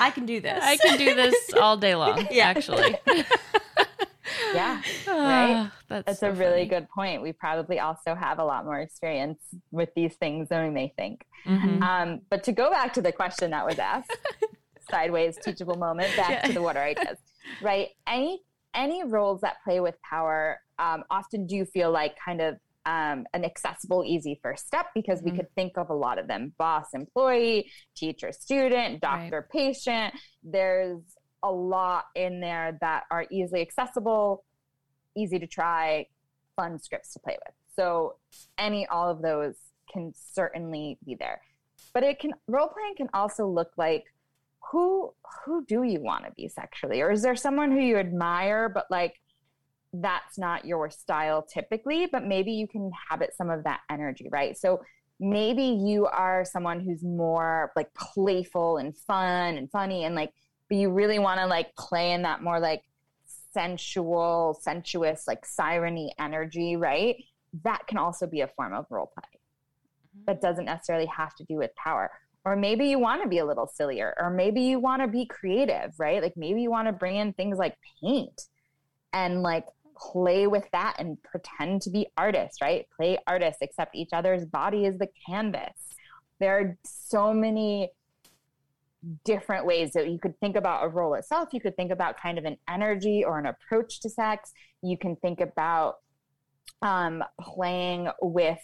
I 0.00 0.10
can 0.10 0.24
do 0.24 0.40
this. 0.40 0.62
I 0.62 0.78
can 0.78 0.96
do 0.98 1.14
this 1.14 1.52
all 1.60 1.76
day 1.76 1.94
long, 1.94 2.26
Yeah. 2.30 2.46
actually. 2.46 2.96
Yeah, 4.54 4.82
right? 5.06 5.54
Ah, 5.56 5.72
That's, 5.88 6.06
That's 6.06 6.20
so 6.20 6.28
a 6.30 6.32
really 6.32 6.66
good 6.66 6.88
point. 6.88 7.22
We 7.22 7.32
probably 7.32 7.78
also 7.80 8.14
have 8.14 8.38
a 8.38 8.44
lot 8.44 8.64
more 8.64 8.80
experience 8.80 9.40
with 9.70 9.90
these 9.94 10.14
things 10.16 10.48
than 10.48 10.64
we 10.64 10.70
may 10.70 10.92
think. 10.96 11.24
Mhm. 11.46 11.82
Um, 11.82 12.20
but 12.30 12.42
to 12.44 12.52
go 12.52 12.70
back 12.70 12.92
to 12.94 13.02
the 13.02 13.12
question 13.12 13.50
that 13.50 13.64
was 13.66 13.78
asked, 13.78 14.16
sideways 14.90 15.38
teachable 15.42 15.76
moment, 15.76 16.14
back 16.16 16.30
Yeah. 16.30 16.42
to 16.42 16.52
the 16.52 16.62
what 16.62 16.76
are 16.76 16.84
ideas, 16.84 17.18
right? 17.60 17.88
Any 18.06 18.42
any 18.74 19.02
roles 19.04 19.40
that 19.40 19.56
play 19.64 19.80
with 19.80 19.94
power 20.02 20.60
um, 20.78 21.02
often 21.10 21.46
do 21.46 21.64
feel 21.64 21.90
like 21.90 22.14
kind 22.22 22.42
of 22.42 22.56
um, 22.84 23.26
an 23.32 23.44
accessible, 23.44 24.04
easy 24.06 24.38
first 24.42 24.66
step 24.66 24.86
because 24.94 25.22
we 25.22 25.30
Mhm. 25.30 25.36
could 25.36 25.54
think 25.54 25.76
of 25.78 25.88
a 25.90 25.94
lot 25.94 26.18
of 26.18 26.28
them: 26.28 26.52
boss, 26.58 26.86
employee, 26.92 27.70
teacher, 27.96 28.32
student, 28.32 29.00
doctor, 29.00 29.48
patient. 29.50 30.14
There's 30.42 31.00
a 31.42 31.50
lot 31.50 32.06
in 32.14 32.40
there 32.40 32.76
that 32.80 33.04
are 33.10 33.26
easily 33.30 33.60
accessible, 33.60 34.44
easy 35.16 35.38
to 35.38 35.46
try, 35.46 36.06
fun 36.56 36.78
scripts 36.78 37.12
to 37.12 37.18
play 37.18 37.36
with. 37.44 37.54
So 37.74 38.16
any 38.58 38.86
all 38.86 39.10
of 39.10 39.22
those 39.22 39.54
can 39.92 40.12
certainly 40.14 40.98
be 41.04 41.14
there. 41.14 41.40
But 41.92 42.02
it 42.02 42.18
can 42.18 42.32
role 42.48 42.68
playing 42.68 42.94
can 42.96 43.08
also 43.14 43.46
look 43.46 43.72
like 43.76 44.04
who 44.70 45.12
who 45.44 45.64
do 45.64 45.82
you 45.82 46.00
want 46.00 46.24
to 46.24 46.32
be 46.32 46.48
sexually? 46.48 47.00
Or 47.00 47.10
is 47.10 47.22
there 47.22 47.36
someone 47.36 47.70
who 47.70 47.80
you 47.80 47.96
admire 47.96 48.68
but 48.68 48.86
like 48.90 49.20
that's 49.92 50.36
not 50.38 50.64
your 50.64 50.90
style 50.90 51.42
typically, 51.42 52.06
but 52.06 52.24
maybe 52.24 52.52
you 52.52 52.66
can 52.66 52.86
inhabit 52.86 53.34
some 53.36 53.50
of 53.50 53.64
that 53.64 53.80
energy, 53.90 54.28
right? 54.30 54.56
So 54.58 54.82
maybe 55.20 55.62
you 55.62 56.06
are 56.06 56.44
someone 56.44 56.80
who's 56.80 57.02
more 57.02 57.72
like 57.76 57.92
playful 57.94 58.78
and 58.78 58.96
fun 58.96 59.56
and 59.56 59.70
funny 59.70 60.04
and 60.04 60.14
like 60.14 60.32
but 60.68 60.76
you 60.76 60.90
really 60.90 61.18
want 61.18 61.40
to 61.40 61.46
like 61.46 61.74
play 61.76 62.12
in 62.12 62.22
that 62.22 62.42
more 62.42 62.60
like 62.60 62.82
sensual, 63.52 64.58
sensuous, 64.60 65.26
like 65.26 65.46
sireny 65.46 66.12
energy, 66.18 66.76
right? 66.76 67.16
That 67.64 67.86
can 67.86 67.98
also 67.98 68.26
be 68.26 68.42
a 68.42 68.48
form 68.48 68.74
of 68.74 68.86
role 68.90 69.10
play. 69.14 69.24
Mm-hmm. 69.30 70.24
That 70.26 70.40
doesn't 70.40 70.66
necessarily 70.66 71.06
have 71.06 71.34
to 71.36 71.44
do 71.44 71.56
with 71.56 71.74
power. 71.74 72.10
Or 72.44 72.54
maybe 72.54 72.86
you 72.86 72.98
want 72.98 73.22
to 73.22 73.28
be 73.28 73.38
a 73.38 73.44
little 73.44 73.66
sillier, 73.66 74.14
or 74.18 74.30
maybe 74.30 74.60
you 74.60 74.78
want 74.78 75.02
to 75.02 75.08
be 75.08 75.26
creative, 75.26 75.98
right? 75.98 76.22
Like 76.22 76.36
maybe 76.36 76.62
you 76.62 76.70
want 76.70 76.86
to 76.86 76.92
bring 76.92 77.16
in 77.16 77.32
things 77.32 77.58
like 77.58 77.76
paint 78.00 78.42
and 79.12 79.42
like 79.42 79.64
play 79.96 80.46
with 80.46 80.64
that 80.72 80.96
and 80.98 81.20
pretend 81.22 81.82
to 81.82 81.90
be 81.90 82.06
artists, 82.16 82.60
right? 82.60 82.86
Play 82.96 83.18
artists, 83.26 83.62
except 83.62 83.96
each 83.96 84.10
other's 84.12 84.44
body 84.44 84.84
is 84.84 84.98
the 84.98 85.08
canvas. 85.26 85.72
There 86.38 86.58
are 86.58 86.78
so 86.84 87.32
many 87.32 87.90
different 89.24 89.66
ways 89.66 89.92
that 89.92 90.08
you 90.08 90.18
could 90.18 90.38
think 90.40 90.56
about 90.56 90.84
a 90.84 90.88
role 90.88 91.14
itself. 91.14 91.50
You 91.52 91.60
could 91.60 91.76
think 91.76 91.92
about 91.92 92.20
kind 92.20 92.38
of 92.38 92.44
an 92.44 92.56
energy 92.68 93.24
or 93.24 93.38
an 93.38 93.46
approach 93.46 94.00
to 94.00 94.10
sex. 94.10 94.52
You 94.82 94.98
can 94.98 95.16
think 95.16 95.40
about 95.40 95.96
um, 96.82 97.22
playing 97.40 98.08
with. 98.20 98.58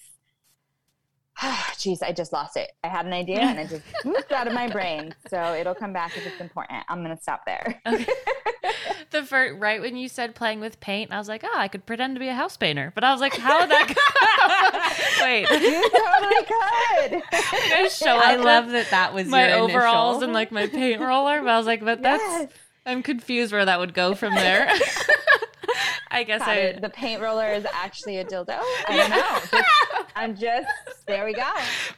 Jeez, 1.77 2.03
I 2.03 2.13
just 2.13 2.33
lost 2.33 2.57
it. 2.57 2.71
I 2.85 2.89
had 2.89 3.05
an 3.07 3.13
idea 3.13 3.41
and 3.41 3.59
it 3.59 3.69
just 3.69 3.83
moved 4.05 4.33
out 4.33 4.47
of 4.47 4.53
my 4.53 4.69
brain. 4.69 5.15
So 5.29 5.55
it'll 5.55 5.75
come 5.75 5.93
back 5.93 6.17
if 6.17 6.25
it's 6.27 6.41
important. 6.41 6.85
I'm 6.89 7.03
going 7.03 7.17
to 7.17 7.21
stop 7.23 7.45
there. 7.47 7.81
Okay. 7.87 8.07
the 9.11 9.25
first, 9.25 9.59
right 9.59 9.81
when 9.81 9.97
you 9.97 10.09
said 10.09 10.35
playing 10.37 10.61
with 10.61 10.79
paint, 10.81 11.13
I 11.13 11.19
was 11.19 11.29
like, 11.29 11.43
oh, 11.45 11.55
I 11.59 11.67
could 11.69 11.85
pretend 11.85 12.15
to 12.15 12.21
be 12.21 12.29
a 12.29 12.35
house 12.35 12.57
painter. 12.57 12.93
But 12.95 13.03
I 13.03 13.11
was 13.13 13.21
like, 13.21 13.35
how 13.37 13.61
would 13.61 13.71
that 13.71 13.89
go? 13.89 15.25
Wait, 15.25 15.43
You 15.51 15.91
totally 15.91 16.45
could. 16.47 17.23
I 17.33 17.89
show 17.93 18.17
I 18.17 18.37
love 18.37 18.71
that 18.71 18.91
that 18.91 19.13
was 19.13 19.27
my 19.27 19.53
overalls 19.55 20.17
initial. 20.19 20.25
and 20.25 20.33
like 20.33 20.53
my 20.53 20.67
paint 20.69 21.01
roller. 21.01 21.41
But 21.41 21.49
I 21.49 21.57
was 21.59 21.67
like, 21.67 21.85
but 21.85 22.03
that's 22.03 22.23
Yes. 22.23 22.49
I'm 22.87 23.03
confused 23.03 23.53
where 23.53 23.65
that 23.65 23.79
would 23.79 23.95
go 23.95 24.15
from 24.15 24.35
there. 24.35 24.69
I 26.12 26.25
guess 26.25 26.42
I. 26.42 26.79
The 26.81 26.90
paint 26.90 27.20
roller 27.22 27.48
is 27.48 27.66
actually 27.72 28.18
a 28.18 28.25
dildo. 28.25 28.59
I 28.88 28.96
don't 28.96 29.11
know. 29.11 29.38
Just- 29.61 29.68
I'm 30.14 30.37
just, 30.37 30.68
there 31.07 31.25
we 31.25 31.33
go. 31.33 31.51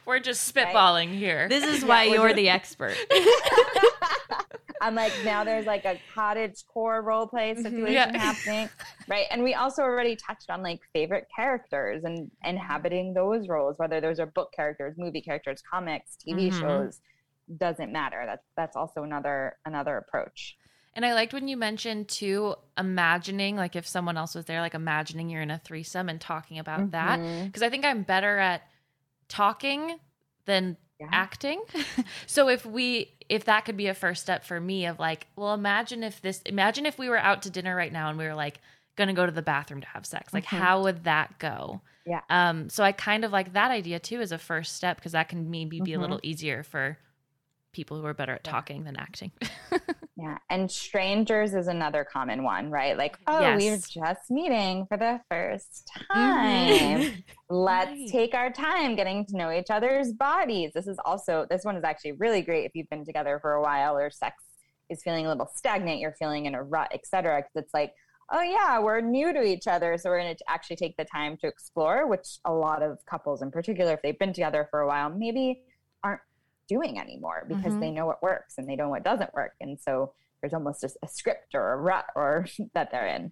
we're 0.05 0.19
just 0.21 0.51
spitballing 0.53 1.09
here. 1.13 1.49
This 1.49 1.65
is 1.65 1.83
why 1.83 2.07
we're 2.07 2.13
you're 2.15 2.27
just- 2.29 2.35
the 2.37 2.49
expert. 2.49 2.95
I'm 4.81 4.93
like, 4.93 5.13
now 5.23 5.43
there's 5.43 5.65
like 5.65 5.83
a 5.85 5.99
cottage 6.13 6.63
core 6.71 7.01
role 7.01 7.25
play 7.27 7.55
situation 7.55 7.87
Yeah. 7.93 8.15
happening. 8.17 8.69
Right. 9.07 9.25
And 9.31 9.41
we 9.43 9.53
also 9.55 9.81
already 9.81 10.15
touched 10.15 10.49
on 10.49 10.61
like 10.61 10.79
favorite 10.93 11.27
characters 11.35 12.03
and 12.03 12.29
inhabiting 12.43 13.13
those 13.13 13.47
roles, 13.47 13.79
whether 13.79 13.99
those 13.99 14.19
are 14.19 14.27
book 14.27 14.51
characters, 14.55 14.93
movie 14.97 15.21
characters, 15.21 15.63
comics, 15.69 16.17
TV 16.27 16.51
Mhm. 16.51 16.59
shows, 16.59 17.01
doesn't 17.57 17.91
matter. 17.91 18.23
That's 18.27 18.45
that's 18.55 18.75
also 18.75 19.03
another 19.03 19.57
another 19.65 19.97
approach. 19.97 20.55
And 20.95 21.05
I 21.05 21.13
liked 21.13 21.33
when 21.33 21.47
you 21.47 21.57
mentioned 21.57 22.07
too, 22.07 22.55
imagining, 22.77 23.57
like 23.57 23.75
if 23.75 23.85
someone 23.87 24.15
else 24.17 24.33
was 24.33 24.45
there, 24.45 24.61
like 24.61 24.73
imagining 24.73 25.29
you're 25.29 25.41
in 25.41 25.51
a 25.51 25.59
threesome 25.59 26.07
and 26.09 26.21
talking 26.21 26.57
about 26.57 26.91
that. 26.91 27.19
Mhm. 27.19 27.45
Because 27.47 27.63
I 27.63 27.69
think 27.69 27.83
I'm 27.85 28.03
better 28.03 28.37
at 28.39 28.63
talking 29.27 29.99
than 30.45 30.77
Yeah. 30.99 31.09
acting. 31.11 31.61
so 32.27 32.47
if 32.47 32.65
we, 32.65 33.17
if 33.27 33.45
that 33.45 33.65
could 33.65 33.75
be 33.75 33.87
a 33.87 33.93
first 33.93 34.21
step 34.21 34.45
for 34.45 34.59
me 34.61 34.85
of 34.85 34.99
like, 34.99 35.27
well, 35.35 35.53
imagine 35.53 36.03
if 36.03 36.21
this, 36.21 36.41
imagine 36.45 36.85
if 36.85 36.97
we 36.97 37.09
were 37.09 37.17
out 37.17 37.41
to 37.43 37.49
dinner 37.49 37.75
right 37.75 37.91
now 37.91 38.09
and 38.09 38.17
we 38.17 38.25
were 38.25 38.35
like, 38.35 38.61
going 38.95 39.09
to 39.09 39.13
go 39.13 39.25
to 39.25 39.31
the 39.33 39.41
bathroom 39.41 39.81
to 39.81 39.87
have 39.87 40.05
sex. 40.05 40.33
Like, 40.33 40.45
Mhm. 40.45 40.57
how 40.59 40.83
would 40.83 41.03
that 41.03 41.37
go? 41.37 41.81
Yeah. 42.05 42.21
Um, 42.29 42.69
so 42.69 42.81
I 42.81 42.93
kind 42.93 43.25
of 43.25 43.31
like 43.33 43.51
that 43.51 43.69
idea 43.71 43.99
too 43.99 44.21
as 44.21 44.31
a 44.31 44.37
first 44.37 44.73
step 44.77 44.95
because 44.95 45.11
that 45.11 45.27
can 45.27 45.51
maybe 45.51 45.81
be 45.81 45.91
a 45.93 45.97
Mhm. 45.97 46.01
little 46.01 46.19
easier 46.23 46.63
for 46.63 46.97
people 47.75 47.99
who 47.99 48.05
are 48.05 48.13
better 48.13 48.33
at 48.33 48.43
talking 48.43 48.85
than 48.85 48.95
acting. 48.95 49.31
Yeah. 50.17 50.37
And 50.49 50.71
strangers 50.71 51.53
is 51.53 51.67
another 51.67 52.05
common 52.05 52.43
one, 52.43 52.71
right? 52.71 52.97
Like, 52.97 53.17
oh, 53.27 53.41
Yes. 53.41 53.61
we're 53.61 54.03
just 54.03 54.31
meeting 54.31 54.85
for 54.87 54.95
the 54.95 55.19
first 55.29 55.91
mm-hmm. 56.09 57.01
time. 57.01 57.23
Let's 57.49 57.91
Right. 57.91 58.09
take 58.09 58.33
our 58.33 58.49
time 58.49 58.95
getting 58.95 59.25
to 59.25 59.35
know 59.35 59.51
each 59.51 59.69
other's 59.69 60.13
bodies. 60.13 60.71
This 60.73 60.87
is 60.87 60.97
also, 61.03 61.45
this 61.49 61.65
one 61.65 61.75
is 61.75 61.83
actually 61.83 62.13
really 62.13 62.41
great 62.41 62.63
if 62.65 62.71
you've 62.75 62.89
been 62.89 63.03
together 63.03 63.39
for 63.41 63.55
a 63.55 63.61
while 63.61 63.97
or 63.97 64.09
sex 64.09 64.41
is 64.89 65.03
feeling 65.03 65.25
a 65.25 65.29
little 65.29 65.49
stagnant, 65.53 65.99
you're 65.99 66.15
feeling 66.17 66.45
in 66.45 66.55
a 66.55 66.63
rut, 66.63 66.91
et 66.93 67.05
cetera. 67.05 67.39
Because 67.41 67.65
it's 67.65 67.73
like, 67.73 67.93
oh, 68.31 68.41
yeah, 68.41 68.79
we're 68.79 69.01
new 69.01 69.33
to 69.33 69.43
each 69.43 69.67
other. 69.67 69.97
So 69.97 70.09
we're 70.09 70.21
going 70.21 70.33
to 70.33 70.43
actually 70.49 70.77
take 70.77 70.95
the 70.95 71.05
time 71.05 71.35
to 71.41 71.47
explore, 71.47 72.07
which 72.07 72.39
a 72.45 72.53
lot 72.53 72.81
of 72.81 73.05
couples 73.05 73.41
in 73.41 73.51
particular, 73.51 73.91
if 73.93 74.01
they've 74.01 74.17
been 74.17 74.33
together 74.33 74.65
for 74.71 74.79
a 74.79 74.87
while, 74.87 75.09
maybe 75.09 75.61
doing 76.67 76.99
anymore 76.99 77.45
because 77.47 77.73
Mhm. 77.75 77.79
they 77.79 77.91
know 77.91 78.05
what 78.05 78.21
works 78.23 78.55
and 78.57 78.67
they 78.67 78.75
don't 78.75 78.87
know 78.87 78.91
what 78.91 79.03
doesn't 79.03 79.33
work. 79.33 79.53
And 79.61 79.79
so 79.79 80.13
there's 80.41 80.53
almost 80.53 80.81
just 80.81 80.97
a 81.03 81.07
script 81.07 81.55
or 81.55 81.73
a 81.73 81.77
rut 81.77 82.05
or 82.15 82.45
that 82.73 82.91
they're 82.91 83.07
in. 83.07 83.31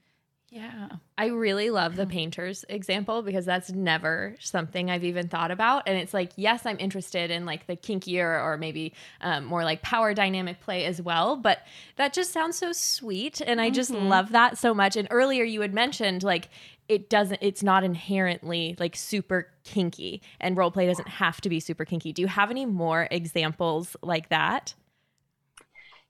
yeah. 0.50 0.88
I 1.18 1.28
really 1.28 1.72
love 1.72 1.96
the 1.96 2.06
painters 2.06 2.64
example 2.70 3.24
because 3.24 3.44
that's 3.46 3.72
never 3.72 4.36
something 4.40 4.90
I've 4.92 5.04
even 5.04 5.28
thought 5.28 5.50
about. 5.50 5.88
And 5.88 5.98
it's 5.98 6.14
like, 6.14 6.32
yes, 6.36 6.66
I'm 6.68 6.78
interested 6.80 7.32
in 7.32 7.46
like 7.46 7.66
the 7.66 7.76
kinkier 7.76 8.40
or 8.44 8.58
maybe 8.58 8.94
um, 9.22 9.46
more 9.46 9.64
like 9.64 9.82
power 9.82 10.14
dynamic 10.14 10.60
play 10.60 10.86
as 10.86 11.02
well. 11.02 11.36
But 11.38 11.60
that 11.96 12.14
just 12.14 12.32
sounds 12.32 12.56
so 12.58 12.72
sweet. 12.72 13.42
And 13.42 13.60
I 13.62 13.72
just 13.72 13.92
Mhm. 13.92 14.10
love 14.10 14.32
that 14.32 14.58
so 14.60 14.76
much. 14.76 14.96
And 14.96 15.08
earlier 15.10 15.44
you 15.44 15.62
had 15.62 15.74
mentioned 15.74 16.22
like, 16.22 16.50
it 16.90 17.10
doesn't 17.10 17.40
it's 17.42 17.64
not 17.64 17.84
inherently 17.84 18.76
like 18.80 18.96
super 18.96 19.50
kinky 19.64 20.22
and 20.40 20.58
role 20.58 20.72
play 20.72 20.86
doesn't 20.86 21.08
have 21.08 21.40
to 21.42 21.50
be 21.50 21.60
super 21.60 21.86
kinky 21.86 22.12
do 22.14 22.22
you 22.22 22.28
have 22.28 22.52
any 22.52 22.66
more 22.66 23.08
examples 23.12 23.96
like 24.02 24.30
that 24.30 24.74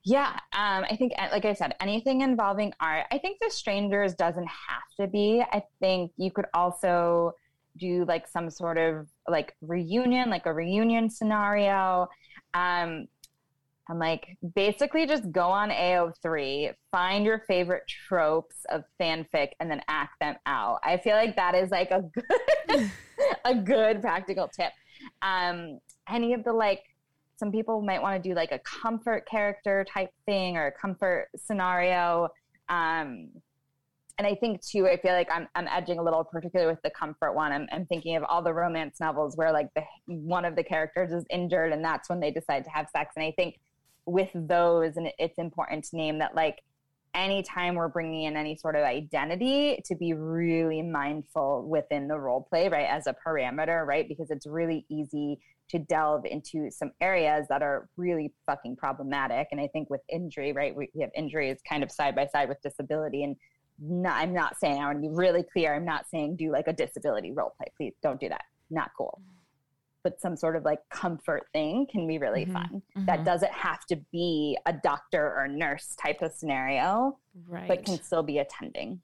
Yeah, 0.06 0.32
um, 0.52 0.84
I 0.90 0.96
think, 0.98 1.14
uh, 1.18 1.30
like 1.32 1.46
I 1.46 1.54
said, 1.54 1.76
anything 1.80 2.22
involving 2.22 2.74
art. 2.80 3.06
I 3.12 3.18
think 3.18 3.40
the 3.40 3.50
strangers 3.50 4.16
doesn't 4.16 4.48
have 4.48 4.84
to 5.00 5.08
be. 5.08 5.42
I 5.52 5.64
think 5.80 6.12
you 6.18 6.30
could 6.30 6.46
also 6.54 7.34
do 7.78 8.04
like 8.06 8.28
some 8.28 8.50
sort 8.50 8.78
of 8.78 9.08
like 9.30 9.56
reunion, 9.62 10.30
like 10.30 10.46
a 10.46 10.54
reunion 10.54 11.10
scenario. 11.10 12.10
Um, 12.54 13.08
and 13.90 14.00
like 14.00 14.38
basically 14.56 15.06
just 15.06 15.32
go 15.32 15.50
on 15.50 15.70
AO3, 15.70 16.74
find 16.92 17.26
your 17.26 17.40
favorite 17.48 17.84
tropes 18.08 18.66
of 18.70 18.84
fanfic, 19.00 19.50
and 19.60 19.70
then 19.70 19.82
act 19.88 20.14
them 20.22 20.36
out. 20.46 20.80
I 20.84 20.98
feel 20.98 21.16
like 21.16 21.36
that 21.36 21.56
is 21.56 21.70
like 21.70 21.92
a 21.92 22.04
good, 22.68 22.92
a 23.46 23.56
good 23.56 24.02
practical 24.02 24.48
tip. 24.48 24.72
Um, 25.22 25.80
any 26.10 26.34
of 26.34 26.44
the 26.44 26.54
like 26.54 26.84
some 27.38 27.52
people 27.52 27.82
might 27.82 28.02
want 28.02 28.22
to 28.22 28.30
do 28.30 28.36
like 28.36 28.52
a 28.52 28.60
comfort 28.60 29.28
character 29.28 29.86
type 29.92 30.12
thing 30.26 30.56
or 30.56 30.68
a 30.68 30.72
comfort 30.72 31.28
scenario 31.36 32.30
um, 32.70 33.30
and 34.18 34.28
i 34.28 34.36
think 34.36 34.62
too 34.62 34.88
i 34.88 34.96
feel 34.98 35.14
like 35.14 35.28
i'm, 35.32 35.48
I'm 35.56 35.68
edging 35.68 36.00
a 36.00 36.04
little 36.04 36.24
particularly 36.24 36.72
with 36.72 36.82
the 36.84 36.92
comfort 36.92 37.34
one 37.34 37.52
I'm, 37.52 37.68
I'm 37.72 37.86
thinking 37.88 38.16
of 38.16 38.24
all 38.24 38.42
the 38.42 38.54
romance 38.54 39.00
novels 39.00 39.36
where 39.36 39.52
like 39.52 39.68
the 39.76 39.84
one 40.06 40.46
of 40.46 40.56
the 40.56 40.64
characters 40.64 41.12
is 41.12 41.26
injured 41.30 41.74
and 41.74 41.84
that's 41.84 42.10
when 42.10 42.20
they 42.20 42.32
decide 42.32 42.64
to 42.66 42.70
have 42.70 42.88
sex 42.96 43.14
and 43.16 43.26
i 43.26 43.34
think 43.36 43.60
with 44.06 44.30
those 44.34 44.98
and 44.98 45.10
it's 45.18 45.38
important 45.38 45.84
to 45.86 45.96
name 45.96 46.20
that 46.20 46.36
like 46.36 46.62
anytime 47.14 47.76
we're 47.76 47.88
bringing 47.88 48.24
in 48.24 48.36
any 48.36 48.56
sort 48.56 48.76
of 48.76 48.84
identity 48.84 49.82
to 49.86 49.96
be 49.96 50.14
really 50.14 50.82
mindful 50.82 51.66
within 51.68 52.08
the 52.08 52.18
role 52.18 52.42
play 52.50 52.68
right 52.68 52.88
as 52.90 53.08
a 53.08 53.16
parameter 53.26 53.86
right 53.86 54.08
because 54.08 54.30
it's 54.30 54.48
really 54.48 54.86
easy 54.90 55.40
to 55.70 55.80
delve 55.80 56.26
into 56.26 56.70
some 56.70 56.92
areas 57.00 57.46
that 57.50 57.62
are 57.62 57.88
really 57.98 58.34
fucking 58.46 58.76
problematic 58.76 59.48
and 59.52 59.62
i 59.62 59.68
think 59.68 59.90
with 59.90 60.02
injury 60.10 60.52
right 60.52 60.76
we, 60.76 60.90
have 61.00 61.12
injury 61.16 61.50
is 61.50 61.60
kind 61.68 61.84
of 61.84 61.92
side 61.92 62.16
by 62.16 62.28
side 62.28 62.50
with 62.50 62.62
disability 62.62 63.24
and 63.24 63.36
not, 63.80 64.16
I'm 64.18 64.34
not 64.34 64.58
saying, 64.60 64.82
I 64.82 64.86
want 64.86 65.02
to 65.02 65.10
be 65.10 65.14
really 65.14 65.44
clear. 65.44 65.74
I'm 65.74 65.86
not 65.86 66.06
saying 66.10 66.36
do 66.36 66.52
like 66.52 66.68
a 66.68 66.74
disability 66.74 67.32
role 67.32 67.54
play. 67.58 67.68
Please 67.76 67.94
don't 68.02 68.20
do 68.20 68.30
that. 68.30 68.44
Not 68.70 68.92
cool. 68.98 69.22
But 70.04 70.20
some 70.20 70.36
sort 70.36 70.56
of 70.56 70.64
like 70.64 70.80
comfort 70.90 71.44
thing 71.54 71.88
can 71.90 72.06
be 72.08 72.18
really 72.18 72.46
Mhm, 72.46 72.54
fun. 72.54 72.82
mhm. 72.98 73.06
That 73.06 73.24
doesn't 73.24 73.52
have 73.54 73.86
to 73.88 73.96
be 74.12 74.58
a 74.66 74.74
doctor 74.74 75.34
or 75.38 75.48
nurse 75.48 75.96
type 75.96 76.22
of 76.22 76.34
scenario, 76.34 77.18
Right. 77.48 77.68
but 77.68 77.86
can 77.86 78.02
still 78.02 78.24
be 78.24 78.38
attending. 78.40 79.02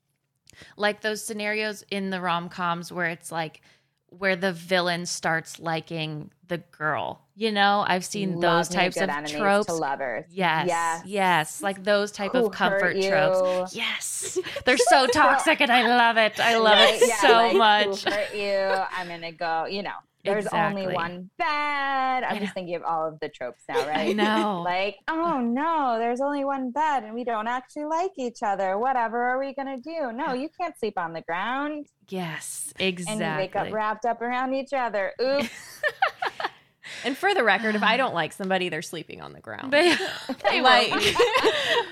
like 0.76 1.02
those 1.02 1.24
scenarios 1.24 1.84
in 1.90 2.10
the 2.10 2.20
rom-coms 2.20 2.92
where 2.92 3.06
it's 3.08 3.32
like 3.32 3.62
where 4.08 4.36
the 4.36 4.52
villain 4.52 5.06
starts 5.06 5.60
liking 5.60 6.32
the 6.48 6.58
girl 6.58 7.22
you 7.36 7.52
know 7.52 7.86
i've 7.88 8.04
seen 8.04 8.34
Love 8.34 8.42
those 8.42 8.70
types 8.70 8.98
of 8.98 9.10
tropes 9.28 9.68
to 9.68 9.74
lovers. 9.74 10.26
yes 10.32 10.68
Yes. 10.68 11.02
yes 11.06 11.62
like 11.62 11.84
those 11.84 12.12
type 12.12 12.32
Who 12.32 12.48
of 12.48 12.52
comfort 12.52 13.00
tropes 13.02 13.76
yes 13.76 14.40
they're 14.66 14.78
so 14.78 15.06
toxic 15.08 15.62
and 15.62 15.72
i 15.72 15.84
love 15.88 16.18
it 16.18 16.40
i 16.40 16.58
love 16.58 16.80
Right? 16.80 17.00
it 17.02 17.08
Yeah, 17.08 17.22
so 17.22 17.28
like, 17.34 17.56
much 17.56 18.04
Who 18.04 18.12
hurt 18.12 18.34
you? 18.36 18.58
I'm 18.98 19.08
gonna 19.08 19.32
go. 19.32 19.66
You 19.66 19.84
know, 19.84 19.92
there's 20.24 20.46
Exactly. 20.46 20.84
only 20.84 20.96
one 20.96 21.30
bed. 21.38 22.24
I'm 22.24 22.40
just 22.40 22.54
thinking 22.54 22.76
of 22.76 22.84
all 22.84 23.08
of 23.08 23.20
the 23.20 23.30
tropes 23.30 23.64
now, 23.70 23.76
right? 23.88 24.10
i 24.10 24.12
know 24.12 24.62
Like, 24.66 24.98
oh 25.08 25.40
no, 25.40 25.98
there's 25.98 26.22
only 26.22 26.44
one 26.44 26.72
bed 26.72 27.04
and 27.04 27.14
we 27.14 27.24
don't 27.24 27.48
actually 27.48 27.86
like 27.86 28.12
each 28.18 28.44
other. 28.44 28.78
Whatever 28.78 29.22
are 29.22 29.40
we 29.40 29.54
gonna 29.54 29.78
do? 29.78 30.12
No, 30.14 30.34
you 30.34 30.50
can't 30.60 30.78
sleep 30.78 30.98
on 30.98 31.14
the 31.14 31.22
ground 31.22 31.88
yes 32.12 32.74
exactly. 32.80 33.24
and 33.24 33.34
you 33.36 33.40
wake 33.40 33.56
up 33.56 33.72
wrapped 33.72 34.06
up 34.06 34.22
around 34.22 34.54
each 34.54 34.74
other. 34.74 35.14
Oops. 35.22 35.50
and 37.06 37.18
for 37.18 37.34
the 37.34 37.44
record, 37.44 37.76
if 37.76 37.84
I 37.84 37.98
don't 37.98 38.14
like 38.22 38.34
somebody, 38.34 38.70
they're 38.70 38.82
sleeping 38.82 39.22
on 39.22 39.34
the 39.34 39.40
ground. 39.40 39.72
they, 39.74 39.96
they 40.50 40.62
like 40.62 40.92
like 40.92 40.92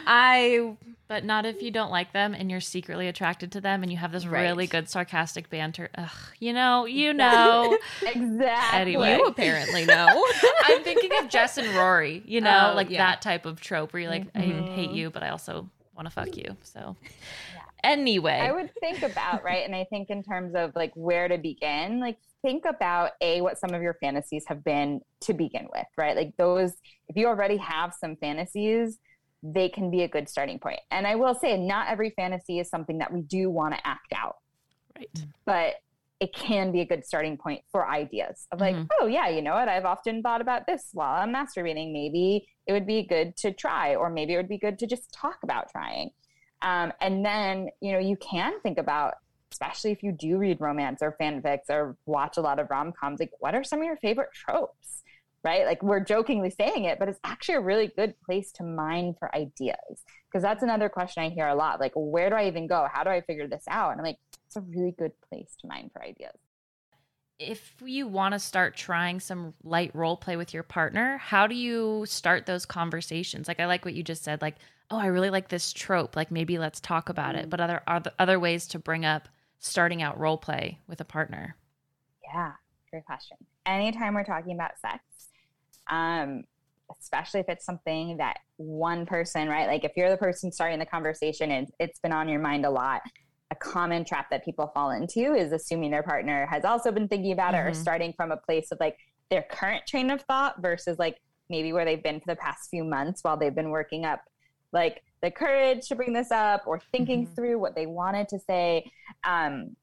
I 0.08 0.76
but 1.08 1.24
not 1.24 1.46
if 1.46 1.62
you 1.62 1.72
don't 1.72 1.90
like 1.90 2.12
them 2.12 2.34
and 2.34 2.52
you're 2.52 2.60
secretly 2.60 3.08
attracted 3.08 3.52
to 3.54 3.62
them 3.62 3.82
and 3.82 3.92
you 3.92 3.98
have 3.98 4.12
this 4.12 4.26
really 4.26 4.68
good 4.68 4.90
sarcastic 4.90 5.50
banter 5.50 5.90
Ugh, 5.98 6.10
you 6.40 6.52
know 6.52 6.86
you 6.86 7.14
know 7.14 7.78
exactly. 8.02 8.80
Anyway. 8.80 9.16
you 9.16 9.26
apparently 9.26 9.86
know. 9.86 10.26
I'm 10.66 10.84
thinking 10.84 11.12
of 11.20 11.30
Jess 11.30 11.58
and 11.58 11.68
Rory, 11.76 12.24
you 12.26 12.42
know, 12.42 12.70
Oh, 12.72 12.76
like 12.76 12.90
yeah. 12.90 12.98
that 12.98 13.22
type 13.22 13.46
of 13.46 13.62
trope 13.62 13.94
where 13.94 14.02
you're 14.02 14.12
like, 14.12 14.28
I 14.36 14.40
mm-hmm. 14.40 14.74
hate 14.74 14.92
you, 14.92 15.10
but 15.10 15.24
I 15.24 15.30
also 15.30 15.70
want 15.96 16.08
to 16.08 16.14
fuck 16.14 16.36
you. 16.36 16.56
So, 16.64 16.96
anyway, 17.84 18.40
I 18.40 18.52
would 18.52 18.72
think 18.80 19.04
about, 19.04 19.44
right? 19.44 19.66
And 19.66 19.76
I 19.76 19.86
think 19.86 20.10
in 20.10 20.24
terms 20.24 20.54
of 20.56 20.76
like 20.76 20.92
where 20.96 21.28
to 21.28 21.38
begin, 21.38 22.00
like 22.00 22.18
think 22.42 22.66
about 22.66 23.12
A, 23.22 23.42
what 23.42 23.60
some 23.60 23.74
of 23.74 23.82
your 23.82 23.96
fantasies 23.96 24.46
have 24.48 24.64
been 24.64 25.02
to 25.22 25.34
begin 25.34 25.68
with, 25.74 25.88
right? 25.98 26.16
Like 26.16 26.36
those, 26.38 26.74
if 27.08 27.16
you 27.16 27.28
already 27.28 27.58
have 27.58 27.94
some 27.94 28.16
fantasies, 28.16 29.00
they 29.44 29.70
can 29.70 29.90
be 29.92 30.04
a 30.04 30.08
good 30.08 30.30
starting 30.30 30.60
point. 30.60 30.80
And 30.92 31.06
I 31.06 31.16
will 31.16 31.36
say, 31.36 31.58
not 31.58 31.88
every 31.90 32.12
fantasy 32.12 32.60
is 32.60 32.70
something 32.70 32.98
that 33.00 33.12
we 33.12 33.22
do 33.22 33.50
want 33.50 33.74
to 33.76 33.88
act 33.88 34.14
out, 34.16 34.38
right. 34.98 35.26
but 35.46 35.76
it 36.20 36.34
can 36.34 36.72
be 36.72 36.82
a 36.82 36.86
good 36.86 37.06
starting 37.06 37.38
point 37.38 37.62
for 37.72 37.88
ideas 37.88 38.48
of 38.52 38.60
like, 38.60 38.76
Mhm. 38.76 38.88
oh, 39.00 39.06
yeah, 39.06 39.28
you 39.28 39.42
know 39.44 39.54
what? 39.54 39.70
I've 39.70 39.86
often 39.86 40.24
thought 40.24 40.42
about 40.42 40.66
this 40.66 40.90
while 40.94 41.22
I'm 41.22 41.32
masturbating. 41.32 41.92
Maybe 41.94 42.48
it 42.66 42.74
would 42.74 42.88
be 42.88 43.04
good 43.04 43.38
to 43.38 43.54
try, 43.54 43.96
or 43.96 44.10
maybe 44.10 44.34
it 44.34 44.38
would 44.38 44.50
be 44.50 44.58
good 44.58 44.80
to 44.80 44.88
just 44.88 45.14
talk 45.14 45.38
about 45.44 45.70
trying. 45.70 46.10
Um, 46.64 46.92
and 47.02 47.24
then, 47.24 47.70
you 47.82 47.92
know, 47.92 48.00
you 48.00 48.18
can 48.18 48.60
think 48.62 48.80
about, 48.80 49.14
especially 49.52 49.92
if 49.92 50.04
you 50.04 50.12
do 50.12 50.38
read 50.38 50.60
romance 50.60 51.02
or 51.02 51.16
fanfics 51.20 51.70
or 51.70 51.96
watch 52.06 52.38
a 52.38 52.42
lot 52.42 52.60
of 52.60 52.70
rom 52.70 52.92
coms, 52.92 53.20
like 53.20 53.32
what 53.40 53.56
are 53.56 53.64
some 53.64 53.80
of 53.80 53.86
your 53.86 53.98
favorite 53.98 54.30
tropes? 54.34 55.04
Right? 55.44 55.66
Like 55.66 55.82
we're 55.82 56.02
jokingly 56.02 56.50
saying 56.50 56.86
it, 56.86 57.00
but 57.00 57.08
it's 57.08 57.20
actually 57.24 57.56
a 57.56 57.62
really 57.62 57.88
good 57.96 58.20
place 58.26 58.52
to 58.54 58.64
mine 58.64 59.16
for 59.18 59.34
ideas. 59.34 60.04
Because 60.30 60.44
that's 60.44 60.64
another 60.64 60.90
question 60.90 61.24
I 61.24 61.30
hear 61.30 61.48
a 61.48 61.56
lot. 61.56 61.80
Like, 61.80 61.94
where 61.96 62.30
do 62.30 62.36
I 62.36 62.48
even 62.48 62.68
go? 62.68 62.88
How 62.92 63.04
do 63.04 63.10
I 63.10 63.22
figure 63.22 63.48
this 63.48 63.64
out? 63.70 63.92
And 63.92 64.02
I'm 64.02 64.06
like, 64.06 64.20
it's 64.46 64.58
a 64.58 64.62
really 64.62 64.92
good 64.92 65.14
place 65.30 65.56
to 65.62 65.68
mine 65.68 65.90
for 65.94 66.04
ideas. 66.04 66.36
If 67.40 67.76
you 67.86 68.08
want 68.08 68.34
to 68.34 68.40
start 68.40 68.76
trying 68.76 69.20
some 69.22 69.54
light 69.64 69.92
role 69.94 70.18
play 70.18 70.36
with 70.36 70.54
your 70.54 70.64
partner, 70.64 71.18
how 71.18 71.48
do 71.48 71.56
you 71.56 72.04
start 72.08 72.46
those 72.46 72.66
conversations? 72.66 73.48
Like, 73.48 73.60
I 73.60 73.68
like 73.68 73.86
what 73.86 73.94
you 73.94 74.04
just 74.04 74.24
said, 74.24 74.42
like, 74.42 74.56
oh, 74.90 74.98
I 74.98 75.06
really 75.06 75.30
like 75.30 75.48
this 75.48 75.72
trope. 75.72 76.16
Like, 76.16 76.32
maybe 76.32 76.58
let's 76.58 76.82
talk 76.82 77.10
about 77.10 77.36
it. 77.36 77.46
Mm. 77.46 77.50
But 77.52 77.62
other 77.62 77.84
are 77.88 78.00
there 78.02 78.14
other 78.20 78.40
ways 78.40 78.68
to 78.68 78.80
bring 78.80 79.06
up 79.06 79.30
starting 79.60 80.02
out 80.02 80.20
role 80.20 80.38
play 80.38 80.80
with 80.88 81.02
a 81.02 81.06
partner? 81.06 81.56
Yeah, 82.24 82.52
great 82.92 83.06
question. 83.06 83.38
Anytime 83.66 84.14
we're 84.14 84.24
talking 84.24 84.54
about 84.54 84.72
sex, 84.80 85.04
um, 85.90 86.44
especially 87.02 87.40
if 87.42 87.50
it's 87.50 87.66
something 87.66 88.18
that 88.18 88.38
one 88.58 89.06
person, 89.06 89.48
right? 89.50 89.68
Like 89.68 89.84
if 89.84 89.92
you're 89.96 90.10
the 90.10 90.18
person 90.18 90.52
starting 90.52 90.80
the 90.80 90.86
conversation 90.86 91.52
and 91.52 91.68
it's 91.80 92.00
been 92.00 92.14
on 92.14 92.30
your 92.30 92.40
mind 92.40 92.66
a 92.66 92.70
lot, 92.70 93.02
a 93.52 93.56
common 93.56 94.04
trap 94.06 94.30
that 94.30 94.44
people 94.44 94.72
fall 94.74 94.92
into 94.92 95.34
is 95.34 95.52
assuming 95.52 95.92
their 95.92 96.04
partner 96.04 96.46
has 96.48 96.66
also 96.66 96.92
been 96.92 97.08
thinking 97.08 97.32
about 97.32 97.54
it 97.54 97.60
or 97.60 97.72
Mhm. 97.72 97.76
starting 97.76 98.14
from 98.14 98.32
a 98.32 98.38
place 98.38 98.72
of 98.72 98.80
like 98.80 98.98
their 99.30 99.44
current 99.44 99.86
train 99.88 100.10
of 100.12 100.22
thought 100.24 100.62
versus 100.62 101.00
like 101.00 101.18
maybe 101.50 101.72
where 101.72 101.86
they've 101.86 102.04
been 102.04 102.20
for 102.20 102.28
the 102.28 102.36
past 102.36 102.70
few 102.70 102.84
months 102.84 103.24
while 103.24 103.38
they've 103.38 103.56
been 103.56 103.70
working 103.70 104.04
up 104.06 104.22
like 104.74 105.02
the 105.22 105.32
courage 105.32 105.88
to 105.88 105.96
bring 105.96 106.14
this 106.14 106.32
up 106.32 106.64
or 106.68 106.80
thinking 106.92 107.26
Mhm. 107.28 107.36
through 107.36 107.60
what 107.60 107.76
they 107.76 107.86
wanted 107.88 108.28
to 108.30 108.40
say. 108.40 108.92
Um, 109.24 109.76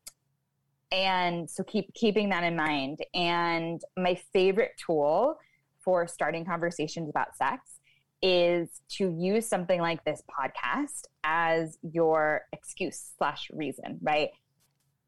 and 0.93 1.51
so 1.51 1.65
keep 1.65 1.93
keeping 1.95 2.29
that 2.29 2.45
in 2.45 2.55
mind 2.57 3.01
and 3.15 3.81
my 3.97 4.15
favorite 4.33 4.73
tool 4.85 5.39
for 5.81 6.07
starting 6.07 6.45
conversations 6.45 7.09
about 7.11 7.37
sex 7.37 7.81
is 8.23 8.81
to 8.89 9.11
use 9.19 9.47
something 9.47 9.81
like 9.81 10.03
this 10.05 10.23
podcast 10.31 11.05
as 11.25 11.79
your 11.83 12.43
excuse 12.53 13.13
slash 13.19 13.51
reason 13.53 13.99
right 14.03 14.31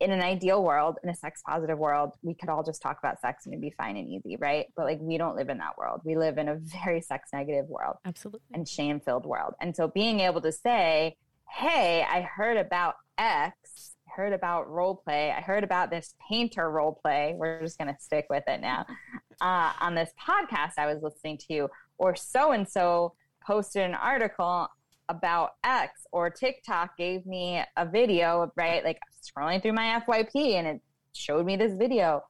in 0.01 0.11
an 0.11 0.21
ideal 0.21 0.63
world 0.63 0.99
in 1.03 1.09
a 1.09 1.15
sex 1.15 1.43
positive 1.47 1.79
world 1.79 2.13
we 2.23 2.35
could 2.35 2.49
all 2.49 2.63
just 2.63 2.83
talk 2.83 2.99
about 2.99 3.21
sex 3.21 3.47
and 3.47 3.55
it'd 3.55 3.63
be 3.63 3.71
fine 3.71 3.97
and 3.97 4.09
easy 4.09 4.37
right 4.37 4.67
but 4.77 4.85
like 4.85 4.99
we 5.01 5.17
don't 5.17 5.37
live 5.37 5.49
in 5.49 5.59
that 5.59 5.77
world 5.79 6.01
we 6.05 6.17
live 6.17 6.39
in 6.39 6.49
a 6.49 6.55
very 6.85 7.01
sex 7.01 7.31
negative 7.33 7.67
world 7.69 7.97
Absolutely. 8.05 8.41
and 8.53 8.69
shame 8.69 9.01
filled 9.01 9.27
world. 9.27 9.55
And 9.61 9.75
so 9.75 9.89
being 9.89 10.21
able 10.21 10.41
to 10.43 10.53
say, 10.53 11.17
Hey, 11.49 12.05
I 12.09 12.23
heard 12.23 12.57
about 12.57 12.97
X, 13.19 13.95
I 14.09 14.11
heard 14.15 14.33
about 14.33 14.69
role 14.69 14.97
play, 14.97 15.31
I 15.31 15.41
heard 15.41 15.65
about 15.65 15.91
this 15.91 16.15
painter 16.29 16.71
role 16.71 16.99
play. 17.03 17.35
We're 17.37 17.61
just 17.63 17.79
going 17.79 17.95
to 17.95 18.01
stick 18.01 18.27
with 18.31 18.45
it 18.47 18.61
now. 18.61 18.87
Uh, 19.39 19.71
on 19.83 19.95
this 19.95 20.13
podcast 20.19 20.79
I 20.79 20.87
was 20.87 21.03
listening 21.03 21.39
to, 21.51 21.69
or 21.99 22.17
so 22.17 22.53
and 22.53 22.67
so 22.67 23.13
posted 23.47 23.83
an 23.83 23.95
article 23.95 24.67
about 25.11 25.57
X, 25.63 26.07
or 26.11 26.31
TikTok 26.31 26.97
gave 26.97 27.27
me 27.27 27.63
a 27.77 27.85
video, 27.85 28.51
right? 28.57 28.83
Like 28.83 28.99
scrolling 29.31 29.63
through 29.63 29.73
my 29.73 30.01
FYP 30.07 30.55
and 30.55 30.67
it 30.67 30.81
showed 31.13 31.47
me 31.47 31.57
this 31.57 31.75
video. 31.75 32.23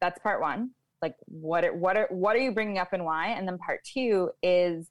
That's 0.00 0.18
part 0.20 0.40
one. 0.40 0.70
Like 1.00 1.16
what 1.26 1.64
are, 1.64 1.74
what 1.74 1.96
are 1.96 2.06
what 2.10 2.36
are 2.36 2.40
you 2.40 2.52
bringing 2.52 2.78
up 2.78 2.92
and 2.92 3.04
why? 3.04 3.28
And 3.28 3.46
then 3.46 3.58
part 3.58 3.82
two 3.84 4.30
is 4.42 4.88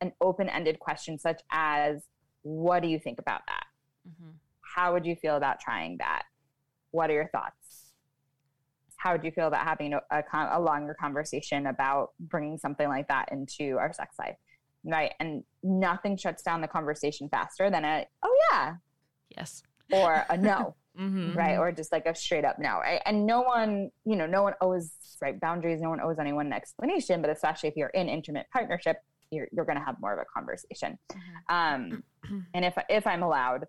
an 0.00 0.12
open-ended 0.20 0.78
question 0.78 1.18
such 1.18 1.40
as 1.50 2.02
what 2.42 2.82
do 2.82 2.88
you 2.88 2.98
think 2.98 3.18
about 3.18 3.40
that? 3.46 3.64
Mm-hmm. 4.06 4.32
how 4.60 4.92
would 4.92 5.06
you 5.06 5.16
feel 5.16 5.36
about 5.36 5.60
trying 5.60 5.96
that? 5.96 6.24
What 6.90 7.08
are 7.08 7.14
your 7.14 7.28
thoughts? 7.28 7.94
How 8.96 9.12
would 9.12 9.24
you 9.24 9.30
feel 9.30 9.46
about 9.46 9.66
having 9.66 9.94
a, 9.94 10.00
a, 10.10 10.22
con- 10.22 10.50
a 10.52 10.60
longer 10.60 10.94
conversation 11.00 11.68
about 11.68 12.10
bringing 12.20 12.58
something 12.58 12.86
like 12.86 13.08
that 13.08 13.30
into 13.32 13.78
our 13.78 13.94
sex 13.94 14.16
life? 14.18 14.36
Right 14.84 15.14
and 15.20 15.42
nothing 15.62 16.18
shuts 16.18 16.42
down 16.42 16.60
the 16.60 16.68
conversation 16.68 17.30
faster 17.30 17.70
than 17.70 17.86
a 17.86 18.04
oh 18.22 18.36
yeah. 18.50 18.74
Yes. 19.34 19.62
Or 19.92 20.24
a 20.28 20.36
no 20.36 20.74
Mm-hmm. 20.96 21.36
right? 21.36 21.58
Or 21.58 21.72
just 21.72 21.90
like 21.90 22.06
a 22.06 22.14
straight 22.14 22.44
up 22.44 22.60
no. 22.60 22.78
Right 22.78 23.02
and 23.04 23.26
no 23.26 23.40
one 23.42 23.90
you 24.04 24.14
know 24.14 24.26
no 24.26 24.44
one 24.44 24.54
owes 24.60 24.92
right 25.20 25.40
boundaries. 25.40 25.80
No 25.80 25.90
one 25.90 26.00
owes 26.00 26.20
anyone 26.20 26.46
an 26.46 26.52
explanation 26.52 27.20
but 27.20 27.30
especially 27.30 27.68
if 27.68 27.76
you're 27.76 27.88
in 27.88 28.08
intimate 28.08 28.46
partnership 28.52 28.98
you're, 29.32 29.48
you're 29.50 29.64
going 29.64 29.78
to 29.78 29.84
have 29.84 29.96
more 30.00 30.12
of 30.12 30.20
a 30.20 30.24
conversation. 30.32 30.96
Um 31.48 32.04
and 32.54 32.64
if 32.64 32.78
if 32.88 33.06
i'm 33.08 33.24
allowed 33.24 33.66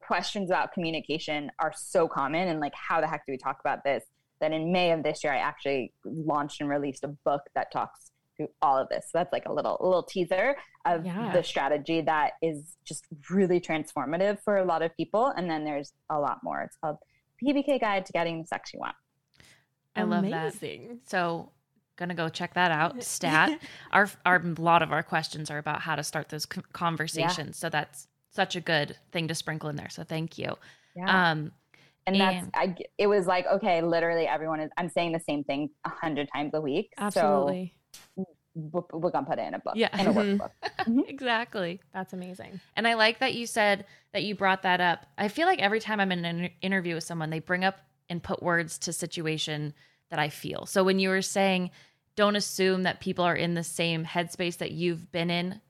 questions 0.00 0.48
about 0.50 0.72
communication 0.72 1.50
are 1.58 1.72
so 1.76 2.08
common 2.08 2.48
and 2.48 2.60
like 2.60 2.74
how 2.74 3.00
the 3.00 3.06
heck 3.06 3.24
do 3.26 3.32
we 3.32 3.36
talk 3.38 3.58
about 3.60 3.82
this? 3.84 4.04
That 4.40 4.52
in 4.52 4.72
may 4.72 4.92
of 4.92 5.02
this 5.02 5.22
year 5.24 5.32
i 5.32 5.38
actually 5.38 5.92
launched 6.04 6.60
and 6.60 6.70
released 6.70 7.02
a 7.04 7.08
book 7.08 7.42
that 7.54 7.72
talks 7.72 8.12
through 8.40 8.48
all 8.62 8.78
of 8.78 8.88
this 8.88 9.04
so 9.04 9.18
that's 9.18 9.32
like 9.32 9.44
a 9.46 9.52
little 9.52 9.76
a 9.80 9.84
little 9.84 10.02
teaser 10.02 10.56
of 10.86 11.04
Yeah. 11.04 11.30
the 11.32 11.42
strategy 11.42 12.00
that 12.00 12.32
is 12.40 12.76
just 12.86 13.04
really 13.30 13.60
transformative 13.60 14.38
for 14.42 14.56
a 14.56 14.64
lot 14.64 14.80
of 14.82 14.96
people 14.96 15.26
and 15.36 15.50
then 15.50 15.64
there's 15.64 15.92
a 16.08 16.18
lot 16.18 16.38
more 16.42 16.62
it's 16.62 16.76
called 16.82 16.96
pbk 17.42 17.78
guide 17.80 18.06
to 18.06 18.12
getting 18.12 18.40
the 18.40 18.46
sex 18.46 18.72
you 18.72 18.80
want 18.80 18.96
I 19.96 20.04
love 20.04 20.24
that. 20.30 20.54
So 21.06 21.50
gonna 21.96 22.14
go 22.14 22.28
check 22.30 22.54
that 22.54 22.70
out. 22.70 23.02
Stat. 23.16 23.60
our 23.92 24.08
our 24.24 24.36
a 24.36 24.60
lot 24.62 24.82
of 24.82 24.92
our 24.92 25.02
questions 25.02 25.50
are 25.50 25.58
about 25.58 25.80
how 25.82 25.96
to 25.96 26.02
start 26.04 26.28
those 26.28 26.46
c- 26.50 26.62
conversations. 26.72 27.58
So 27.58 27.68
that's 27.68 28.06
such 28.30 28.54
a 28.56 28.60
good 28.60 28.96
thing 29.12 29.26
to 29.28 29.34
sprinkle 29.34 29.68
in 29.68 29.76
there. 29.76 29.90
So 29.90 30.04
thank 30.04 30.38
you. 30.38 30.56
yeah 30.96 31.30
Um, 31.32 31.52
and 32.06 32.18
that's 32.20 32.44
and- 32.44 32.50
I, 32.54 32.76
it 32.98 33.08
was 33.08 33.26
like 33.26 33.46
okay 33.46 33.82
literally 33.82 34.26
everyone 34.26 34.60
is 34.60 34.70
i'm 34.78 34.88
saying 34.88 35.12
the 35.12 35.20
same 35.20 35.44
thing 35.44 35.68
a 35.84 35.90
hundred 35.90 36.28
times 36.34 36.52
a 36.54 36.60
week 36.60 36.92
Absolutely. 36.96 37.74
So 38.16 38.26
we're 38.54 38.82
we're 38.92 39.10
gonna 39.10 39.26
put 39.26 39.38
it 39.38 39.46
in 39.46 39.54
a 39.54 39.58
book, 39.58 39.74
Yeah. 39.76 39.96
in 40.00 40.06
a 40.06 40.12
workbook. 40.12 40.50
Mm-hmm. 40.80 41.00
exactly. 41.08 41.78
That's 41.92 42.14
amazing. 42.14 42.58
And 42.74 42.88
I 42.88 42.94
like 42.94 43.18
that 43.18 43.34
you 43.34 43.46
said 43.46 43.84
that 44.14 44.22
you 44.24 44.34
brought 44.34 44.62
that 44.62 44.80
up. 44.80 45.04
I 45.18 45.28
feel 45.28 45.46
like 45.46 45.58
every 45.58 45.78
time 45.78 46.00
I'm 46.00 46.10
in 46.10 46.24
an 46.24 46.50
interview 46.62 46.94
with 46.94 47.04
someone, 47.04 47.28
they 47.28 47.38
bring 47.38 47.64
up 47.64 47.78
and 48.08 48.22
put 48.22 48.42
words 48.42 48.78
to 48.78 48.92
situation 48.94 49.74
that 50.08 50.18
I 50.18 50.30
feel. 50.30 50.64
So 50.64 50.82
when 50.82 50.98
you 50.98 51.10
were 51.10 51.20
saying, 51.22 51.70
don't 52.16 52.34
assume 52.34 52.84
that 52.84 53.00
people 53.00 53.24
are 53.26 53.36
in 53.36 53.54
the 53.54 53.62
same 53.62 54.04
headspace 54.06 54.56
that 54.58 54.72
you've 54.72 55.12
been 55.12 55.28
in, 55.30 55.60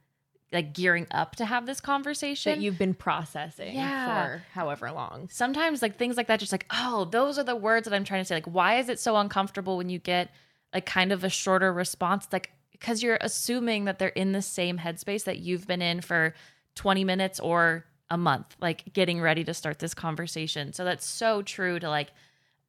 like 0.52 0.72
gearing 0.74 1.08
up 1.10 1.34
to 1.36 1.44
have 1.44 1.66
this 1.66 1.80
conversation. 1.80 2.52
That 2.52 2.62
you've 2.62 2.78
been 2.78 2.94
processing 2.94 3.74
Yeah. 3.74 4.06
for 4.36 4.42
however 4.52 4.92
long. 4.92 5.28
sometimes 5.30 5.82
like 5.82 5.96
things 5.98 6.16
like 6.16 6.28
that, 6.28 6.38
just 6.40 6.52
like, 6.52 6.66
oh, 6.70 7.04
those 7.06 7.36
are 7.36 7.44
the 7.44 7.56
words 7.56 7.88
that 7.88 7.94
I'm 7.94 8.04
trying 8.04 8.20
to 8.22 8.24
say. 8.24 8.36
Like, 8.36 8.46
why 8.46 8.78
is 8.78 8.88
it 8.88 9.00
so 9.00 9.16
uncomfortable 9.16 9.76
when 9.76 9.88
you 9.90 9.98
get 9.98 10.30
like 10.74 10.86
kind 10.86 11.12
of 11.12 11.24
a 11.24 11.28
shorter 11.28 11.72
response? 11.72 12.28
Like, 12.32 12.52
because 12.72 13.02
you're 13.02 13.18
assuming 13.20 13.84
that 13.86 13.98
they're 13.98 14.08
in 14.08 14.32
the 14.32 14.42
same 14.42 14.78
headspace 14.78 15.24
that 15.24 15.38
you've 15.38 15.66
been 15.66 15.82
in 15.82 16.00
for 16.00 16.34
20 16.76 17.04
minutes 17.04 17.38
or 17.40 17.84
a 18.08 18.16
month, 18.16 18.56
like 18.60 18.92
getting 18.92 19.20
ready 19.20 19.44
to 19.44 19.54
start 19.54 19.78
this 19.78 19.94
conversation. 19.94 20.72
So 20.72 20.84
that's 20.84 21.04
so 21.06 21.42
true 21.42 21.78
to 21.78 21.88
like 21.88 22.08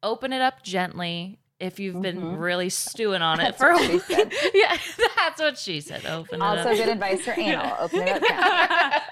open 0.02 0.32
it 0.32 0.42
up 0.42 0.62
gently 0.62 1.38
if 1.60 1.78
you've 1.80 2.02
been 2.02 2.20
Mhm. 2.20 2.40
really 2.40 2.68
stewing 2.68 3.22
on 3.22 3.38
it 3.40 3.56
That's 3.56 3.58
for 3.58 3.70
a 3.70 3.74
what 3.74 4.02
she 4.06 4.14
while. 4.14 4.26
yeah, 4.54 4.76
that's 5.16 5.40
what 5.40 5.56
she 5.58 5.80
said. 5.80 6.04
Open 6.06 6.40
it 6.40 6.44
Also, 6.44 6.70
up. 6.70 6.76
good 6.76 6.88
advice 6.88 7.22
for 7.24 7.32
anal. 7.38 7.76
Open 7.80 8.02
it 8.06 8.22
up. 8.30 9.02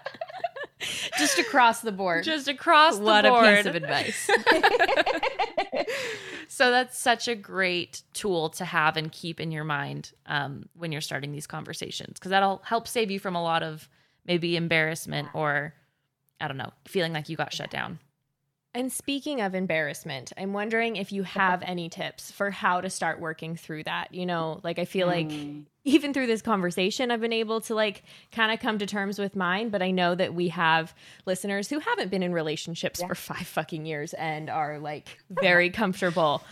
Just 1.18 1.38
across 1.38 1.80
the 1.82 1.92
board. 1.92 2.24
Just 2.24 2.48
across 2.48 2.96
the 2.98 3.04
what 3.04 3.24
board. 3.24 3.44
a 3.44 3.56
piece 3.56 3.66
of 3.66 3.74
advice. 3.76 4.30
So 6.60 6.70
that's 6.70 6.98
such 6.98 7.26
a 7.26 7.34
great 7.34 8.02
tool 8.12 8.50
to 8.50 8.66
have 8.66 8.98
and 8.98 9.10
keep 9.10 9.40
in 9.40 9.50
your 9.50 9.64
mind 9.64 10.12
um, 10.26 10.66
when 10.74 10.92
you're 10.92 11.00
starting 11.00 11.32
these 11.32 11.46
conversations 11.46 12.18
because 12.18 12.28
that'll 12.32 12.60
help 12.66 12.86
save 12.86 13.10
you 13.10 13.18
from 13.18 13.34
a 13.34 13.42
lot 13.42 13.62
of 13.62 13.88
maybe 14.26 14.56
embarrassment 14.56 15.28
or 15.32 15.72
I 16.38 16.48
don't 16.48 16.58
know, 16.58 16.70
feeling 16.86 17.14
like 17.14 17.30
you 17.30 17.36
got 17.38 17.54
shut 17.54 17.70
down. 17.70 17.98
And 18.72 18.92
speaking 18.92 19.40
of 19.40 19.54
embarrassment, 19.56 20.32
I'm 20.38 20.52
wondering 20.52 20.94
if 20.94 21.10
you 21.10 21.24
have 21.24 21.60
any 21.64 21.88
tips 21.88 22.30
for 22.30 22.52
how 22.52 22.80
to 22.80 22.88
start 22.88 23.18
working 23.18 23.56
through 23.56 23.82
that. 23.84 24.14
You 24.14 24.26
know, 24.26 24.60
like 24.62 24.78
I 24.78 24.84
feel 24.84 25.08
like 25.08 25.26
Mm. 25.28 25.64
even 25.84 26.14
through 26.14 26.28
this 26.28 26.40
conversation, 26.40 27.10
I've 27.10 27.20
been 27.20 27.32
able 27.32 27.60
to 27.62 27.74
like 27.74 28.04
kind 28.30 28.52
of 28.52 28.60
come 28.60 28.78
to 28.78 28.86
terms 28.86 29.18
with 29.18 29.34
mine. 29.34 29.70
But 29.70 29.82
I 29.82 29.90
know 29.90 30.14
that 30.14 30.34
we 30.34 30.48
have 30.50 30.94
listeners 31.26 31.68
who 31.68 31.80
haven't 31.80 32.12
been 32.12 32.22
in 32.22 32.32
relationships 32.32 33.00
Yeah. 33.00 33.08
for 33.08 33.16
five 33.16 33.46
fucking 33.48 33.86
years 33.86 34.14
and 34.14 34.48
are 34.48 34.78
like 34.78 35.18
very 35.30 35.70
comfortable 35.70 36.44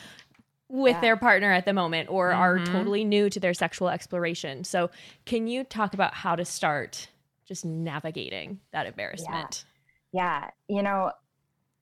with 0.68 0.96
Yeah. 0.96 1.00
their 1.00 1.16
partner 1.16 1.52
at 1.52 1.66
the 1.66 1.72
moment 1.72 2.10
or 2.10 2.32
are 2.32 2.58
Mhm. 2.58 2.66
totally 2.66 3.04
new 3.04 3.30
to 3.30 3.38
their 3.38 3.54
sexual 3.54 3.88
exploration. 3.90 4.64
So, 4.64 4.90
can 5.24 5.46
you 5.46 5.62
talk 5.62 5.94
about 5.94 6.14
how 6.14 6.34
to 6.34 6.44
start 6.44 7.08
just 7.46 7.64
navigating 7.64 8.58
that 8.72 8.86
embarrassment? 8.86 9.64
Yeah, 10.12 10.50
you 10.68 10.82
know, 10.82 11.12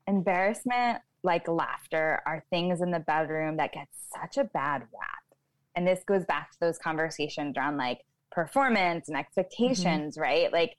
embarrassment, 0.06 0.98
like 1.22 1.48
laughter, 1.48 2.22
are 2.26 2.44
things 2.50 2.80
in 2.80 2.90
the 2.90 3.00
bedroom 3.00 3.56
that 3.56 3.72
get 3.72 3.88
such 4.14 4.36
a 4.36 4.44
bad 4.44 4.80
rap. 4.80 5.38
And 5.74 5.86
this 5.86 6.02
goes 6.04 6.24
back 6.24 6.52
to 6.52 6.60
those 6.60 6.78
conversations 6.78 7.56
around 7.56 7.76
like 7.76 8.00
performance 8.32 9.08
and 9.08 9.16
mm-hmm. 9.16 9.20
expectations, 9.20 10.16
right? 10.18 10.52
Like, 10.52 10.76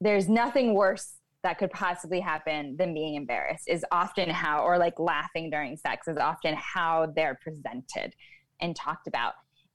there's 0.00 0.28
nothing 0.28 0.74
worse 0.74 1.14
that 1.42 1.58
could 1.58 1.70
possibly 1.70 2.20
happen 2.20 2.76
than 2.78 2.94
being 2.94 3.14
embarrassed, 3.14 3.64
is 3.66 3.84
often 3.90 4.28
how, 4.30 4.62
or 4.62 4.78
like 4.78 4.98
laughing 4.98 5.50
during 5.50 5.76
sex, 5.76 6.08
is 6.08 6.16
often 6.16 6.54
how 6.56 7.12
they're 7.14 7.38
presented 7.42 8.14
and 8.60 8.76
talked 8.76 9.06
about. 9.06 9.34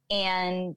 And 0.10 0.76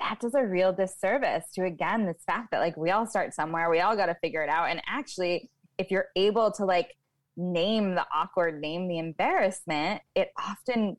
that 0.00 0.20
does 0.20 0.34
a 0.34 0.44
real 0.44 0.72
disservice 0.72 1.44
to 1.54 1.64
again 1.64 2.06
this 2.06 2.22
fact 2.26 2.50
that 2.50 2.60
like 2.60 2.76
we 2.76 2.90
all 2.90 3.06
start 3.06 3.32
somewhere 3.32 3.70
we 3.70 3.80
all 3.80 3.96
got 3.96 4.06
to 4.06 4.14
figure 4.16 4.42
it 4.42 4.50
out 4.50 4.68
and 4.68 4.82
actually 4.86 5.48
if 5.78 5.90
you're 5.90 6.08
able 6.16 6.50
to 6.52 6.64
like 6.64 6.96
name 7.36 7.94
the 7.94 8.06
awkward 8.14 8.60
name 8.60 8.88
the 8.88 8.98
embarrassment 8.98 10.00
it 10.14 10.32
often 10.38 10.96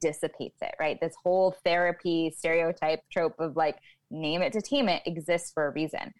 dissipates 0.00 0.60
it 0.62 0.74
right? 0.80 0.98
This 1.00 1.14
whole 1.22 1.54
therapy 1.64 2.32
stereotype 2.36 3.00
trope 3.10 3.38
of 3.38 3.56
like 3.56 3.76
name 4.10 4.42
it 4.42 4.52
to 4.54 4.62
tame 4.62 4.88
it 4.88 5.02
exists 5.06 5.52
for 5.52 5.66
a 5.66 5.72
reason. 5.72 6.12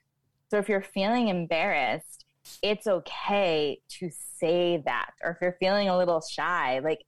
So 0.50 0.58
if 0.58 0.68
you're 0.68 0.82
feeling 0.82 1.28
embarrassed 1.28 2.24
it's 2.62 2.86
okay 2.86 3.80
to 3.88 4.08
say 4.38 4.80
that. 4.84 5.10
Or 5.24 5.32
if 5.32 5.38
you're 5.40 5.56
feeling 5.58 5.88
a 5.88 5.96
little 5.96 6.20
shy 6.20 6.78
like 6.78 7.04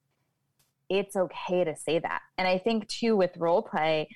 it's 0.88 1.14
okay 1.14 1.64
to 1.64 1.76
say 1.76 1.98
that. 1.98 2.22
And 2.38 2.48
i 2.48 2.58
think 2.58 2.88
too 2.88 3.16
with 3.16 3.36
role 3.36 3.62
play 3.62 4.08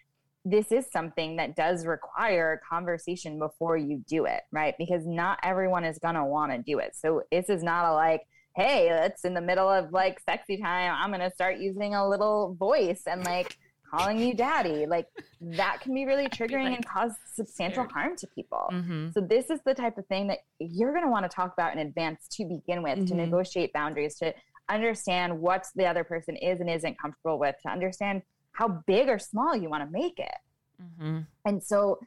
this 0.44 0.72
is 0.72 0.90
something 0.90 1.36
that 1.36 1.54
does 1.54 1.86
require 1.86 2.54
a 2.54 2.58
conversation 2.74 3.38
before 3.38 3.76
you 3.76 4.02
do 4.08 4.24
it, 4.24 4.40
right? 4.50 4.74
Because 4.76 5.06
not 5.06 5.38
everyone 5.42 5.84
is 5.84 5.98
going 5.98 6.16
to 6.16 6.24
want 6.24 6.50
to 6.52 6.58
do 6.58 6.78
it. 6.80 6.96
So 6.96 7.22
this 7.30 7.48
is 7.48 7.62
not 7.62 7.84
a 7.84 7.92
like, 7.94 8.22
hey, 8.56 8.90
let's 8.92 9.24
in 9.24 9.34
the 9.34 9.40
middle 9.40 9.68
of 9.68 9.92
like 9.92 10.20
sexy 10.28 10.56
time, 10.56 10.94
I'm 10.98 11.10
going 11.10 11.20
to 11.20 11.34
start 11.34 11.58
using 11.58 11.94
a 11.94 12.08
little 12.08 12.54
voice 12.58 13.02
and 13.06 13.24
like 13.24 13.56
calling 13.88 14.18
you 14.18 14.34
daddy. 14.34 14.84
Like 14.86 15.06
that 15.40 15.80
can 15.80 15.94
be 15.94 16.06
really 16.06 16.26
triggering 16.28 16.64
like, 16.64 16.76
and 16.76 16.86
cause 16.88 17.12
substantial 17.32 17.84
scared. 17.84 17.92
harm 17.92 18.16
to 18.16 18.26
people. 18.34 18.68
Mm-hmm. 18.72 19.10
So 19.12 19.20
this 19.20 19.48
is 19.48 19.60
the 19.64 19.74
type 19.74 19.96
of 19.96 20.06
thing 20.06 20.26
that 20.26 20.38
you're 20.58 20.92
going 20.92 21.04
to 21.04 21.10
want 21.10 21.24
to 21.30 21.34
talk 21.34 21.52
about 21.52 21.72
in 21.72 21.78
advance 21.78 22.26
to 22.32 22.44
begin 22.46 22.82
with, 22.82 23.06
to 23.06 23.14
Mhm. 23.14 23.18
negotiate 23.18 23.72
boundaries, 23.72 24.16
to 24.16 24.34
understand 24.68 25.38
what 25.40 25.66
the 25.76 25.86
other 25.86 26.04
person 26.04 26.36
is 26.36 26.60
and 26.60 26.68
isn't 26.68 26.98
comfortable 26.98 27.38
with, 27.38 27.54
to 27.62 27.68
understand 27.70 28.22
how 28.52 28.82
big 28.86 29.08
or 29.08 29.18
small 29.18 29.56
you 29.56 29.68
want 29.68 29.84
to 29.84 29.90
make 29.90 30.18
it. 30.18 30.38
Mm-hmm. 30.82 31.20
And 31.44 31.62
so 31.62 32.00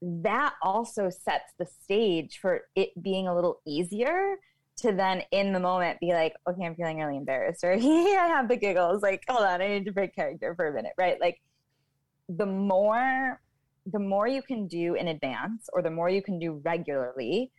that 0.00 0.54
also 0.62 1.10
sets 1.10 1.52
the 1.58 1.66
stage 1.66 2.38
for 2.40 2.62
it 2.76 2.90
being 3.02 3.26
a 3.26 3.34
little 3.34 3.60
easier 3.66 4.36
to 4.76 4.92
then 4.92 5.22
in 5.32 5.52
the 5.52 5.60
moment 5.60 5.98
be 5.98 6.12
like, 6.12 6.34
okay, 6.48 6.64
I'm 6.64 6.76
feeling 6.76 6.98
really 6.98 7.16
embarrassed, 7.16 7.64
or 7.64 7.74
yeah, 7.74 8.20
I 8.22 8.28
have 8.28 8.48
the 8.48 8.56
giggles. 8.56 9.02
Like, 9.02 9.24
hold 9.28 9.44
on, 9.44 9.60
I 9.60 9.68
need 9.68 9.86
to 9.86 9.92
break 9.92 10.14
character 10.14 10.54
for 10.54 10.68
a 10.68 10.72
minute, 10.72 10.92
right? 10.96 11.20
Like 11.20 11.40
the 12.28 12.46
more 12.46 13.40
the 13.90 13.98
more 13.98 14.28
you 14.28 14.42
can 14.42 14.66
do 14.66 14.94
in 14.94 15.08
advance 15.08 15.68
or 15.72 15.80
the 15.82 15.90
more 15.90 16.10
you 16.10 16.20
can 16.20 16.38
do 16.38 16.60
regularly, 16.62 17.50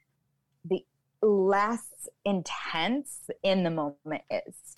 the 0.64 0.86
less 1.24 2.08
intense 2.24 3.30
in 3.42 3.64
the 3.64 3.72
moment 3.72 4.22
is 4.30 4.78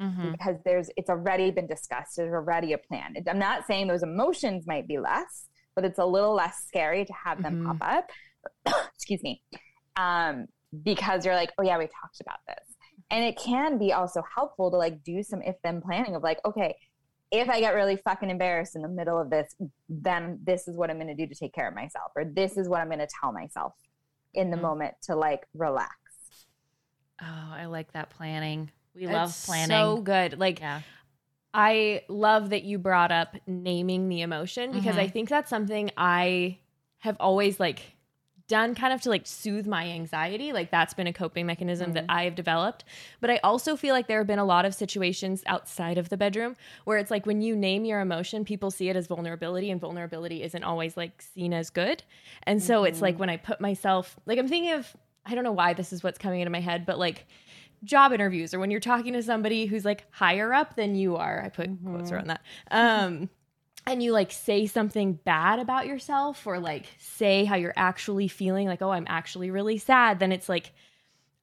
Mm-hmm. 0.00 0.32
because 0.32 0.56
there's 0.64 0.88
it's 0.96 1.10
already 1.10 1.50
been 1.50 1.66
discussed 1.66 2.16
there's 2.16 2.32
already 2.32 2.72
a 2.72 2.78
plan 2.78 3.14
i'm 3.28 3.38
not 3.38 3.66
saying 3.66 3.86
those 3.86 4.02
emotions 4.02 4.66
might 4.66 4.88
be 4.88 4.98
less 4.98 5.46
but 5.74 5.84
it's 5.84 5.98
a 5.98 6.06
little 6.06 6.32
less 6.34 6.64
scary 6.66 7.04
to 7.04 7.12
have 7.12 7.42
them 7.42 7.56
Mhm. 7.62 7.66
pop 7.66 7.76
up 7.82 8.10
excuse 8.94 9.22
me 9.22 9.42
um, 9.96 10.46
because 10.84 11.26
you're 11.26 11.34
like 11.34 11.52
oh 11.58 11.62
yeah 11.62 11.76
we 11.76 11.84
talked 12.00 12.20
about 12.22 12.38
this 12.48 12.64
and 13.10 13.24
it 13.24 13.36
can 13.36 13.76
be 13.76 13.92
also 13.92 14.22
helpful 14.34 14.70
to 14.70 14.76
like 14.78 15.02
do 15.04 15.22
some 15.22 15.42
if 15.42 15.56
then 15.62 15.82
planning 15.82 16.14
of 16.14 16.22
like 16.22 16.38
okay 16.46 16.74
if 17.30 17.48
i 17.50 17.60
get 17.60 17.74
really 17.74 17.96
fucking 17.96 18.30
embarrassed 18.30 18.74
in 18.76 18.80
the 18.82 18.88
middle 18.88 19.20
of 19.20 19.28
this 19.28 19.54
then 19.90 20.38
this 20.44 20.66
is 20.66 20.76
what 20.78 20.88
i'm 20.90 20.96
going 20.96 21.14
to 21.14 21.14
do 21.14 21.26
to 21.26 21.34
take 21.34 21.52
care 21.52 21.68
of 21.68 21.74
myself 21.74 22.10
or 22.16 22.24
this 22.24 22.56
is 22.56 22.68
what 22.70 22.80
i'm 22.80 22.88
going 22.88 22.98
to 23.00 23.08
tell 23.20 23.32
myself 23.32 23.74
in 24.32 24.50
the 24.50 24.56
Mhm. 24.56 24.62
moment 24.62 24.94
to 25.02 25.14
like 25.14 25.46
relax 25.54 25.92
Oh, 27.22 27.52
I 27.52 27.66
like 27.66 27.92
that 27.92 28.08
planning. 28.08 28.70
We 28.94 29.04
It's 29.04 29.12
love 29.12 29.42
planning. 29.44 29.68
So 29.68 30.00
good. 30.02 30.38
Like 30.38 30.60
yeah. 30.60 30.82
I 31.52 32.02
love 32.08 32.50
that 32.50 32.62
you 32.62 32.78
brought 32.78 33.10
up 33.10 33.36
naming 33.46 34.08
the 34.08 34.20
emotion 34.22 34.72
because 34.72 34.96
I 34.96 35.06
Mhm. 35.08 35.12
think 35.12 35.28
that's 35.28 35.50
something 35.50 35.90
I 35.96 36.58
have 36.98 37.16
always 37.18 37.58
like 37.58 37.96
done 38.46 38.74
kind 38.74 38.92
of 38.92 39.00
to 39.00 39.08
like 39.08 39.26
soothe 39.26 39.66
my 39.66 39.88
anxiety. 39.88 40.52
Like 40.52 40.70
that's 40.72 40.92
been 40.92 41.06
a 41.06 41.12
coping 41.12 41.46
mechanism 41.46 41.92
that 41.92 42.04
I 42.08 42.24
have 42.24 42.34
developed. 42.34 42.84
But 43.20 43.30
I 43.30 43.38
also 43.44 43.76
feel 43.76 43.94
like 43.94 44.08
there 44.08 44.18
have 44.18 44.26
been 44.26 44.40
a 44.40 44.44
lot 44.44 44.64
of 44.64 44.74
situations 44.74 45.44
outside 45.46 45.98
of 45.98 46.08
the 46.08 46.16
bedroom 46.16 46.56
where 46.84 46.98
it's 46.98 47.12
like 47.12 47.26
when 47.26 47.42
you 47.42 47.54
name 47.54 47.84
your 47.84 48.00
emotion, 48.00 48.44
people 48.44 48.72
see 48.72 48.88
it 48.88 48.96
as 48.96 49.06
vulnerability 49.06 49.70
and 49.70 49.80
vulnerability 49.80 50.42
isn't 50.42 50.64
always 50.64 50.96
like 50.96 51.22
seen 51.22 51.52
as 51.52 51.70
good. 51.70 52.02
And 52.42 52.60
so 52.62 52.82
it's 52.84 53.00
like 53.00 53.18
when 53.20 53.30
I 53.30 53.36
put 53.36 53.60
myself 53.60 54.18
like 54.26 54.38
I'm 54.38 54.48
thinking 54.48 54.72
of 54.72 54.96
I 55.24 55.34
don't 55.34 55.44
know 55.44 55.52
why 55.52 55.74
this 55.74 55.92
is 55.92 56.02
what's 56.02 56.18
coming 56.18 56.40
into 56.40 56.50
my 56.50 56.60
head, 56.60 56.86
but 56.86 56.98
like 56.98 57.26
job 57.84 58.12
interviews 58.12 58.52
or 58.54 58.58
when 58.58 58.70
you're 58.70 58.80
talking 58.80 59.12
to 59.14 59.22
somebody 59.22 59.66
who's 59.66 59.84
like 59.84 60.04
higher 60.10 60.52
up 60.52 60.76
than 60.76 60.94
you 60.94 61.16
are. 61.16 61.42
I 61.42 61.48
put 61.48 61.70
quotes 61.84 62.10
around 62.12 62.26
that. 62.28 62.42
Um 62.70 63.28
and 63.86 64.02
you 64.02 64.12
like 64.12 64.30
say 64.30 64.66
something 64.66 65.14
bad 65.24 65.58
about 65.58 65.86
yourself 65.86 66.46
or 66.46 66.58
like 66.58 66.86
say 66.98 67.44
how 67.44 67.56
you're 67.56 67.72
actually 67.76 68.28
feeling 68.28 68.66
like 68.66 68.82
oh 68.82 68.90
I'm 68.90 69.06
actually 69.08 69.50
really 69.50 69.78
sad, 69.78 70.18
then 70.18 70.32
it's 70.32 70.48
like 70.48 70.72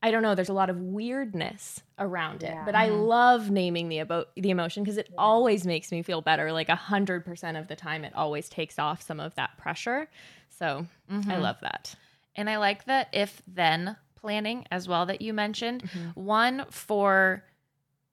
I 0.04 0.12
don't 0.12 0.22
know, 0.22 0.36
there's 0.36 0.50
a 0.50 0.54
lot 0.54 0.70
of 0.70 0.80
weirdness 0.80 1.82
around 1.98 2.44
it. 2.44 2.52
Yeah. 2.52 2.64
But 2.66 2.76
I 2.76 2.90
love 2.90 3.50
naming 3.50 3.90
the 3.90 4.02
ebo- 4.02 4.26
the 4.36 4.52
emotion 4.52 4.84
because 4.84 5.00
it 5.00 5.10
always 5.18 5.66
makes 5.66 5.92
me 5.92 6.04
feel 6.04 6.22
better. 6.22 6.52
Like 6.52 6.70
a 6.70 6.76
hundred 6.76 7.26
percent 7.26 7.58
of 7.58 7.68
the 7.68 7.76
time 7.76 8.06
it 8.06 8.14
always 8.16 8.48
takes 8.48 8.78
off 8.78 9.02
some 9.02 9.20
of 9.20 9.34
that 9.36 9.58
pressure. 9.58 10.08
So 10.50 10.86
I 11.10 11.14
Mhm. 11.14 11.42
love 11.42 11.58
that. 11.62 11.96
And 12.36 12.48
I 12.48 12.58
like 12.58 12.86
the 12.86 13.08
if 13.12 13.42
then 13.48 13.98
planning 14.18 14.66
as 14.72 14.88
well 14.88 15.06
that 15.06 15.22
you 15.22 15.34
mentioned. 15.34 15.84
Mhm. 15.84 16.16
One 16.16 16.66
for 16.70 17.44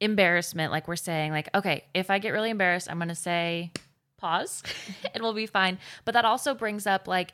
embarrassment, 0.01 0.71
like 0.71 0.87
we're 0.87 0.97
saying, 0.97 1.33
like, 1.33 1.49
okay, 1.55 1.85
if 1.95 2.11
I 2.11 2.19
get 2.19 2.31
really 2.31 2.51
embarrassed, 2.51 2.89
I'm 2.91 2.99
going 2.99 3.09
to 3.09 3.15
say 3.15 3.73
pause 4.19 4.63
and 5.15 5.23
we'll 5.23 5.33
be 5.33 5.47
fine. 5.47 5.79
But 6.05 6.13
that 6.15 6.25
also 6.25 6.55
brings 6.55 6.87
up 6.87 7.09
like, 7.09 7.33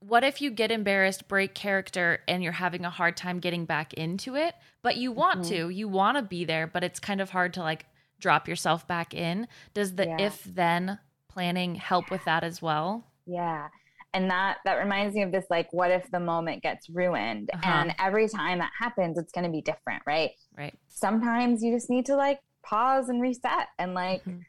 what 0.00 0.22
if 0.22 0.40
you 0.40 0.50
get 0.50 0.70
embarrassed, 0.70 1.26
break 1.28 1.54
character, 1.54 2.20
and 2.28 2.42
you're 2.42 2.52
having 2.52 2.84
a 2.84 2.90
hard 2.90 3.16
time 3.16 3.40
getting 3.40 3.64
back 3.64 3.92
into 3.94 4.36
it, 4.36 4.54
but 4.82 4.96
you 4.96 5.10
want 5.10 5.40
Mhm. 5.40 5.48
to, 5.48 5.68
you 5.70 5.88
want 5.88 6.16
to 6.16 6.22
be 6.22 6.44
there, 6.44 6.66
but 6.68 6.84
it's 6.84 7.00
kind 7.00 7.20
of 7.20 7.30
hard 7.30 7.52
to 7.54 7.62
like 7.62 7.86
drop 8.20 8.46
yourself 8.48 8.86
back 8.86 9.12
in. 9.12 9.48
Does 9.74 9.96
the 9.96 10.06
Yeah. 10.06 10.16
if 10.20 10.44
then 10.44 10.98
planning 11.28 11.74
help 11.74 12.10
with 12.10 12.24
that 12.24 12.44
as 12.44 12.62
well? 12.62 13.04
Yeah. 13.26 13.68
And 14.14 14.30
that 14.30 14.58
that 14.64 14.74
reminds 14.76 15.14
me 15.14 15.22
of 15.22 15.32
this 15.32 15.44
like 15.50 15.72
what 15.72 15.90
if 15.90 16.10
the 16.10 16.20
moment 16.20 16.62
gets 16.62 16.88
ruined 16.88 17.50
Uh-huh. 17.52 17.70
and 17.70 17.94
every 17.98 18.28
time 18.28 18.58
that 18.58 18.72
happens 18.78 19.18
it's 19.18 19.32
going 19.32 19.44
to 19.44 19.50
be 19.50 19.60
different, 19.60 20.02
right? 20.06 20.30
Right. 20.56 20.74
Sometimes 20.88 21.62
you 21.62 21.72
just 21.72 21.90
need 21.90 22.06
to 22.06 22.16
like 22.16 22.40
pause 22.62 23.08
and 23.08 23.20
reset 23.22 23.68
and 23.78 23.94
like 23.94 24.24
Mhm. 24.24 24.44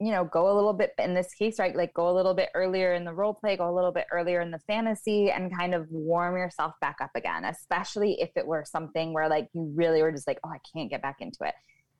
you 0.00 0.10
know 0.12 0.24
go 0.24 0.50
a 0.50 0.54
little 0.54 0.72
bit 0.72 0.92
in 0.98 1.12
this 1.14 1.34
case 1.34 1.58
right 1.58 1.74
like 1.76 1.92
go 1.92 2.08
a 2.08 2.14
little 2.14 2.34
bit 2.34 2.48
earlier 2.54 2.94
in 2.94 3.04
the 3.04 3.12
role 3.12 3.34
play 3.34 3.56
go 3.56 3.68
a 3.68 3.74
little 3.74 3.90
bit 3.92 4.06
earlier 4.12 4.40
in 4.40 4.50
the 4.50 4.58
fantasy 4.60 5.30
and 5.30 5.54
kind 5.56 5.74
of 5.74 5.90
warm 5.90 6.36
yourself 6.36 6.72
back 6.80 6.96
up 7.00 7.10
again 7.14 7.44
especially 7.44 8.20
if 8.20 8.30
it 8.36 8.46
were 8.46 8.64
something 8.64 9.12
where 9.12 9.28
like 9.28 9.48
you 9.54 9.70
really 9.74 10.00
were 10.02 10.12
just 10.12 10.26
like 10.26 10.38
oh 10.44 10.50
i 10.50 10.58
can't 10.72 10.88
get 10.90 11.02
back 11.02 11.16
into 11.20 11.38
it 11.44 11.54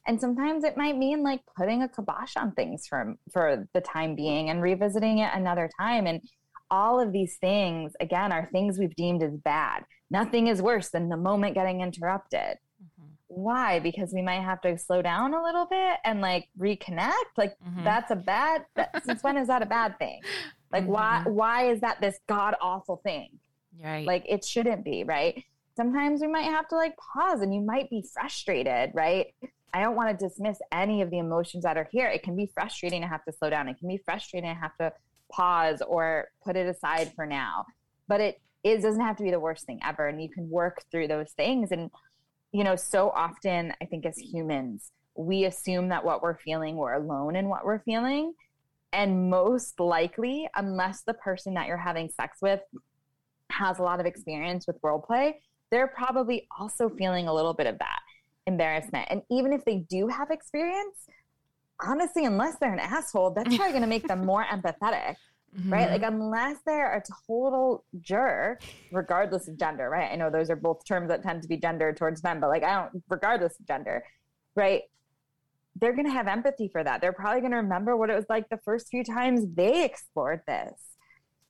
and 0.06 0.18
sometimes 0.20 0.64
it 0.64 0.76
might 0.76 0.96
mean 0.96 1.22
like 1.22 1.40
putting 1.56 1.82
a 1.82 1.88
kibosh 1.88 2.36
on 2.36 2.52
things 2.52 2.86
for 2.86 3.14
for 3.32 3.68
the 3.74 3.80
time 3.80 4.14
being 4.14 4.48
and 4.48 4.62
revisiting 4.62 5.18
it 5.18 5.30
another 5.34 5.68
time 5.78 6.06
and 6.06 6.22
all 6.70 7.00
of 7.00 7.12
these 7.12 7.36
things 7.36 7.92
again 8.00 8.32
are 8.32 8.46
things 8.46 8.78
we've 8.78 8.94
deemed 8.96 9.22
as 9.22 9.36
bad. 9.36 9.84
Nothing 10.10 10.46
is 10.48 10.62
worse 10.62 10.88
than 10.90 11.08
the 11.08 11.16
moment 11.16 11.54
getting 11.54 11.80
interrupted. 11.80 12.58
Mhm. 12.82 13.08
why? 13.26 13.78
Because 13.78 14.12
we 14.14 14.22
might 14.22 14.40
have 14.40 14.60
to 14.62 14.78
slow 14.78 15.02
down 15.02 15.34
a 15.34 15.42
little 15.42 15.66
bit 15.66 15.98
and 16.04 16.20
like 16.20 16.48
reconnect? 16.58 17.12
Like 17.36 17.56
Mhm. 17.60 17.84
that's 17.84 18.10
a 18.10 18.16
bad 18.16 18.64
that, 18.74 18.90
since 19.04 19.22
when 19.22 19.36
is 19.36 19.48
that 19.48 19.62
a 19.62 19.66
bad 19.66 19.98
thing? 19.98 20.20
Like 20.72 20.84
why 20.86 21.22
Mhm. 21.26 21.32
why 21.32 21.66
is 21.70 21.80
that 21.80 22.00
this 22.00 22.18
god 22.26 22.54
awful 22.60 22.96
thing? 22.98 23.38
Right. 23.84 24.06
like 24.06 24.24
it 24.28 24.44
shouldn't 24.44 24.84
be 24.84 25.04
right? 25.04 25.44
Sometimes 25.76 26.20
we 26.20 26.26
might 26.26 26.42
have 26.50 26.66
to 26.68 26.74
like 26.76 26.96
pause 26.96 27.42
and 27.42 27.54
you 27.54 27.60
might 27.60 27.88
be 27.90 28.02
frustrated 28.12 28.90
right? 28.94 29.34
I 29.74 29.80
don't 29.82 29.94
want 29.96 30.08
to 30.18 30.26
dismiss 30.26 30.58
any 30.72 31.02
of 31.02 31.10
the 31.10 31.18
emotions 31.18 31.62
that 31.64 31.76
are 31.76 31.88
here. 31.92 32.08
It 32.08 32.22
can 32.22 32.34
be 32.34 32.46
frustrating 32.46 33.02
to 33.02 33.06
have 33.08 33.24
to 33.26 33.32
slow 33.32 33.50
down. 33.50 33.68
It 33.68 33.78
can 33.78 33.86
be 33.88 33.98
frustrating 33.98 34.48
to 34.48 34.58
have 34.58 34.74
to 34.78 34.92
pause 35.30 35.82
or 35.86 36.28
put 36.44 36.56
it 36.56 36.66
aside 36.66 37.12
for 37.14 37.26
now. 37.26 37.64
But 38.06 38.20
it 38.20 38.40
it 38.64 38.82
doesn't 38.82 39.00
have 39.00 39.16
to 39.16 39.22
be 39.22 39.30
the 39.30 39.40
worst 39.40 39.64
thing 39.66 39.80
ever 39.84 40.08
and 40.08 40.20
you 40.22 40.28
can 40.28 40.50
work 40.50 40.82
through 40.90 41.08
those 41.08 41.32
things. 41.32 41.70
And 41.70 41.90
you 42.52 42.64
know 42.64 42.76
so 42.76 43.10
often 43.10 43.74
i 43.82 43.84
think 43.84 44.06
as 44.06 44.16
humans 44.16 44.90
we 45.14 45.44
assume 45.44 45.90
that 45.90 46.02
what 46.02 46.22
we're 46.22 46.38
feeling 46.38 46.76
we're 46.76 46.94
alone 46.94 47.36
in 47.36 47.48
what 47.48 47.64
we're 47.64 47.80
feeling. 47.80 48.32
And 48.92 49.28
most 49.28 49.80
likely 49.80 50.48
unless 50.54 51.02
the 51.02 51.12
person 51.12 51.54
that 51.54 51.66
you're 51.66 51.76
having 51.76 52.08
sex 52.08 52.38
with 52.40 52.60
has 53.50 53.78
a 53.78 53.82
lot 53.82 54.00
of 54.00 54.06
experience 54.06 54.66
with 54.66 54.76
role 54.82 55.00
play 55.00 55.40
they're 55.70 55.88
probably 55.88 56.46
also 56.58 56.88
feeling 56.88 57.28
a 57.28 57.34
little 57.34 57.54
bit 57.54 57.66
of 57.66 57.78
that 57.78 58.00
embarrassment. 58.46 59.06
And 59.10 59.22
even 59.30 59.52
if 59.52 59.64
they 59.64 59.84
do 59.88 60.08
have 60.08 60.30
experience 60.30 61.06
honestly 61.84 62.24
unless 62.24 62.56
they're 62.58 62.72
an 62.72 62.78
asshole 62.80 63.30
that's 63.30 63.54
probably 63.56 63.72
going 63.72 63.82
to 63.82 63.88
make 63.88 64.06
them 64.08 64.24
more 64.24 64.44
empathetic 64.44 65.16
right? 65.66 65.88
Mhm. 65.88 65.92
Like 65.92 66.02
unless 66.02 66.58
they're 66.66 66.94
a 66.96 67.02
total 67.26 67.82
jerk, 68.00 68.62
regardless 68.92 69.48
of 69.48 69.56
gender, 69.56 69.88
right? 69.88 70.12
I 70.12 70.14
know 70.14 70.28
those 70.30 70.50
are 70.50 70.56
both 70.56 70.84
terms 70.84 71.08
that 71.08 71.22
tend 71.22 71.40
to 71.40 71.48
be 71.48 71.56
gendered 71.56 71.96
towards 71.96 72.22
men, 72.22 72.38
but 72.38 72.48
like 72.48 72.62
I 72.62 72.74
don't, 72.82 73.02
regardless 73.08 73.58
of 73.58 73.66
gender, 73.66 74.04
right? 74.54 74.82
They're 75.80 75.94
gonna 75.96 76.10
have 76.12 76.28
empathy 76.28 76.68
for 76.68 76.84
that. 76.84 77.00
They're 77.00 77.14
probably 77.14 77.40
gonna 77.40 77.56
remember 77.56 77.96
what 77.96 78.10
it 78.10 78.14
was 78.14 78.26
like 78.28 78.48
the 78.50 78.58
first 78.58 78.88
few 78.88 79.02
times 79.02 79.46
they 79.54 79.84
explored 79.86 80.42
this. 80.46 80.74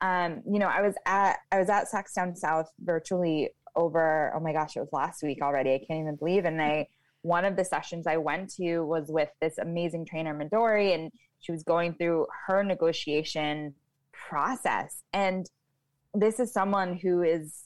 Um, 0.00 0.42
you 0.48 0.60
know, 0.60 0.68
I 0.68 0.80
was 0.80 0.94
at 1.04 1.38
I 1.50 1.58
was 1.58 1.68
at 1.68 1.88
Sex 1.88 2.14
Down 2.14 2.36
South 2.36 2.70
virtually 2.78 3.50
over. 3.74 4.32
Oh 4.34 4.38
my 4.40 4.52
gosh, 4.52 4.76
it 4.76 4.80
was 4.80 4.92
last 4.92 5.24
week 5.24 5.42
already. 5.42 5.74
I 5.74 5.78
can't 5.78 6.00
even 6.02 6.14
believe. 6.14 6.44
And 6.44 6.62
I 6.62 6.86
one 7.22 7.44
of 7.44 7.56
the 7.56 7.64
sessions 7.64 8.06
I 8.06 8.16
went 8.16 8.54
to 8.54 8.80
was 8.80 9.08
with 9.08 9.30
this 9.40 9.58
amazing 9.58 10.06
trainer 10.06 10.34
Midori, 10.34 10.94
and 10.94 11.10
she 11.40 11.52
was 11.52 11.62
going 11.62 11.94
through 11.94 12.26
her 12.46 12.62
negotiation 12.64 13.74
process. 14.12 15.02
And 15.12 15.48
this 16.14 16.40
is 16.40 16.52
someone 16.52 16.96
who 16.96 17.22
is 17.22 17.64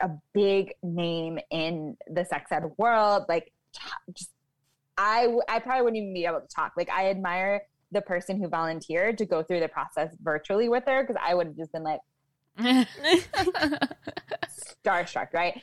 a 0.00 0.10
big 0.34 0.74
name 0.82 1.38
in 1.50 1.96
the 2.08 2.24
sex 2.24 2.50
ed 2.52 2.64
world. 2.76 3.24
Like, 3.28 3.52
just 4.14 4.30
I, 4.98 5.28
I 5.48 5.60
probably 5.60 5.82
wouldn't 5.82 6.02
even 6.02 6.14
be 6.14 6.26
able 6.26 6.40
to 6.40 6.48
talk. 6.48 6.72
Like, 6.76 6.90
I 6.90 7.10
admire 7.10 7.62
the 7.92 8.00
person 8.00 8.40
who 8.40 8.48
volunteered 8.48 9.18
to 9.18 9.26
go 9.26 9.42
through 9.42 9.60
the 9.60 9.68
process 9.68 10.14
virtually 10.22 10.68
with 10.68 10.84
her 10.86 11.02
because 11.02 11.20
I 11.24 11.34
would 11.34 11.48
have 11.48 11.56
just 11.56 11.72
been 11.72 11.82
like 11.82 12.00
starstruck, 14.84 15.32
right? 15.32 15.60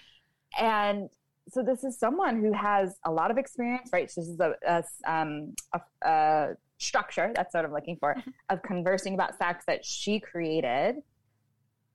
And 0.59 1.09
so 1.49 1.63
this 1.63 1.83
is 1.83 1.97
someone 1.99 2.39
who 2.41 2.51
has 2.53 2.97
a 3.05 3.11
lot 3.11 3.31
of 3.31 3.37
experience, 3.37 3.89
right? 3.93 4.09
So 4.11 4.21
this 4.21 4.29
is 4.29 4.39
a, 4.39 4.53
a, 4.67 4.83
um, 5.11 5.53
a, 5.73 6.07
a 6.07 6.47
structure 6.77 7.31
that's 7.35 7.53
what 7.53 7.65
I'm 7.65 7.73
looking 7.73 7.97
for 7.99 8.15
of 8.49 8.61
conversing 8.63 9.13
about 9.13 9.37
sex 9.37 9.63
that 9.67 9.83
she 9.85 10.19
created. 10.19 10.95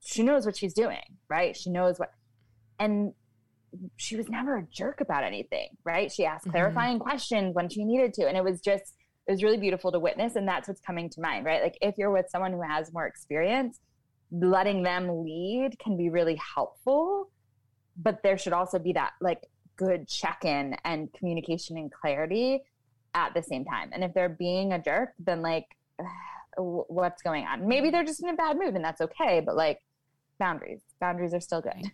She 0.01 0.23
knows 0.23 0.45
what 0.47 0.57
she's 0.57 0.75
doing, 0.75 1.03
right? 1.29 1.57
She 1.57 1.71
knows 1.71 1.99
what, 1.99 2.11
and 2.81 3.13
she 3.97 4.17
was 4.17 4.29
never 4.29 4.59
a 4.59 4.67
jerk 4.73 5.01
about 5.01 5.25
anything, 5.25 5.69
right? 5.85 6.11
She 6.13 6.25
asked 6.27 6.47
Mhm. 6.47 6.51
clarifying 6.51 6.99
questions 6.99 7.55
when 7.55 7.69
she 7.69 7.85
needed 7.85 8.13
to, 8.15 8.27
and 8.29 8.37
it 8.37 8.45
was 8.45 8.61
just 8.61 8.95
it 9.29 9.31
was 9.31 9.45
really 9.45 9.57
beautiful 9.57 9.93
to 9.93 10.01
witness, 10.01 10.35
and 10.35 10.49
that's 10.49 10.67
what's 10.67 10.81
coming 10.81 11.09
to 11.11 11.21
mind, 11.21 11.45
right? 11.47 11.63
Like 11.63 11.79
if 11.81 11.97
you're 11.97 12.11
with 12.11 12.27
someone 12.29 12.53
who 12.53 12.63
has 12.63 12.93
more 12.93 13.07
experience, 13.07 13.79
letting 14.33 14.83
them 14.83 15.23
lead 15.25 15.79
can 15.79 15.97
be 15.97 16.11
really 16.11 16.41
helpful, 16.55 17.31
but 17.97 18.23
there 18.23 18.39
should 18.39 18.53
also 18.53 18.79
be 18.79 18.93
that 18.93 19.13
like 19.21 19.47
good 19.77 20.09
check-in 20.09 20.77
and 20.85 21.13
communication 21.13 21.77
and 21.77 21.93
clarity 21.93 22.63
at 23.15 23.35
the 23.35 23.43
same 23.43 23.65
time. 23.65 23.91
And 23.93 24.05
if 24.05 24.15
they're 24.15 24.29
being 24.29 24.73
a 24.73 24.83
jerk, 24.83 25.11
then 25.19 25.43
like 25.43 25.67
what's 26.57 27.23
going 27.23 27.45
on? 27.45 27.67
Maybe 27.67 27.91
they're 27.91 28.05
just 28.05 28.23
in 28.23 28.29
a 28.29 28.35
bad 28.35 28.59
mood 28.59 28.75
and 28.75 28.85
that's 28.85 29.01
okay, 29.01 29.41
but 29.45 29.57
like 29.57 29.81
boundaries. 30.39 30.81
Boundaries 31.01 31.35
are 31.35 31.41
still 31.41 31.61
good. 31.61 31.91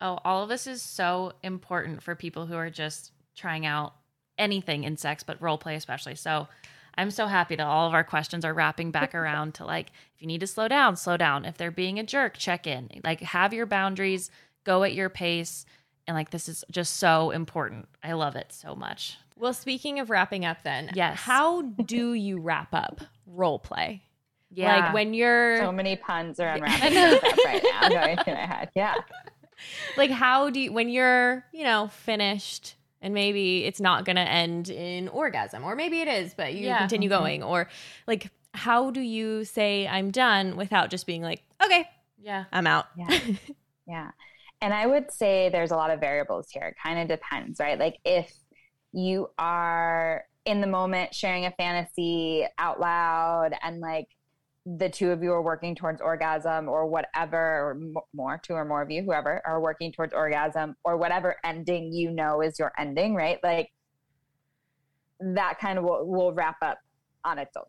Oh, 0.00 0.18
all 0.24 0.42
of 0.42 0.48
this 0.48 0.66
is 0.66 0.82
so 0.82 1.32
important 1.42 2.02
for 2.02 2.14
people 2.14 2.46
who 2.46 2.56
are 2.56 2.70
just 2.70 3.12
trying 3.36 3.66
out 3.66 3.94
anything 4.38 4.84
in 4.84 4.96
sex, 4.96 5.22
but 5.22 5.40
role 5.40 5.58
play 5.58 5.76
especially. 5.76 6.16
So 6.16 6.48
I'm 6.96 7.10
so 7.10 7.26
happy 7.26 7.56
that 7.56 7.66
all 7.66 7.86
of 7.86 7.94
our 7.94 8.04
questions 8.04 8.44
are 8.44 8.52
wrapping 8.52 8.90
back 8.90 9.14
around 9.14 9.54
to 9.54 9.64
like, 9.64 9.92
if 10.14 10.20
you 10.20 10.26
need 10.26 10.40
to 10.40 10.46
slow 10.46 10.68
down, 10.68 10.96
slow 10.96 11.16
down. 11.16 11.44
If 11.44 11.56
they're 11.56 11.70
being 11.70 11.98
a 11.98 12.04
jerk, 12.04 12.36
check 12.36 12.66
in. 12.66 12.90
Like, 13.04 13.20
have 13.20 13.54
your 13.54 13.66
boundaries, 13.66 14.30
go 14.64 14.82
at 14.82 14.94
your 14.94 15.08
pace. 15.08 15.64
And 16.06 16.16
like, 16.16 16.30
this 16.30 16.48
is 16.48 16.64
just 16.70 16.96
so 16.96 17.30
important. 17.30 17.88
I 18.02 18.12
love 18.14 18.34
it 18.36 18.46
so 18.52 18.74
much. 18.74 19.18
Well, 19.36 19.52
speaking 19.52 19.98
of 20.00 20.10
wrapping 20.10 20.44
up, 20.44 20.58
then, 20.64 20.90
Yes. 20.94 21.18
how 21.18 21.62
do 21.62 22.14
you 22.14 22.38
wrap 22.38 22.74
up 22.74 23.00
role 23.26 23.58
play? 23.58 24.02
Yeah. 24.50 24.76
Like 24.86 24.94
when 24.94 25.14
you're 25.14 25.58
So 25.58 25.72
many 25.72 25.96
puns 25.96 26.38
are 26.40 26.48
I 26.48 26.54
unwrapping 26.56 26.94
know. 26.94 27.10
themselves 27.12 27.38
right 27.46 27.62
now 27.80 27.88
going 27.88 28.16
through 28.18 28.34
my 28.34 28.46
head. 28.46 28.70
Yeah. 28.74 28.94
like 29.96 30.10
how 30.10 30.50
do 30.50 30.58
you 30.60 30.72
when 30.72 30.88
you're 30.88 31.44
you 31.52 31.62
know 31.62 31.88
finished 31.88 32.74
and 33.00 33.14
maybe 33.14 33.64
it's 33.64 33.80
not 33.80 34.04
gonna 34.04 34.20
end 34.22 34.68
in 34.68 35.08
orgasm 35.08 35.62
or 35.62 35.76
maybe 35.76 36.00
it 36.00 36.08
is 36.08 36.34
but 36.34 36.52
you 36.54 36.66
Yeah. 36.66 36.78
continue 36.78 37.08
Mhm. 37.08 37.18
going 37.18 37.42
or 37.44 37.68
like 38.08 38.28
how 38.54 38.90
do 38.90 39.00
you 39.00 39.44
say 39.44 39.86
i'm 39.86 40.10
done 40.10 40.56
without 40.56 40.90
just 40.90 41.06
being 41.06 41.22
like 41.22 41.42
okay 41.64 41.88
yeah. 42.20 42.44
i'm 42.52 42.66
out 42.66 42.86
Yeah. 42.96 43.18
Yeah. 43.86 44.10
And 44.62 44.72
I 44.72 44.86
would 44.86 45.10
say 45.10 45.48
there's 45.50 45.72
a 45.72 45.76
lot 45.76 45.90
of 45.90 46.00
variables 46.00 46.48
here. 46.50 46.62
It 46.62 46.76
kind 46.82 47.00
of 47.00 47.08
depends, 47.08 47.58
right? 47.58 47.78
Like 47.78 47.98
if 48.04 48.32
you 48.92 49.28
are 49.36 50.24
in 50.44 50.60
the 50.60 50.66
moment 50.66 51.14
sharing 51.14 51.46
a 51.46 51.50
fantasy 51.52 52.46
out 52.58 52.80
loud 52.80 53.50
and 53.62 53.80
like 53.80 54.06
the 54.64 54.88
two 54.88 55.10
of 55.10 55.20
you 55.22 55.32
are 55.32 55.42
working 55.42 55.74
towards 55.74 56.00
orgasm 56.00 56.68
or 56.68 56.86
whatever, 56.86 57.36
or 57.36 57.80
more, 58.14 58.40
two 58.40 58.52
or 58.52 58.64
more 58.64 58.80
of 58.80 58.90
you, 58.90 59.02
whoever 59.02 59.42
are 59.44 59.60
working 59.60 59.90
towards 59.90 60.14
orgasm 60.14 60.76
or 60.84 60.96
whatever 60.96 61.36
ending 61.44 61.92
you 61.92 62.12
know 62.12 62.40
is 62.40 62.56
your 62.60 62.70
ending, 62.78 63.16
right? 63.16 63.40
Like 63.42 63.72
that 65.18 65.58
kind 65.58 65.78
of 65.78 65.84
will, 65.84 66.06
will 66.06 66.32
wrap 66.32 66.56
up 66.62 66.78
on 67.24 67.40
its 67.40 67.56
own, 67.56 67.64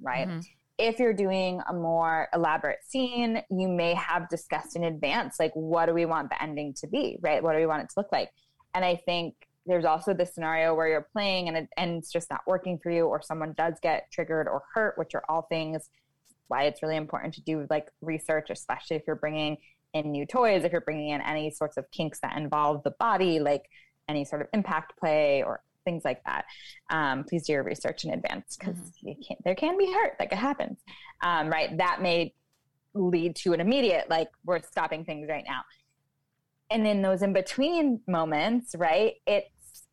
right? 0.00 0.28
Mhm. 0.28 0.46
If 0.78 0.98
you're 0.98 1.14
doing 1.14 1.60
a 1.68 1.72
more 1.72 2.28
elaborate 2.34 2.84
scene, 2.84 3.42
you 3.50 3.68
may 3.68 3.94
have 3.94 4.28
discussed 4.28 4.76
in 4.76 4.84
advance, 4.84 5.40
like, 5.40 5.52
what 5.54 5.86
do 5.86 5.94
we 5.94 6.04
want 6.04 6.28
the 6.28 6.42
ending 6.42 6.74
to 6.74 6.86
be, 6.86 7.18
right? 7.22 7.42
What 7.42 7.52
do 7.52 7.58
we 7.58 7.66
want 7.66 7.82
it 7.82 7.88
to 7.90 7.94
look 7.96 8.12
like? 8.12 8.30
And 8.74 8.84
I 8.84 8.96
think 8.96 9.34
there's 9.64 9.86
also 9.86 10.12
this 10.12 10.34
scenario 10.34 10.74
where 10.74 10.86
you're 10.86 11.08
playing 11.12 11.48
and, 11.48 11.56
it, 11.56 11.68
and 11.76 11.98
it's 11.98 12.12
just 12.12 12.30
not 12.30 12.42
working 12.46 12.78
for 12.78 12.90
you, 12.90 13.06
or 13.06 13.22
someone 13.22 13.54
does 13.56 13.74
get 13.82 14.10
triggered 14.12 14.48
or 14.48 14.62
hurt, 14.74 14.98
which 14.98 15.14
are 15.14 15.24
all 15.28 15.42
things 15.42 15.88
why 16.48 16.64
it's 16.64 16.82
really 16.82 16.96
important 16.96 17.34
to 17.34 17.40
do 17.40 17.66
like 17.70 17.90
research, 18.00 18.50
especially 18.50 18.96
if 18.96 19.02
you're 19.06 19.16
bringing 19.16 19.56
in 19.94 20.12
new 20.12 20.26
toys, 20.26 20.62
if 20.62 20.72
you're 20.72 20.80
bringing 20.82 21.10
in 21.10 21.20
any 21.22 21.50
sorts 21.50 21.76
of 21.76 21.90
kinks 21.90 22.20
that 22.20 22.36
involve 22.36 22.82
the 22.84 22.92
body, 22.92 23.40
like 23.40 23.62
any 24.08 24.24
sort 24.24 24.42
of 24.42 24.48
impact 24.52 24.96
play 24.98 25.42
or 25.42 25.62
things 25.86 26.04
like 26.04 26.22
that. 26.24 26.44
Um, 26.90 27.24
please 27.24 27.46
do 27.46 27.54
your 27.54 27.62
research 27.62 28.04
in 28.04 28.12
advance 28.12 28.58
because 28.58 28.76
Mhm. 29.02 29.36
there 29.44 29.54
can 29.54 29.78
be 29.78 29.90
hurt, 29.90 30.16
like 30.20 30.32
it 30.32 30.36
happens, 30.38 30.78
um, 31.22 31.48
right? 31.48 31.74
That 31.78 32.02
may 32.02 32.34
lead 32.92 33.36
to 33.36 33.54
an 33.54 33.60
immediate, 33.60 34.10
like, 34.10 34.28
we're 34.44 34.60
stopping 34.60 35.04
things 35.04 35.28
right 35.28 35.44
now. 35.46 35.62
And 36.70 36.86
in 36.86 37.00
those 37.00 37.22
in 37.22 37.32
between 37.32 38.02
moments, 38.06 38.74
right, 38.76 39.14
it's 39.26 39.84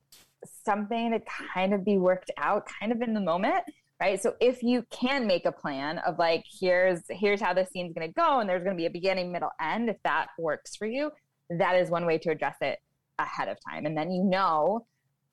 something 0.66 1.12
to 1.12 1.22
kind 1.54 1.74
of 1.74 1.86
be 1.86 1.98
worked 1.98 2.32
out 2.38 2.68
kind 2.80 2.92
of 2.92 3.02
in 3.02 3.14
the 3.14 3.22
moment 3.22 3.64
right 4.02 4.22
so 4.22 4.36
if 4.42 4.62
you 4.62 4.86
can 4.90 5.26
make 5.26 5.46
a 5.46 5.52
plan 5.52 6.00
of 6.00 6.18
like 6.20 6.44
here's 6.60 7.00
here's 7.10 7.40
how 7.40 7.54
the 7.54 7.66
scene's 7.66 7.94
going 7.94 8.06
to 8.06 8.14
go 8.14 8.40
and 8.40 8.50
there's 8.50 8.64
going 8.64 8.76
to 8.76 8.82
be 8.82 8.86
a 8.86 8.90
beginning 8.90 9.32
middle 9.32 9.52
end 9.62 9.90
if 9.90 9.96
that 10.04 10.28
works 10.38 10.76
for 10.76 10.86
you 10.86 11.12
that 11.50 11.76
is 11.76 11.90
one 11.90 12.06
way 12.06 12.18
to 12.18 12.30
address 12.30 12.58
it 12.62 12.80
ahead 13.20 13.48
of 13.48 13.58
time 13.70 13.86
and 13.86 13.96
then 13.98 14.12
you 14.12 14.24
know 14.24 14.86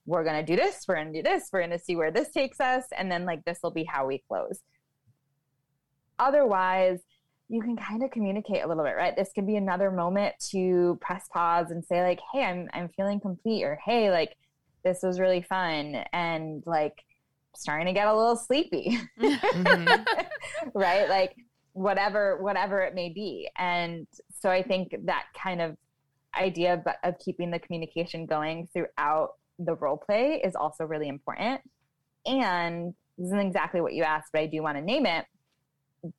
we're 0.07 0.25
going 0.25 0.45
to 0.45 0.57
do 0.57 0.57
this 0.57 0.85
we're 0.89 0.97
going 0.97 1.13
to 1.13 1.19
do 1.19 1.23
this 1.23 1.49
we're 1.53 1.61
going 1.61 1.71
to 1.71 1.79
see 1.79 1.97
where 1.97 2.11
this 2.11 2.31
takes 2.31 2.61
us 2.61 2.85
and 2.97 3.11
then 3.11 3.25
like 3.25 3.45
this 3.45 3.59
will 3.63 3.71
be 3.71 3.85
how 3.85 4.07
we 4.07 4.23
close. 4.29 4.61
Otherwise 6.19 7.01
you 7.49 7.61
can 7.61 7.77
kind 7.77 8.03
of 8.05 8.11
communicate 8.11 8.63
a 8.63 8.67
little 8.67 8.85
bit 8.85 8.95
right? 8.97 9.17
This 9.17 9.33
can 9.35 9.47
be 9.47 9.57
another 9.57 9.91
moment 9.91 10.35
to 10.51 10.99
press 11.01 11.29
pause 11.33 11.71
and 11.71 11.85
say 11.85 12.03
like 12.03 12.21
hey 12.33 12.45
i'm 12.45 12.69
i'm 12.73 12.89
feeling 12.91 13.21
complete 13.21 13.65
or 13.65 13.79
hey 13.85 14.11
like 14.11 14.37
this 14.85 15.01
was 15.03 15.21
really 15.21 15.43
fun 15.43 16.05
and 16.13 16.63
like 16.67 17.05
starting 17.55 17.87
to 17.87 17.93
get 17.93 18.07
a 18.07 18.17
little 18.17 18.37
sleepy. 18.37 18.99
Mhm. 19.19 20.07
right? 20.75 21.09
Like 21.09 21.35
whatever 21.73 22.43
whatever 22.43 22.81
it 22.81 22.95
may 22.95 23.11
be. 23.11 23.49
And 23.57 24.07
so 24.41 24.51
i 24.51 24.63
think 24.63 24.95
that 25.05 25.25
kind 25.41 25.61
of 25.61 25.77
idea 26.39 26.75
of, 26.75 26.87
of 27.03 27.19
keeping 27.19 27.51
the 27.51 27.59
communication 27.59 28.25
going 28.25 28.69
throughout 28.73 29.31
the 29.65 29.75
role 29.77 29.97
play 29.97 30.41
is 30.43 30.55
also 30.55 30.85
really 30.85 31.09
important. 31.09 31.61
And 32.27 32.95
this 33.17 33.27
isn't 33.27 33.41
exactly 33.41 33.81
what 33.81 33.93
you 33.93 34.03
asked 34.03 34.31
but 34.33 34.41
i 34.41 34.47
do 34.47 34.63
want 34.63 34.77
to 34.77 34.83
name 34.83 35.07
it. 35.07 35.27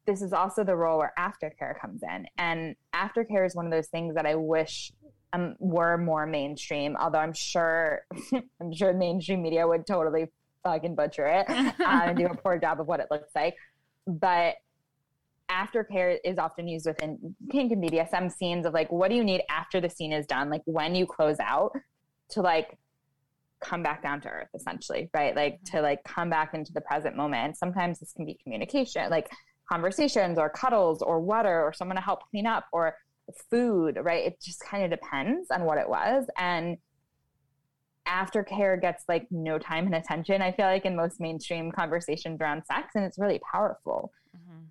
This 0.06 0.22
is 0.22 0.34
also 0.34 0.64
the 0.64 0.76
role 0.76 1.00
where 1.00 1.14
aftercare 1.18 1.80
comes 1.80 2.04
in. 2.04 2.28
And 2.38 2.76
aftercare 2.94 3.46
is 3.46 3.56
one 3.56 3.66
of 3.66 3.72
those 3.72 3.88
things 3.88 4.16
that 4.16 4.26
i 4.26 4.36
wish 4.36 4.92
um, 5.34 5.56
were 5.60 5.98
more 5.98 6.26
mainstream 6.26 6.98
although 7.00 7.20
i'm 7.20 7.34
sure 7.34 8.02
i'm 8.62 8.74
sure 8.74 8.94
mainstream 8.94 9.42
media 9.42 9.66
would 9.68 9.88
totally 9.88 10.28
fucking 10.64 10.96
butcher 10.96 11.28
it. 11.28 11.50
Um, 11.50 11.74
and 11.80 12.18
do 12.18 12.26
a 12.28 12.36
poor 12.36 12.58
job 12.58 12.80
of 12.80 12.88
what 12.88 13.00
it 13.00 13.08
looks 13.12 13.34
like. 13.36 13.56
But 14.08 14.56
aftercare 15.50 16.18
is 16.24 16.38
often 16.38 16.68
used 16.68 16.86
within 16.86 17.36
kink 17.52 17.72
and 17.72 17.84
BDSM 17.84 18.32
scenes 18.32 18.66
of 18.66 18.74
like, 18.74 18.92
what 18.92 19.10
do 19.10 19.16
you 19.16 19.24
need 19.24 19.42
after 19.50 19.82
the 19.82 19.90
scene 19.90 20.14
is 20.14 20.26
done? 20.26 20.50
Like 20.50 20.62
when 20.66 20.96
you 20.96 21.06
close 21.06 21.40
out 21.40 21.74
to 22.30 22.42
like 22.42 22.78
come 23.62 23.84
back 23.84 24.02
down 24.02 24.22
to 24.22 24.30
earth 24.30 24.50
essentially, 24.56 25.10
right? 25.14 25.36
Like 25.36 25.60
to 25.66 25.82
like 25.82 26.04
come 26.04 26.30
back 26.30 26.54
into 26.54 26.74
the 26.74 26.82
present 26.82 27.16
moment. 27.16 27.46
And 27.46 27.58
sometimes 27.58 28.00
this 28.00 28.14
can 28.14 28.26
be 28.26 28.38
communication, 28.44 29.10
like 29.10 29.30
conversations 29.70 30.38
or 30.38 30.50
cuddles 30.50 31.02
or 31.02 31.20
water 31.20 31.64
or 31.64 31.72
someone 31.74 31.96
to 31.96 32.02
help 32.02 32.22
clean 32.30 32.46
up 32.46 32.66
or 32.74 32.96
food, 33.50 33.98
right? 34.02 34.26
It 34.26 34.42
just 34.42 34.62
kind 34.62 34.84
of 34.84 34.90
depends 34.90 35.50
on 35.52 35.64
what 35.64 35.78
it 35.78 35.88
was. 35.88 36.26
And 36.38 36.78
aftercare 38.08 38.82
gets 38.82 39.04
like 39.08 39.28
no 39.32 39.60
time 39.60 39.86
and 39.86 39.96
attention, 39.96 40.42
I 40.42 40.52
feel 40.52 40.66
like 40.66 40.86
in 40.86 40.96
most 40.96 41.20
mainstream 41.20 41.72
conversations 41.72 42.42
around 42.42 42.64
sex. 42.66 42.90
And 42.96 43.06
it's 43.06 43.20
really 43.20 43.40
powerful. 43.52 44.12
Mhm. 44.36 44.66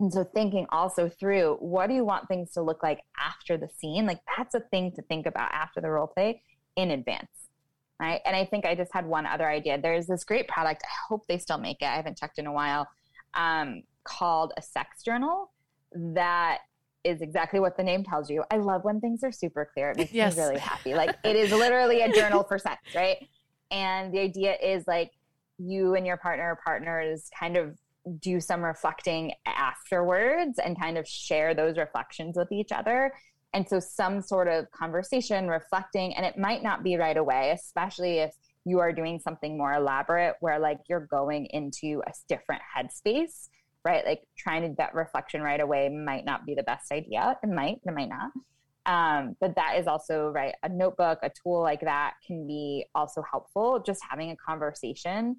And 0.00 0.12
so 0.12 0.24
thinking 0.24 0.66
also 0.70 1.08
through 1.08 1.56
what 1.60 1.88
do 1.88 1.94
you 1.94 2.04
want 2.04 2.26
things 2.26 2.52
to 2.52 2.62
look 2.62 2.82
like 2.82 3.02
after 3.18 3.56
the 3.56 3.68
scene? 3.68 4.06
Like 4.06 4.20
that's 4.36 4.54
a 4.54 4.60
thing 4.60 4.92
to 4.92 5.02
think 5.02 5.26
about 5.26 5.52
after 5.52 5.80
the 5.80 5.90
role 5.90 6.06
play 6.06 6.42
in 6.74 6.90
advance. 6.90 7.39
Right. 8.00 8.20
And 8.24 8.34
I 8.34 8.46
think 8.46 8.64
I 8.64 8.74
just 8.74 8.92
had 8.94 9.04
one 9.06 9.26
other 9.26 9.46
idea. 9.48 9.78
There's 9.80 10.06
this 10.06 10.24
great 10.24 10.48
product. 10.48 10.82
I 10.84 10.88
hope 11.08 11.26
they 11.28 11.36
still 11.36 11.58
make 11.58 11.82
it. 11.82 11.84
I 11.86 11.96
haven't 11.96 12.16
checked 12.16 12.38
in 12.38 12.46
a 12.46 12.52
while. 12.52 12.88
Um, 13.34 13.82
called 14.04 14.52
a 14.56 14.62
sex 14.62 15.02
journal 15.04 15.52
that 15.92 16.58
is 17.04 17.20
exactly 17.20 17.60
what 17.60 17.76
the 17.76 17.82
name 17.82 18.02
tells 18.02 18.30
you. 18.30 18.42
I 18.50 18.56
love 18.56 18.84
when 18.84 19.00
things 19.00 19.22
are 19.22 19.30
super 19.32 19.68
clear. 19.74 19.90
It 19.90 19.98
makes 19.98 20.12
Yes. 20.12 20.36
me 20.36 20.42
really 20.42 20.58
happy. 20.58 20.94
Like 20.94 21.14
it 21.24 21.36
is 21.36 21.50
literally 21.52 22.00
a 22.00 22.10
journal 22.12 22.42
for 22.42 22.58
sex, 22.58 22.80
right? 22.94 23.18
And 23.70 24.12
the 24.14 24.20
idea 24.20 24.54
is 24.62 24.84
like 24.86 25.10
you 25.58 25.94
and 25.94 26.06
your 26.06 26.16
partner 26.16 26.52
or 26.52 26.58
partners 26.64 27.28
kind 27.38 27.56
of 27.58 27.76
do 28.20 28.40
some 28.40 28.62
reflecting 28.64 29.32
afterwards 29.46 30.58
and 30.58 30.78
kind 30.80 30.96
of 30.96 31.06
share 31.06 31.54
those 31.54 31.76
reflections 31.76 32.36
with 32.36 32.50
each 32.50 32.72
other. 32.72 33.12
And 33.52 33.68
so, 33.68 33.80
some 33.80 34.22
sort 34.22 34.48
of 34.48 34.70
conversation, 34.70 35.48
reflecting, 35.48 36.14
and 36.14 36.24
it 36.24 36.38
might 36.38 36.62
not 36.62 36.84
be 36.84 36.96
right 36.96 37.16
away, 37.16 37.50
especially 37.50 38.18
if 38.18 38.34
you 38.64 38.78
are 38.78 38.92
doing 38.92 39.18
something 39.18 39.56
more 39.56 39.72
elaborate 39.74 40.36
where 40.40 40.58
like 40.58 40.78
you're 40.88 41.06
going 41.06 41.46
into 41.46 42.02
a 42.06 42.12
different 42.28 42.62
headspace, 42.76 43.48
right? 43.84 44.04
Like 44.04 44.22
trying 44.36 44.62
to 44.62 44.74
that 44.76 44.94
reflection 44.94 45.42
right 45.42 45.60
away 45.60 45.88
might 45.88 46.24
not 46.24 46.44
be 46.46 46.54
the 46.54 46.62
best 46.62 46.92
idea. 46.92 47.36
It 47.42 47.48
might, 47.48 47.80
it 47.84 47.94
might 47.94 48.10
not. 48.10 48.30
Um, 48.86 49.36
but 49.40 49.54
that 49.56 49.78
is 49.78 49.86
also 49.86 50.28
right. 50.28 50.54
A 50.62 50.68
notebook, 50.68 51.18
a 51.22 51.30
tool 51.42 51.62
like 51.62 51.80
that 51.80 52.14
can 52.26 52.46
be 52.46 52.86
also 52.94 53.22
helpful. 53.30 53.82
Just 53.84 54.00
having 54.08 54.30
a 54.30 54.36
conversation 54.36 55.36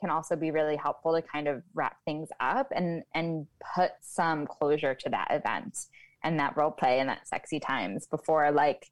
can 0.00 0.10
also 0.10 0.36
be 0.36 0.50
really 0.50 0.76
helpful 0.76 1.12
to 1.14 1.22
kind 1.22 1.48
of 1.48 1.62
wrap 1.74 1.96
things 2.04 2.28
up 2.40 2.68
and 2.74 3.02
and 3.14 3.46
put 3.74 3.90
some 4.00 4.46
closure 4.46 4.94
to 4.94 5.08
that 5.10 5.28
event 5.30 5.76
and 6.24 6.38
that 6.40 6.56
role 6.56 6.70
play 6.70 7.00
and 7.00 7.08
that 7.08 7.26
sexy 7.26 7.60
times 7.60 8.06
before 8.06 8.50
like 8.50 8.90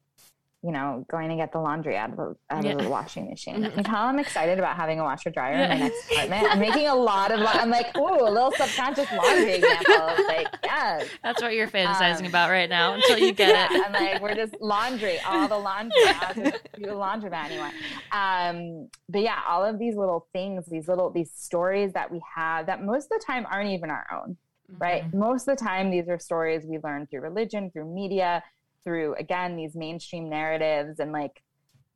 you 0.63 0.71
know 0.71 1.05
going 1.09 1.29
to 1.29 1.35
get 1.35 1.51
the 1.51 1.59
laundry 1.59 1.95
out 1.95 2.09
of 2.09 2.17
the, 2.17 2.35
out 2.49 2.65
of 2.65 2.77
the 2.79 2.89
washing 2.89 3.29
machine. 3.29 3.63
You 3.63 3.69
know 3.69 3.83
how 3.85 4.07
I'm 4.07 4.17
excited 4.17 4.57
about 4.57 4.75
having 4.75 4.99
a 4.99 5.03
washer 5.03 5.29
dryer 5.29 5.53
in 5.53 5.69
my 5.69 5.77
next 5.77 6.11
apartment. 6.11 6.47
I'm 6.51 6.59
making 6.59 6.87
a 6.87 6.95
lot 6.95 7.31
of. 7.31 7.39
I'm 7.41 7.69
like, 7.69 7.95
ooh, 7.95 8.27
a 8.27 8.29
little 8.29 8.51
subconscious 8.51 9.07
laundry 9.11 9.53
example. 9.53 10.25
Like, 10.27 10.47
yes, 10.63 11.07
That's 11.23 11.41
what 11.43 11.53
you're 11.53 11.67
fantasizing 11.67 12.21
Um, 12.21 12.25
about 12.25 12.49
right 12.49 12.69
now 12.69 12.95
until 12.95 13.19
you 13.19 13.33
get 13.33 13.49
yeah, 13.49 13.67
it. 13.71 13.85
I'm 13.85 13.93
like, 13.93 14.21
we're 14.21 14.35
just 14.35 14.59
laundry, 14.59 15.19
all 15.19 15.47
the 15.47 15.57
laundry. 15.57 16.01
Do 16.75 16.85
a 16.85 16.95
laundromat 16.95 17.51
anyway. 17.51 17.69
Um, 18.11 18.89
but 19.07 19.21
yeah, 19.21 19.41
all 19.47 19.63
of 19.63 19.77
these 19.77 19.95
little 19.95 20.27
things, 20.33 20.65
these 20.65 20.87
little 20.87 21.11
these 21.11 21.31
stories 21.31 21.93
that 21.93 22.11
we 22.11 22.19
have 22.35 22.65
that 22.65 22.83
most 22.83 23.05
of 23.05 23.09
the 23.19 23.23
time 23.25 23.45
aren't 23.49 23.69
even 23.69 23.91
our 23.91 24.07
own, 24.11 24.37
right? 24.77 25.03
Mm-hmm. 25.03 25.19
Most 25.19 25.47
of 25.47 25.57
the 25.57 25.63
time, 25.63 25.89
these 25.89 26.07
are 26.09 26.19
stories 26.19 26.65
we 26.65 26.79
learn 26.83 27.07
through 27.07 27.21
religion, 27.21 27.71
through 27.71 27.93
media, 27.93 28.43
through 28.83 29.15
again 29.15 29.55
these 29.55 29.75
mainstream 29.75 30.29
narratives, 30.29 30.99
and 30.99 31.11
like 31.11 31.41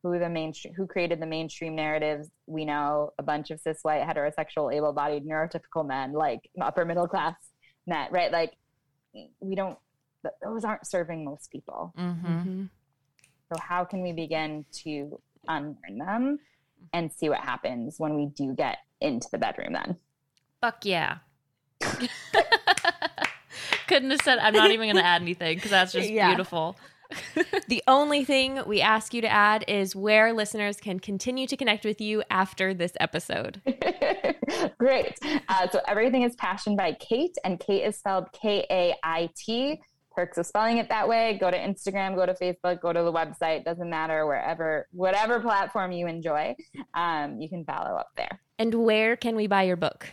who 0.02 0.18
the 0.18 0.28
mainstream 0.28 0.74
who 0.74 0.86
created 0.86 1.20
the 1.20 1.26
mainstream 1.26 1.74
narratives. 1.74 2.30
We 2.46 2.64
know 2.64 3.12
a 3.18 3.22
bunch 3.22 3.50
of 3.50 3.60
cis 3.60 3.78
white 3.82 4.02
heterosexual 4.02 4.74
able-bodied 4.74 5.24
neurotypical 5.24 5.86
men, 5.86 6.12
like 6.12 6.40
upper 6.60 6.84
middle 6.84 7.06
class 7.06 7.34
men, 7.86 8.08
right? 8.10 8.32
Like 8.32 8.52
we 9.40 9.54
don't 9.54 9.78
those 10.42 10.64
aren't 10.64 10.86
serving 10.86 11.24
most 11.24 11.50
people. 11.50 11.92
Mhm. 11.98 12.68
So 13.52 13.60
how 13.60 13.84
can 13.84 14.02
we 14.02 14.12
begin 14.12 14.64
to 14.84 15.20
unlearn 15.48 15.98
them 15.98 16.38
and 16.92 17.12
see 17.12 17.28
what 17.28 17.40
happens 17.40 17.96
when 17.98 18.14
we 18.14 18.26
do 18.26 18.54
get 18.54 18.78
into 19.00 19.28
the 19.30 19.38
bedroom 19.38 19.72
then? 19.72 19.96
Fuck 20.60 20.84
yeah. 20.84 21.18
Couldn't 23.92 24.10
have 24.10 24.22
said. 24.22 24.38
I'm 24.38 24.54
not 24.54 24.70
even 24.70 24.86
going 24.86 24.96
to 24.96 25.04
add 25.04 25.20
anything 25.20 25.56
because 25.56 25.70
that's 25.70 25.92
just 25.92 26.08
Yeah. 26.10 26.28
beautiful. 26.28 26.76
The 27.68 27.82
only 27.86 28.24
thing 28.24 28.60
we 28.66 28.80
ask 28.80 29.12
you 29.12 29.20
to 29.20 29.28
add 29.30 29.66
is 29.68 29.94
where 29.94 30.32
listeners 30.32 30.78
can 30.78 30.98
continue 30.98 31.46
to 31.46 31.58
connect 31.58 31.84
with 31.84 32.00
you 32.00 32.22
after 32.30 32.72
this 32.72 32.92
episode. 33.00 33.60
Great. 34.78 35.18
Uh, 35.46 35.68
so 35.70 35.80
everything 35.86 36.22
is 36.22 36.34
passion 36.36 36.74
by 36.74 36.92
Kait, 36.94 37.34
and 37.44 37.60
Kait 37.60 37.86
is 37.86 37.98
spelled 37.98 38.32
K 38.32 38.66
A 38.70 38.94
I 39.04 39.28
T. 39.36 39.80
Perks 40.14 40.38
of 40.38 40.46
spelling 40.46 40.78
it 40.78 40.88
that 40.88 41.06
way. 41.06 41.36
Go 41.38 41.50
to 41.50 41.56
Instagram, 41.58 42.14
go 42.16 42.24
to 42.26 42.32
Facebook, 42.34 42.80
go 42.80 42.92
to 42.94 43.02
the 43.02 43.12
website. 43.12 43.64
Doesn't 43.64 43.88
matter 43.90 44.26
wherever, 44.26 44.86
whatever 44.92 45.38
platform 45.40 45.92
you 45.92 46.06
enjoy, 46.06 46.54
um, 46.94 47.40
you 47.40 47.48
can 47.50 47.64
follow 47.66 47.94
up 47.96 48.08
there. 48.16 48.40
And 48.58 48.74
where 48.74 49.16
can 49.16 49.36
we 49.36 49.46
buy 49.46 49.62
your 49.64 49.76
book? 49.76 50.08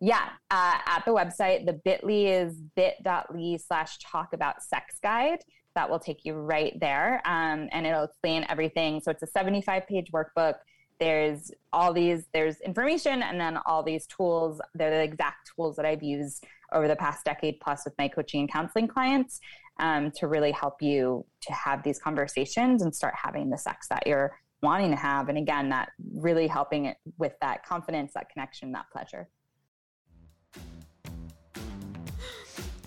Yeah, 0.00 0.28
uh, 0.50 0.78
at 0.86 1.04
the 1.04 1.10
website, 1.10 1.66
the 1.66 1.72
bit.ly 1.72 2.26
is 2.26 2.62
bit.ly 2.76 3.56
slash 3.56 3.98
talk 3.98 4.32
about 4.32 4.62
sex 4.62 4.98
guide. 5.02 5.40
That 5.74 5.90
will 5.90 5.98
take 5.98 6.24
you 6.24 6.34
right 6.34 6.78
there. 6.78 7.20
Um, 7.24 7.68
and 7.72 7.86
it'll 7.86 8.04
explain 8.04 8.46
everything. 8.48 9.00
So 9.00 9.10
it's 9.10 9.22
a 9.22 9.26
75 9.26 9.86
page 9.86 10.12
workbook. 10.12 10.54
There's 11.00 11.50
all 11.72 11.92
these, 11.92 12.26
there's 12.32 12.60
information 12.60 13.22
and 13.22 13.40
then 13.40 13.58
all 13.66 13.82
these 13.82 14.06
tools. 14.06 14.60
They're 14.74 14.90
the 14.90 15.02
exact 15.02 15.50
tools 15.54 15.76
that 15.76 15.86
I've 15.86 16.02
used 16.02 16.44
over 16.72 16.88
the 16.88 16.96
past 16.96 17.24
decade 17.24 17.60
plus 17.60 17.84
with 17.84 17.94
my 17.98 18.08
coaching 18.08 18.40
and 18.40 18.52
counseling 18.52 18.88
clients 18.88 19.40
um, 19.80 20.10
to 20.12 20.26
really 20.26 20.52
help 20.52 20.82
you 20.82 21.24
to 21.42 21.52
have 21.52 21.82
these 21.82 21.98
conversations 21.98 22.82
and 22.82 22.94
start 22.94 23.14
having 23.20 23.48
the 23.50 23.58
sex 23.58 23.88
that 23.88 24.06
you're 24.06 24.38
wanting 24.62 24.90
to 24.90 24.96
have. 24.96 25.28
And 25.28 25.38
again, 25.38 25.68
that 25.70 25.90
really 26.14 26.48
helping 26.48 26.86
it 26.86 26.96
with 27.16 27.32
that 27.40 27.64
confidence, 27.64 28.12
that 28.14 28.28
connection, 28.30 28.72
that 28.72 28.86
pleasure. 28.92 29.28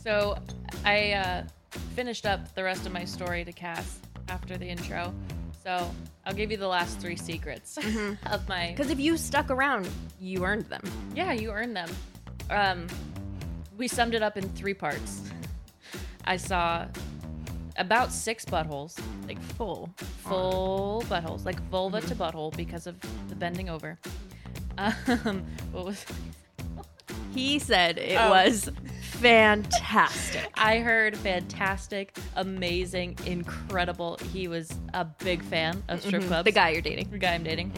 So 0.04 0.38
I 0.84 1.14
uh, 1.14 1.44
finished 1.96 2.26
up 2.26 2.54
the 2.56 2.64
rest 2.64 2.86
of 2.86 2.92
my 2.92 3.06
story 3.06 3.44
to 3.46 3.52
Cass 3.52 4.00
after 4.30 4.58
the 4.58 4.66
intro. 4.66 5.14
So 5.64 5.90
I'll 6.26 6.34
give 6.34 6.50
you 6.52 6.58
the 6.58 6.68
last 6.68 7.00
three 7.00 7.16
secrets 7.16 7.78
of 8.26 8.48
my. 8.50 8.70
Because 8.76 8.90
if 8.90 9.00
you 9.00 9.16
stuck 9.18 9.50
around, 9.52 9.88
you 10.20 10.44
earned 10.44 10.64
them. 10.66 10.82
Yeah, 11.16 11.34
you 11.34 11.52
earned 11.52 11.76
them. 11.76 11.90
Um, 12.50 12.88
we 13.78 13.88
summed 13.88 14.16
it 14.16 14.24
up 14.24 14.38
in 14.38 14.50
three 14.50 14.74
parts. 14.74 15.22
I 16.26 16.38
saw 16.38 16.88
about 17.78 18.12
six 18.12 18.44
buttholes, 18.46 19.00
like 19.28 19.42
Full. 19.56 19.90
full 19.98 21.04
buttholes, 21.08 21.46
like 21.46 21.60
vulva 21.70 22.02
to 22.02 22.16
butthole 22.16 22.56
because 22.56 22.86
of 22.88 22.96
the 23.30 23.36
bending 23.36 23.70
over. 23.70 23.98
Um, 24.78 25.46
what 25.74 25.86
was? 25.86 26.06
He 27.36 27.60
said 27.60 27.98
it 28.00 28.16
Oh. 28.18 28.30
was 28.30 28.70
fantastic. 29.12 30.50
I 30.56 30.80
heard 30.80 31.16
fantastic, 31.18 32.18
amazing, 32.36 33.18
incredible. 33.26 34.18
He 34.34 34.48
was 34.48 34.72
a 34.94 35.06
big 35.06 35.44
fan 35.44 35.84
of 35.90 36.02
strip 36.02 36.24
clubs. 36.24 36.46
the 36.46 36.52
guy 36.52 36.70
you're 36.70 36.82
dating. 36.82 37.10
the 37.12 37.18
guy 37.18 37.34
I'm 37.34 37.44
dating. 37.44 37.72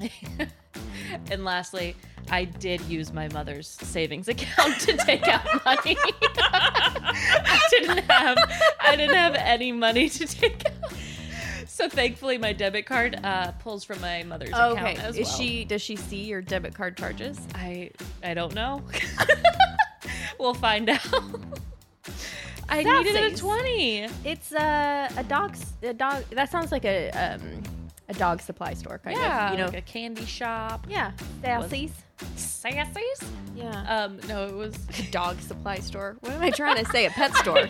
and 1.30 1.44
lastly, 1.44 1.96
I 2.30 2.44
did 2.44 2.80
use 2.82 3.12
my 3.12 3.28
mother's 3.28 3.66
savings 3.68 4.28
account 4.28 4.78
to 4.80 4.96
take 4.96 5.26
out 5.26 5.44
money. 5.64 5.96
I 6.38 7.60
didn't 7.70 7.98
have 8.10 8.38
I 8.80 8.96
didn't 8.96 9.16
have 9.16 9.34
any 9.36 9.72
money 9.72 10.08
to 10.08 10.26
take 10.26 10.64
out. 10.66 10.92
So 11.66 11.88
thankfully, 11.88 12.36
my 12.36 12.52
debit 12.52 12.84
card 12.86 13.18
uh, 13.24 13.52
pulls 13.52 13.84
from 13.84 14.00
my 14.00 14.22
mother's 14.24 14.52
Okay. 14.52 14.92
account 14.92 15.04
as 15.04 15.16
Is 15.16 15.28
well. 15.28 15.36
she? 15.38 15.64
Does 15.64 15.80
she 15.82 15.96
see 15.96 16.24
your 16.24 16.42
debit 16.42 16.74
card 16.74 16.96
charges? 16.96 17.38
I 17.54 17.90
I 18.22 18.34
don't 18.34 18.54
know. 18.54 18.82
we'll 20.40 20.54
find 20.54 20.88
out. 20.88 21.00
I 22.68 22.82
needed 22.82 23.32
a 23.32 23.36
twenty. 23.36 24.06
It's 24.24 24.52
uh, 24.52 25.10
a 25.16 25.24
dog. 25.24 25.56
A 25.82 25.92
dog. 25.92 26.24
That 26.30 26.50
sounds 26.50 26.70
like 26.72 26.84
a 26.84 27.10
um, 27.10 27.62
a 28.08 28.14
dog 28.14 28.40
supply 28.40 28.74
store 28.74 28.98
kind 28.98 29.16
Yeah, 29.16 29.46
of. 29.46 29.52
You 29.52 29.58
know. 29.58 29.66
like 29.66 29.78
a 29.78 29.82
candy 29.82 30.24
shop. 30.24 30.86
yeah. 30.88 31.12
Sassies. 31.42 31.90
Sassies? 32.36 33.24
Yeah. 33.56 33.82
Um, 34.04 34.20
no, 34.28 34.46
it 34.46 34.54
was. 34.54 34.74
a 34.98 35.02
dog 35.10 35.40
supply 35.40 35.76
store. 35.78 36.16
What 36.20 36.32
am 36.32 36.42
I 36.42 36.50
trying 36.50 36.84
to 36.84 36.90
say? 36.90 37.06
A 37.06 37.10
pet 37.10 37.34
store. 37.42 37.68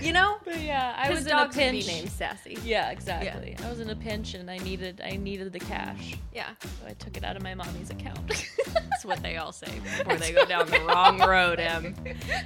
You 0.00 0.12
know. 0.12 0.36
But 0.44 0.60
yeah, 0.60 0.94
I 0.96 1.10
was 1.10 1.26
in 1.26 1.32
a 1.32 1.48
pinch. 1.48 1.86
named 1.86 2.10
Sassy. 2.10 2.58
Yeah, 2.64 2.90
exactly. 2.90 3.56
I 3.64 3.70
was 3.70 3.80
in 3.80 3.90
a 3.90 3.96
pinch 3.96 4.34
and 4.34 4.50
I 4.50 4.58
needed 4.58 5.00
I 5.04 5.16
needed 5.16 5.52
the 5.52 5.60
cash, 5.60 6.16
Yeah. 6.34 6.48
so 6.62 6.86
I 6.86 6.92
took 6.94 7.16
it 7.16 7.24
out 7.24 7.36
of 7.36 7.42
my 7.42 7.54
mommy's 7.54 7.90
account. 7.90 8.20
That's 8.74 9.04
what 9.04 9.22
they 9.22 9.36
all 9.36 9.52
say 9.52 9.72
before 9.82 10.16
they 10.16 10.32
go 10.32 10.44
down 10.44 10.66
the 10.68 10.80
wrong 10.80 11.20
road, 11.20 11.60
Em. 11.60 11.94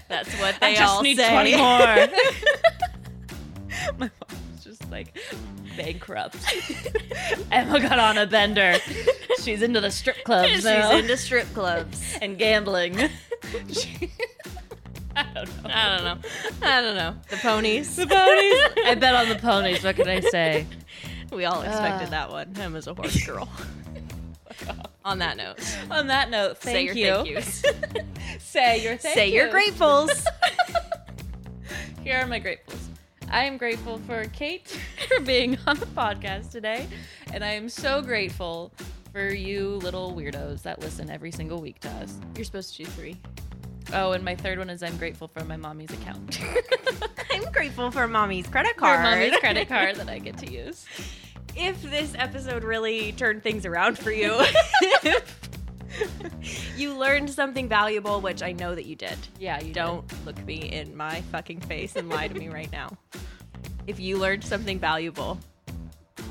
That's 0.09 0.33
what 0.41 0.57
they 0.61 0.69
I 0.69 0.75
just 0.75 0.95
all 0.95 1.03
need 1.03 1.17
say. 1.17 1.31
20 1.31 1.57
more. 1.57 1.67
my 3.99 4.11
mom 4.21 4.41
was 4.53 4.65
just 4.65 4.91
like 4.91 5.17
bankrupt. 5.77 6.37
Emma 7.53 7.81
got 7.81 7.99
on 7.99 8.19
a 8.19 8.27
bender. 8.27 8.77
She's 9.43 9.63
into 9.63 9.81
the 9.81 9.91
strip 9.91 10.25
clubs 10.25 10.49
She's 10.51 10.65
now 10.65 10.93
into 10.93 11.17
strip 11.17 11.53
clubs. 11.55 12.03
and 12.21 12.39
gambling. 12.39 12.99
She- 13.73 14.11
I 15.17 15.23
don't 15.35 15.65
know. 15.65 15.71
I 15.71 15.97
don't 15.97 16.05
know. 16.05 16.29
I 16.63 16.81
don't 16.83 16.97
know. 16.97 17.15
The 17.29 17.37
ponies. 17.37 17.97
The 17.97 18.07
ponies. 18.07 18.85
I 18.87 18.95
bet 18.95 19.15
on 19.15 19.29
the 19.29 19.37
ponies. 19.37 19.83
What 19.83 19.97
can 19.97 20.09
I 20.09 20.21
say? 20.21 20.67
We 21.33 21.45
all 21.45 21.63
expected 21.63 22.07
Ugh. 22.07 22.11
that 22.11 22.31
one. 22.31 22.55
Him 22.57 22.77
as 22.77 22.87
a 22.87 22.95
horse 22.95 23.25
girl. 23.27 23.49
On 25.05 25.19
that 25.21 25.37
note, 25.37 25.59
On 25.91 26.07
that 26.09 26.31
note, 26.31 26.59
thank 26.59 26.91
say 26.91 26.95
your 26.95 26.95
you. 26.95 27.15
thank 27.15 27.29
yous. 27.29 27.63
Say 28.39 28.83
your 28.83 28.97
thank 28.97 29.15
say 29.15 29.31
your 29.33 29.49
gratefuls. 29.49 30.25
Here 32.03 32.17
are 32.19 32.27
my 32.27 32.41
gratefuls. 32.41 32.89
I 33.31 33.45
am 33.45 33.57
grateful 33.57 33.99
for 34.07 34.25
Kait 34.27 34.69
for 35.09 35.21
being 35.21 35.59
on 35.67 35.79
the 35.79 35.87
podcast 35.87 36.51
today, 36.51 36.87
and 37.33 37.45
I 37.45 37.53
am 37.53 37.69
so 37.69 38.03
grateful 38.03 38.73
for 39.13 39.29
you 39.33 39.77
little 39.77 40.13
weirdos 40.15 40.63
that 40.63 40.81
listen 40.81 41.09
every 41.11 41.31
single 41.31 41.61
week 41.61 41.81
to 41.81 41.89
us. 41.91 42.19
You're 42.35 42.45
supposed 42.45 42.77
to 42.77 42.85
do 42.85 42.91
three. 42.91 43.17
Oh, 43.93 44.13
and 44.13 44.25
my 44.25 44.35
third 44.35 44.59
one 44.59 44.71
is 44.71 44.83
I'm 44.83 44.97
grateful 44.97 45.29
for 45.29 45.45
my 45.45 45.57
mommy's 45.57 45.91
account. 45.91 46.41
I'm 47.31 47.45
grateful 47.53 47.91
for 47.91 48.09
mommy's 48.09 48.47
credit 48.47 48.77
card. 48.77 48.99
for 48.99 49.03
mommy's 49.03 49.37
credit 49.39 49.69
card 49.69 49.97
that 49.97 50.09
I 50.09 50.19
get 50.19 50.37
to 50.39 50.51
use. 50.53 50.85
if 51.55 51.81
this 51.83 52.15
episode 52.19 52.65
really 52.65 53.13
turned 53.13 53.43
things 53.43 53.65
around 53.65 53.99
for 53.99 54.11
you, 54.11 54.35
you 56.77 56.97
learned 56.97 57.31
something 57.31 57.69
valuable, 57.69 58.21
which 58.21 58.43
I 58.43 58.53
know 58.53 58.75
that 58.75 58.87
you 58.87 58.97
did. 58.97 59.17
Yeah, 59.39 59.61
you 59.63 59.73
Don't 59.73 60.05
look 60.27 60.43
me 60.45 60.57
in 60.73 60.97
my 60.97 61.21
fucking 61.33 61.61
face 61.61 61.97
and 61.97 62.09
lie 62.09 62.29
to 62.29 62.35
me 62.35 62.49
right 62.49 62.71
now. 62.73 62.97
If 63.87 64.01
you 64.01 64.19
learned 64.19 64.43
something 64.45 64.79
valuable, 64.81 65.39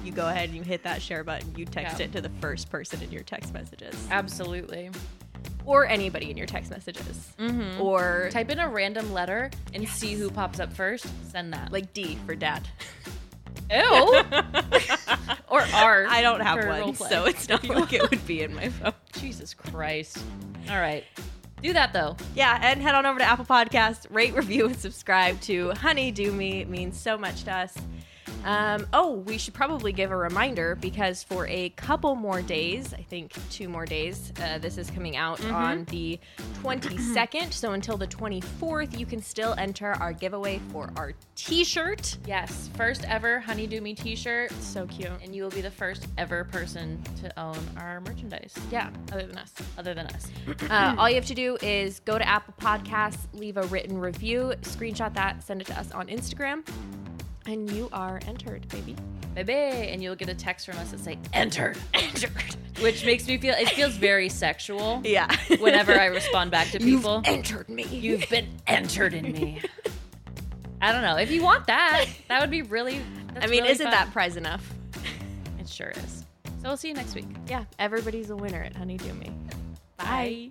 you 0.04 0.12
go 0.12 0.28
ahead 0.28 0.50
and 0.50 0.58
you 0.58 0.64
hit 0.64 0.84
that 0.84 1.02
share 1.02 1.24
button. 1.24 1.56
You 1.56 1.66
text 1.66 2.00
Yeah. 2.00 2.06
it 2.08 2.12
to 2.14 2.22
the 2.22 2.30
first 2.42 2.70
person 2.70 3.02
in 3.02 3.12
your 3.12 3.24
text 3.24 3.54
messages, 3.54 3.96
Absolutely. 4.12 4.92
Or 5.66 5.86
anybody 5.86 6.30
in 6.32 6.38
your 6.38 6.48
text 6.48 6.72
messages, 6.72 7.34
Mm-hmm. 7.40 7.82
or 7.82 8.30
Type 8.32 8.50
in 8.52 8.60
a 8.60 8.68
random 8.70 9.12
letter 9.14 9.50
and 9.74 9.88
see 9.88 10.14
who 10.14 10.30
pops 10.30 10.60
up 10.60 10.72
first. 10.74 11.06
Send 11.32 11.54
that. 11.54 11.72
like 11.72 11.94
D 11.94 12.18
for 12.26 12.36
dad. 12.36 12.68
ew. 13.72 13.78
or 15.50 15.62
R. 15.74 16.06
I 16.08 16.22
don't 16.22 16.42
have 16.42 16.66
one, 16.68 16.94
so 16.96 17.26
it's 17.26 17.50
not 17.50 17.64
like 17.68 17.94
it 17.94 18.10
would 18.10 18.26
be 18.28 18.42
in 18.42 18.54
my 18.56 18.70
phone. 18.70 18.94
Jesus 19.20 19.54
Christ. 19.54 20.20
All 20.70 20.80
right. 20.80 21.04
Do 21.64 21.74
that 21.74 21.94
though. 21.94 22.16
Yeah, 22.36 22.60
and 22.62 22.82
head 22.82 22.94
on 22.96 23.06
over 23.06 23.18
to 23.18 23.26
Apple 23.26 23.46
Podcasts, 23.46 24.06
rate, 24.12 24.36
review, 24.36 24.68
and 24.68 24.76
subscribe 24.78 25.40
to 25.42 25.72
Honey 25.72 26.12
Do 26.12 26.32
Me. 26.32 26.62
It 26.62 26.70
means 26.70 27.00
so 27.00 27.18
much 27.18 27.44
to 27.46 27.54
us. 27.54 27.76
Um, 28.44 28.88
oh, 28.94 29.16
we 29.26 29.38
should 29.38 29.54
probably 29.54 29.92
give 29.92 30.12
a 30.12 30.18
reminder 30.18 30.76
because 30.76 31.24
for 31.24 31.48
a 31.48 31.70
couple 31.70 32.16
more 32.16 32.42
days, 32.42 32.94
I 32.94 33.02
think 33.02 33.34
two 33.50 33.70
more 33.70 33.86
days, 33.86 34.32
uh, 34.42 34.58
this 34.60 34.78
is 34.78 34.90
coming 34.92 35.16
out 35.18 35.44
on 35.46 35.86
the 35.86 36.20
22nd. 36.64 37.54
so 37.54 37.72
until 37.72 37.98
the 37.98 38.08
24th, 38.08 38.98
you 38.98 39.06
can 39.06 39.22
still 39.22 39.56
enter 39.58 39.94
our 39.94 40.14
giveaway 40.14 40.60
for 40.72 40.92
our 40.96 41.14
t 41.36 41.64
shirt. 41.64 42.18
Yes. 42.26 42.70
First 42.76 43.04
ever 43.06 43.40
Honey 43.40 43.68
Do 43.68 43.82
Me 43.82 43.94
t-shirt. 43.94 44.52
So 44.62 44.86
cute. 44.88 45.10
And 45.24 45.36
you 45.36 45.44
will 45.44 45.50
be 45.50 45.62
the 45.62 45.72
first 45.72 46.08
ever 46.18 46.44
person 46.46 47.02
to 47.22 47.40
own 47.40 47.58
our 47.78 48.02
merchandise. 48.02 48.54
Yeah, 48.72 48.90
other 49.12 49.26
than 49.28 49.38
us. 49.38 49.54
Other 49.78 49.94
than 49.94 50.08
us. 50.08 50.28
Uh, 50.76 50.96
all 50.98 51.08
you 51.08 51.16
have 51.16 51.26
to 51.26 51.36
do 51.36 51.58
is 51.62 52.00
go 52.02 52.18
to 52.18 52.28
Apple 52.28 52.54
Podcasts, 52.60 53.20
leave 53.34 53.58
a 53.58 53.64
written 53.64 53.98
review, 53.98 54.54
screenshot 54.62 55.14
that, 55.14 55.44
send 55.44 55.62
it 55.62 55.68
to 55.68 55.78
us 55.80 55.92
on 55.92 56.08
Instagram, 56.08 56.66
and 57.46 57.70
you 57.72 57.90
are 57.94 58.20
entered, 58.28 58.68
baby. 58.70 58.96
Baby. 59.34 59.54
And 59.54 60.02
you'll 60.02 60.16
get 60.16 60.30
a 60.30 60.34
text 60.36 60.66
from 60.66 60.78
us 60.78 60.92
that 60.92 61.00
say 61.00 61.18
entered. 61.34 61.78
Entered. 61.94 62.32
Which 62.82 63.06
makes 63.06 63.28
me 63.28 63.38
feel 63.38 63.56
it 63.58 63.70
feels 63.70 63.96
very 63.96 64.28
sexual 64.30 65.02
Yeah. 65.04 65.34
whenever 65.60 65.94
I 65.94 66.06
respond 66.06 66.52
back 66.52 66.70
to 66.72 66.80
people. 66.80 67.18
You've 67.26 67.28
entered 67.28 67.70
me. 67.70 67.84
You've 67.84 68.30
been 68.30 68.48
entered 68.68 69.14
in 69.14 69.32
me. 69.32 69.62
I 70.82 70.92
don't 70.92 71.02
know. 71.02 71.16
If 71.18 71.32
you 71.32 71.42
want 71.42 71.68
that, 71.68 72.06
that 72.28 72.42
would 72.42 72.52
be 72.52 72.62
really. 72.64 73.02
I 73.38 73.48
mean, 73.48 73.62
really 73.62 73.70
isn't 73.70 73.84
fun. 73.86 73.92
that 73.92 74.12
prize 74.12 74.36
enough? 74.38 74.68
It 75.60 75.68
sure 75.70 75.92
is. 75.96 76.26
So 76.62 76.70
we'll 76.70 76.78
see 76.78 76.90
you 76.90 76.94
next 76.94 77.16
week. 77.16 77.26
Yeah, 77.48 77.64
everybody's 77.80 78.30
a 78.30 78.36
winner 78.36 78.62
at 78.62 78.76
Honey 78.76 78.98
Do 78.98 79.14
Me. 79.14 79.32
Bye. 79.98 80.50